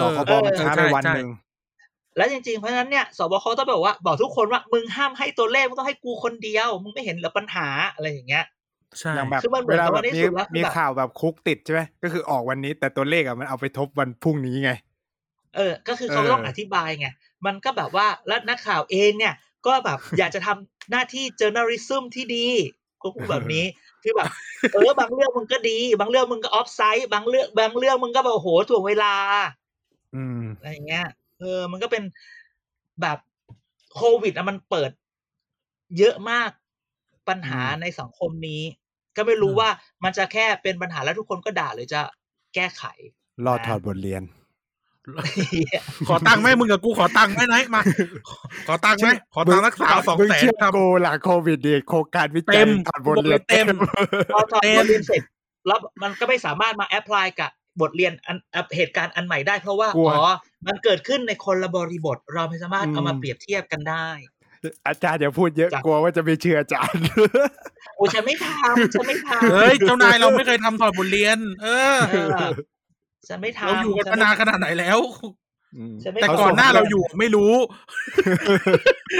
[0.00, 1.28] สคบมันช้าไปวันหนึ่ง
[2.16, 8.44] แล้วจริงๆ เพราะฉะนั้นเนี่ยสบคต้องบอกว่า บอกทุกคนว่ามึงห้ามให้ตัวเลขมึงต้องให้กูคนเดียว มึงไม่เห็นเหรอปัญหาอะไรอย่างเงี้ย
[8.98, 14.70] ใช่อย่างแบบคือมันเหมืเวอนลากับแบว่าบในมีสุดแล้วคือมีแบบข่าวแบบคุกติดใช่ไหมก็คือออกวันนี้แต่ตัวเลขอะมันเอาไปทบวันพรุ่งนี้ไง
[15.56, 17.06] เออ ก็คือเขาเออต้องอธิบายไง
[17.46, 19.34] มันก็แบบว่าแล้วนักข่าวเองเนี่ย
[19.66, 22.46] ก็แบบอยากจะทำหน้าที่ journalism ที่ดี
[23.02, 23.64] ก็พูดแบบนี้
[24.02, 24.28] คือแบบ
[24.72, 29.14] เออบางเรื่องมึงก็ดี บางเรื่องมึงก็ออฟไซด์บางเรื่องบางเรื่องมึงก็แบบโอ้โหถ่วงเวลา
[30.14, 31.06] อืมอะไรอย่างเงี้ย
[31.38, 32.02] เออ มันก็เป็น
[33.02, 33.18] แบบ
[33.94, 34.90] โควิดอะมันเปิด
[35.98, 36.50] เยอะมาก
[37.28, 38.62] ปัญหาอืมในสังคมนี้
[39.16, 39.68] ก็ไม่รู้อืมว่า
[40.04, 42.00] มันจะแค่เป็นปัญหาแล้วทุกคนก็ด่าหรือจะ
[42.54, 42.84] แก้ไข
[43.46, 44.22] รอถอดบทเรียน
[46.08, 47.80] ขอตังค์ไหมมึงกับกูขอตังค์ไหมไหนมา
[48.28, 48.38] ขอ
[48.68, 53.66] ขอตังค์ไหมขอตังค์รักษาสองมึงแสนเชื่อครับกูหลังโควิดดีโครงการวิจัเต็ยมถอดบทเรียนเต็ม
[54.34, 55.22] พอถอดเต็มบทเรียนเสร็จ
[55.66, 57.50] แล้วมันก็ไม่สามารถมาแอพพลายกับ
[57.80, 60.32] บทเรียนอันอะเหตุการณ์อันใหม่ได้เพราะว่ากลัวอ๋อ
[60.66, 64.08] มันเกิดขึ้นในคนละบริบท เราไม่สามารถเอามาอืมเปรียบเทียบกันได้
[64.86, 67.02] อาจารย์อย่าพูดเยอะจ้ะกลัวว่าจะไม่เชื่ออาจารย์
[67.96, 72.16] โอ้ฉันไม่ทำฉันไม่ทำเฮ้ยเจ้านายเราไม่เคยทำถอดบทเรียน เออเอ
[72.48, 72.50] อ
[73.28, 74.98] ฉันไม่ทำเราอยู่กันฉัมานานขนาดไหนแล้ว
[75.92, 77.52] มฉันไม่แต่ขก่อนหน้าส่งเราอยู่ไม่รู้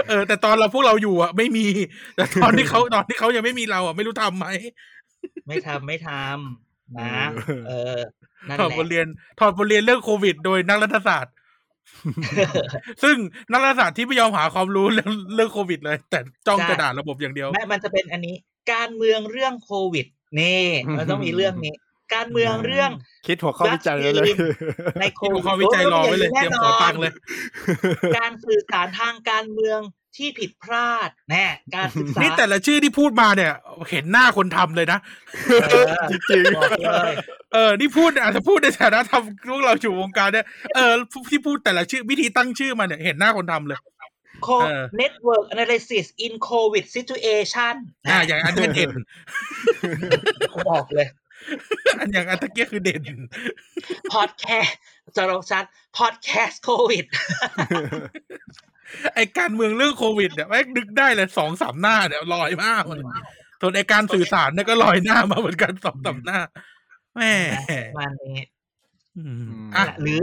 [0.08, 1.66] เออ แต่ตอนเราพวกเราอยู่อะ ไม่มี
[2.16, 4.46] แต่ตอนที่เขาตอนที่เขายังไม่มีเราอะไม่รู้ทำไหม
[5.48, 7.14] ไม่ทำไม่ทำ นะ
[7.68, 7.98] เออ
[8.48, 9.06] นั่นถอดแหละบทเรียน
[9.38, 11.34] ถอดบทเรียนเรื่องโควิด โดยนักรัฐศาสตร์
[13.02, 13.16] ซึ่ง
[13.52, 18.36] นักรัฐศาสตร์ที่ไม่ยอมหาความรู้เรื่องเรื่องโควิดเลย แต่จ้องจะด่าระบบอย่างเดียวแม่มันจะเป็นอันนี้
[18.72, 20.06] การเมืองเรื่องโควิด
[20.40, 20.64] นี่
[20.98, 21.74] มันต้องมีเรื่องนี้
[22.14, 22.90] การเมืองเรื่อง
[23.26, 24.30] คิดหัวข้อวิจัยเลย
[25.00, 27.12] ในโคที่วิดข้อวิจัยรอไว้เลยเตรียมขอตังค์เลย
[28.18, 29.80] การสื่อสารทางการเมือง
[30.16, 33.52] ที่ผิดพลาดแน่การศึกษานี่แต่ละชื่อที่พูดมาเนี่ย
[33.90, 34.98] เห็นหน้าคนทำเลยนะ
[35.70, 37.14] เออจริงบอกเลย
[37.52, 40.92] เออนี่พูดอาจจะพูดในฐานะทำพวกเราอยู่วงการเนี่ยเออ
[41.30, 43.78] ที่พูดแต่ละชื่อวิธีตั้งชื่อมาเนี่ยเห็นหน้าคนทำเลย
[44.42, 47.74] โคเออ network analysis in covid situation
[48.08, 48.90] อ่าอย่างอันนี้เด่น
[50.70, 51.08] บอกเลย
[51.98, 53.02] อันอย่างอันตะเกียคือเด่น
[54.12, 54.78] พอดแคสต์
[55.16, 55.64] จะลงชัด
[55.98, 57.04] พอดแคสต์โควิด
[59.14, 63.02] ไอการเมืองเรื่องโควิดเนี่ยแม่งนึกได้เลยสองสามหน้าเนี่ยลอยมากเลย
[63.60, 66.40] ส่วนไอการสื่อสารเนี่ยก็ลอยหน้ามาเหมือนกันสองสามหน้า
[67.14, 67.32] แม่
[67.70, 68.40] ประมาณนี้
[69.18, 69.44] อืม
[69.76, 70.20] อะอะหรือ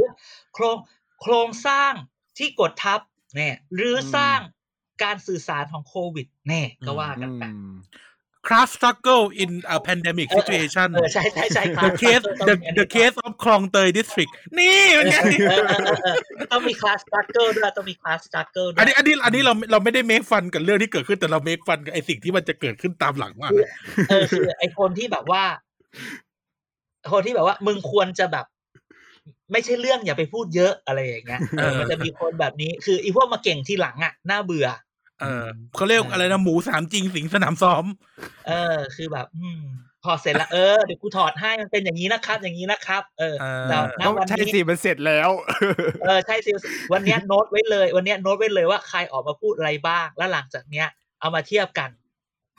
[0.53, 0.78] โครง
[1.22, 1.93] โครงสร้าง
[2.38, 2.99] ที่กดทับ
[3.36, 4.39] เนี่ยหรือสร้าง
[5.03, 7.43] การสื่อสารของโควิดเนี่ยก็ว่ากันไป
[8.47, 12.93] craft struggle in a pandemic เออ situation เออใช่ใช่ใช่ครับ the case ต้อง the มีอัน the นี้
[12.95, 15.17] case of คลองเตย district นี่มันไง
[15.49, 16.15] เออเออเออเออ
[16.51, 23.51] ต้องมี class struggle ด้วยต้องมี class struggle ด้วยอันนี้อันนี้อันนี้เราเราไม่ได้ make fun กับเรื่องที่เกิดขึ้นแต่เรา make fun กับไอสิ่งที่มันจะเกิดขึ้นตามหลังมาก
[24.09, 25.43] เออคือไอคนที่แบบว่า
[27.11, 28.45] คนที่แบบว่า มึงควรจะแบบ
[29.51, 34.67] ไม่ใช่เรื่องอย่าไปพูดเยอะอะไรอย่างเงี้ยเออมันจะมีคนแบบนี้ คืออีพวกมาเก่งทีหลังอะน่าเบื่อ
[35.22, 35.45] เออ
[35.76, 37.86] เขาเรียกอะไรนะหมูสามจริงสิงสนามซ้อม
[38.47, 39.61] เออ คือแบบ อืม
[40.03, 45.30] พอเสร็จแล้วเออเดี๋ยวกูถอดให้มันเป็นอย่างนี้นะครับ อย่างนี้นะครับ เออเออแต่ณต้องวันใช่นี้สิมันเสร็จแล้ว
[46.03, 46.57] เออใช่ซิล
[46.93, 50.88] วันเนี้ยโน้ตไว้เลย วันเนี้ยโน้ตไว้เลยว่าใครออกมาพูดอะไรบ้าง แล้วหลังจากเนี้ย
[51.22, 51.89] เอามาเทียบกัน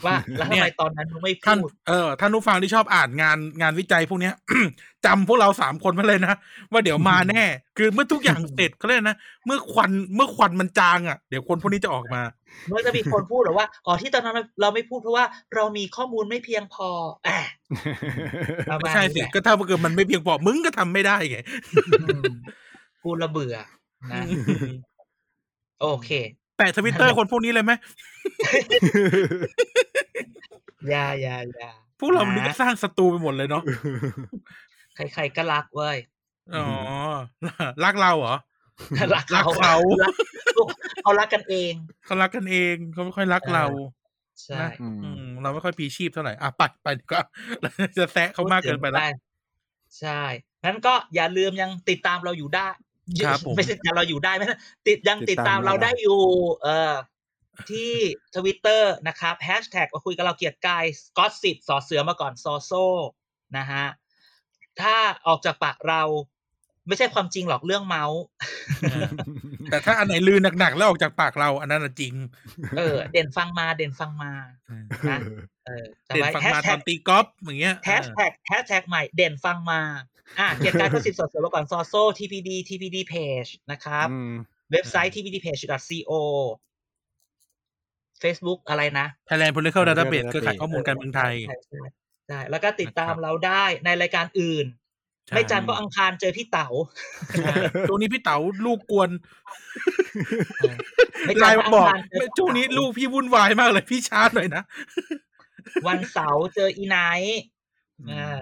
[0.06, 4.34] ว่าแล้วทำไมตอนนั้นมึงไม่ท่านพูดเออท่านผู้ฟังที่ชอบอ่านงานงานวิจัยพวกเนี้ย
[5.06, 6.34] จำพวกเราสามคนไว้เลยนะ
[6.72, 7.44] ว่าเดี๋ยวมาแน่
[7.78, 12.22] คือเมื่อทุกอย่างเสร็จเขาเรียกนะ เมื่อควันเมื่อควันมันจางอะเดี๋ยวคนพวกนี้จะออกมา
[12.68, 15.24] เมื่อจะมีคนพูดหรือว่าอ๋อที่ตอนนั้นเราไม่พูดเพราะว่า
[15.54, 16.88] เรามีข้อมูลไม่เพียงพอ
[17.24, 17.38] แอะ
[18.68, 21.38] ประาไม่ณใช่นี้สิแหละก็ถ้าเกิดมันไม่เพียงพอมึงก็ทำไม่ได้ไง
[22.02, 22.22] อืม
[23.02, 23.54] กูระเบื่อ
[24.12, 24.22] นะ
[25.80, 26.10] โอเค
[26.60, 27.72] แต่ทวิตเตอร์คนพวกนี้เลยไหม
[30.90, 33.62] อยาอยาอยาพวกเรามันนะก็สร้างศัตรูไปหมดเลยเนาะ
[34.94, 35.98] ใครๆก็รักเว้ย
[36.54, 36.66] อ๋อ
[37.84, 38.36] รักเราเหรอ
[39.14, 40.14] รักรักเขาเขารัก
[41.02, 41.72] เขารักกันเอง
[42.06, 43.64] เขารักกันเองเขาไม่ค่อยรักเรา
[44.44, 44.68] ใช่นะ
[45.04, 47.22] อืมเราไม่ค่อยพีชีพเท่าไหร่อะไปไปดีกว่า
[47.60, 49.00] เราจะแซะเขามากเกินไปแล้ว
[50.00, 50.22] ใช่
[50.64, 52.89] นั้นก็อย่าลืมยังติดตามเราอยู่ได้ครับผม
[53.56, 56.20] ไม่ใช่เราอยู่ได้ไหมนะติดยังติติดดตาตามมเราเราได้อยู่
[56.62, 56.92] เออ
[57.70, 57.92] ที่
[58.36, 62.72] ทวิตเตอร์นะครับแฮชแท็กมาคุยกับเราเกียรติกายสกอตสิทสอเสือมาก่อนซอโซ
[63.58, 63.84] นะฮะ
[64.80, 64.94] ถ้า
[65.26, 66.02] ออกจากปากเรา
[66.88, 68.20] ไม่ใช่ความจริงหรอกเรื่องเมาส์
[69.70, 72.14] แต่ถ้าอันไหนลือหนักๆแล้วออกจากปากเรา อันนั้นนะจริง
[72.78, 74.32] เออ เด่นฟังมาเด่นฟังมา
[75.08, 75.18] นะ
[75.66, 79.80] เออจำเด่นไว้ฟังแฮชมาตแท็อกนตีกอล์ฟอย่างเงี้ยแฮชแท็กแฮชแท็กใหม่ เด่นฟังมา
[80.38, 84.32] อะเกียรติกายก็สิบสอเสือมาก่อนซอโซ TPD TPD page นะครับอืม
[84.72, 86.12] เว็บไซต์ tpdpage.co
[88.22, 91.82] Facebook อะไรนะ Thailand Political Database เครือข่ายข้อมูลการเมืองไทยใช่ใช่
[92.26, 94.66] ใช่แล้วก็ติดตามนะครับเราได้ในรายการอื่น
[95.26, 96.68] ใช่ไม่จันทร์ก็อังคารเจอพี่เต๋า
[97.38, 97.54] ใช่
[97.88, 99.10] ช่วงนี้พี่เต๋าลูกกวน
[101.26, 104.62] ไม่ไลจันทน์ร์มาก็บอกอังคารเจอพี่เต๋าช่วงนี้ลูกพี่วุ่นวายมากเลยพี่ช้าหน่อยนะ
[105.86, 107.42] วันเสาร์เจออีไนท์
[108.00, 108.40] อืมอ่า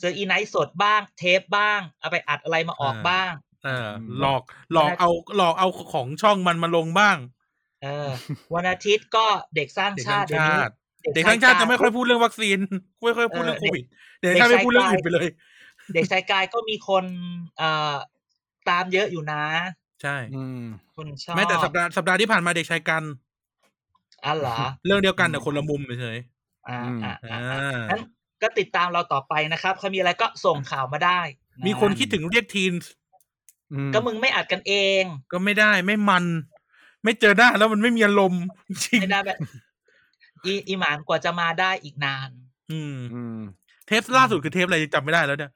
[0.00, 3.32] เจออีไนท์สดบ้าง เทปบ้าง เอาไปอัดอะไรมาออกอ่าบ้าง
[3.64, 4.42] เอออืมหลอก
[4.72, 7.16] หลอกเอาหลอกเอาของช่องมันมาลงบ้าง
[7.82, 8.08] เออ
[8.54, 10.72] วันอาทิตย์ก็เด็กสร้างเด็กชาทั้ติงเดี๋ยวนี้ชาติ
[11.14, 12.58] เด็กทั้งชาติจะไม่ค่อยพูดเรื่องวัคซีน
[13.04, 13.84] ไม่ค่อยพูดเรื่องโควิด
[14.20, 15.28] เด็กทั้งชาติไม่พูดเรื่องอื่นไปเลย
[15.94, 17.04] เด็กชายกายก็มีคน
[17.58, 17.94] เอ่อ
[18.68, 19.42] ตามเยอะอยู่นะ
[20.02, 20.64] ใช่อืม
[20.96, 23.02] คนชอบแม้แต่สัปดาห์สัปดาห์ที่ผ่านมาเด็กชายกัน
[24.24, 26.18] อ๋อเหรอเรื่องเดียวกันแต่คนละมุมเฉย
[26.68, 28.00] อ่าอืมอ่าๆอ่าอ่างั้น
[28.42, 32.72] ก็ติดตามเราต่อไปนะครับใครมีอะไรก็ส่งข่าวมาได้ะมีคนคิดถึงเรียกทีน
[33.72, 36.24] อืมก็มึงไม่อัดกันเอง ก็ไม่ได้ไม่มัน
[37.04, 38.44] ไม่เจอหน้าแล้วมันไม่มีอารมณ์
[38.84, 39.38] จริงไม่ได้แบบ
[40.44, 42.30] อีอีหมานกว่าจะมาได้อีกนาน
[42.72, 43.38] อืมอืม
[43.86, 45.52] เทปล่าสุดคือเทปอะไรจำไม่ได้แล้วเนี่ย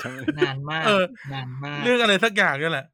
[0.00, 2.86] ใช่นานมากเออนานมาก เรื่องอะไรสักอย่างนี่แหละ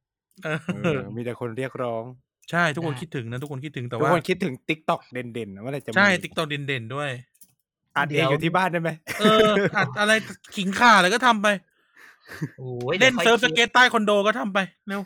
[0.45, 2.05] เออเออมีแต่คนเรียกร้อง
[2.51, 7.11] ใช่ทุกคนคิดถึงนะ ทุกคนคิดถึงแต่ทุกว่าคนคิดถึงติ๊กต็อกเด่นๆนะว่าอะไรจะมีใช่ติ๊กต็อกเด่นๆด้วย
[7.97, 8.91] อัดเองอยู่ที่บ้านได้ไหม
[9.21, 10.13] เอออัดอะไร
[10.57, 11.49] ขิงข่าอะไรก็ทำไป
[12.59, 15.01] โอ้ยเล่นดี๋ยวค่อยเซิร์ฟสคิดเก็ตใต้คอนโดก็ทำไปเร็ว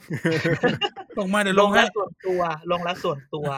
[1.18, 3.48] ส่งมาเดี๋ยวลลงงแล้ให้วส่วนตัว ลงแล้วส่วนตัว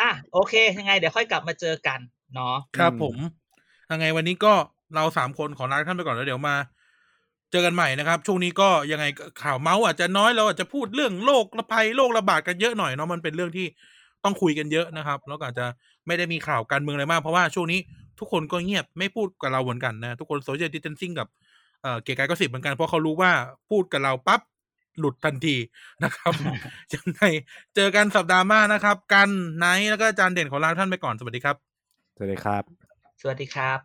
[0.00, 1.98] อะโอเค ยังไง เดี๋ยวค่อยกลับมาเจอกัน
[2.34, 3.16] เนาะครับผม
[3.90, 4.52] ยังไงวันนี้ก็
[4.94, 6.56] เราสามคนขอลาท่านไปก่อนแล้วเดี๋ยวมา
[7.52, 9.04] เจอกันใหม่นะครับ ช่วงนี้ก็ยังไง
[9.42, 13.66] ข่าวเมาส์อาจจะน้อยเราอาจจะพูดเรื่องโรคระภัยโรคระบาดกันเยอะหน่อยเนาะมันเป็นเรื่องที่
[14.24, 15.66] ต้องคุยกันเยอะนะครับ แล้วก็อาจจะ
[16.06, 17.80] ไม่ได้มีข่าวการเมืองอะไรมากเพราะว่าช่วงนี้
[18.22, 21.28] ทุกคนก็เงียบไม่พูดกับเราเหมือนกันนะ ทุกคน social distancing กับ
[21.82, 23.32] เอ่อเกียร์กายก็สิบเหมือนกันเพราะเขารู้ว่า
[23.70, 24.40] พูดกับเราปั๊บ
[24.98, 25.56] หลุดทันที
[26.04, 26.32] นะครับ
[26.94, 27.22] ยังไง
[27.74, 31.56] เจอกันสัปดาห์หน้านะครับ กันไนท์แล้วก็จานเด่นของเราท่านไปก่อนสวัสดีครับ
[32.16, 32.62] สวัสดีครับ
[33.20, 33.78] สวัสดีครับ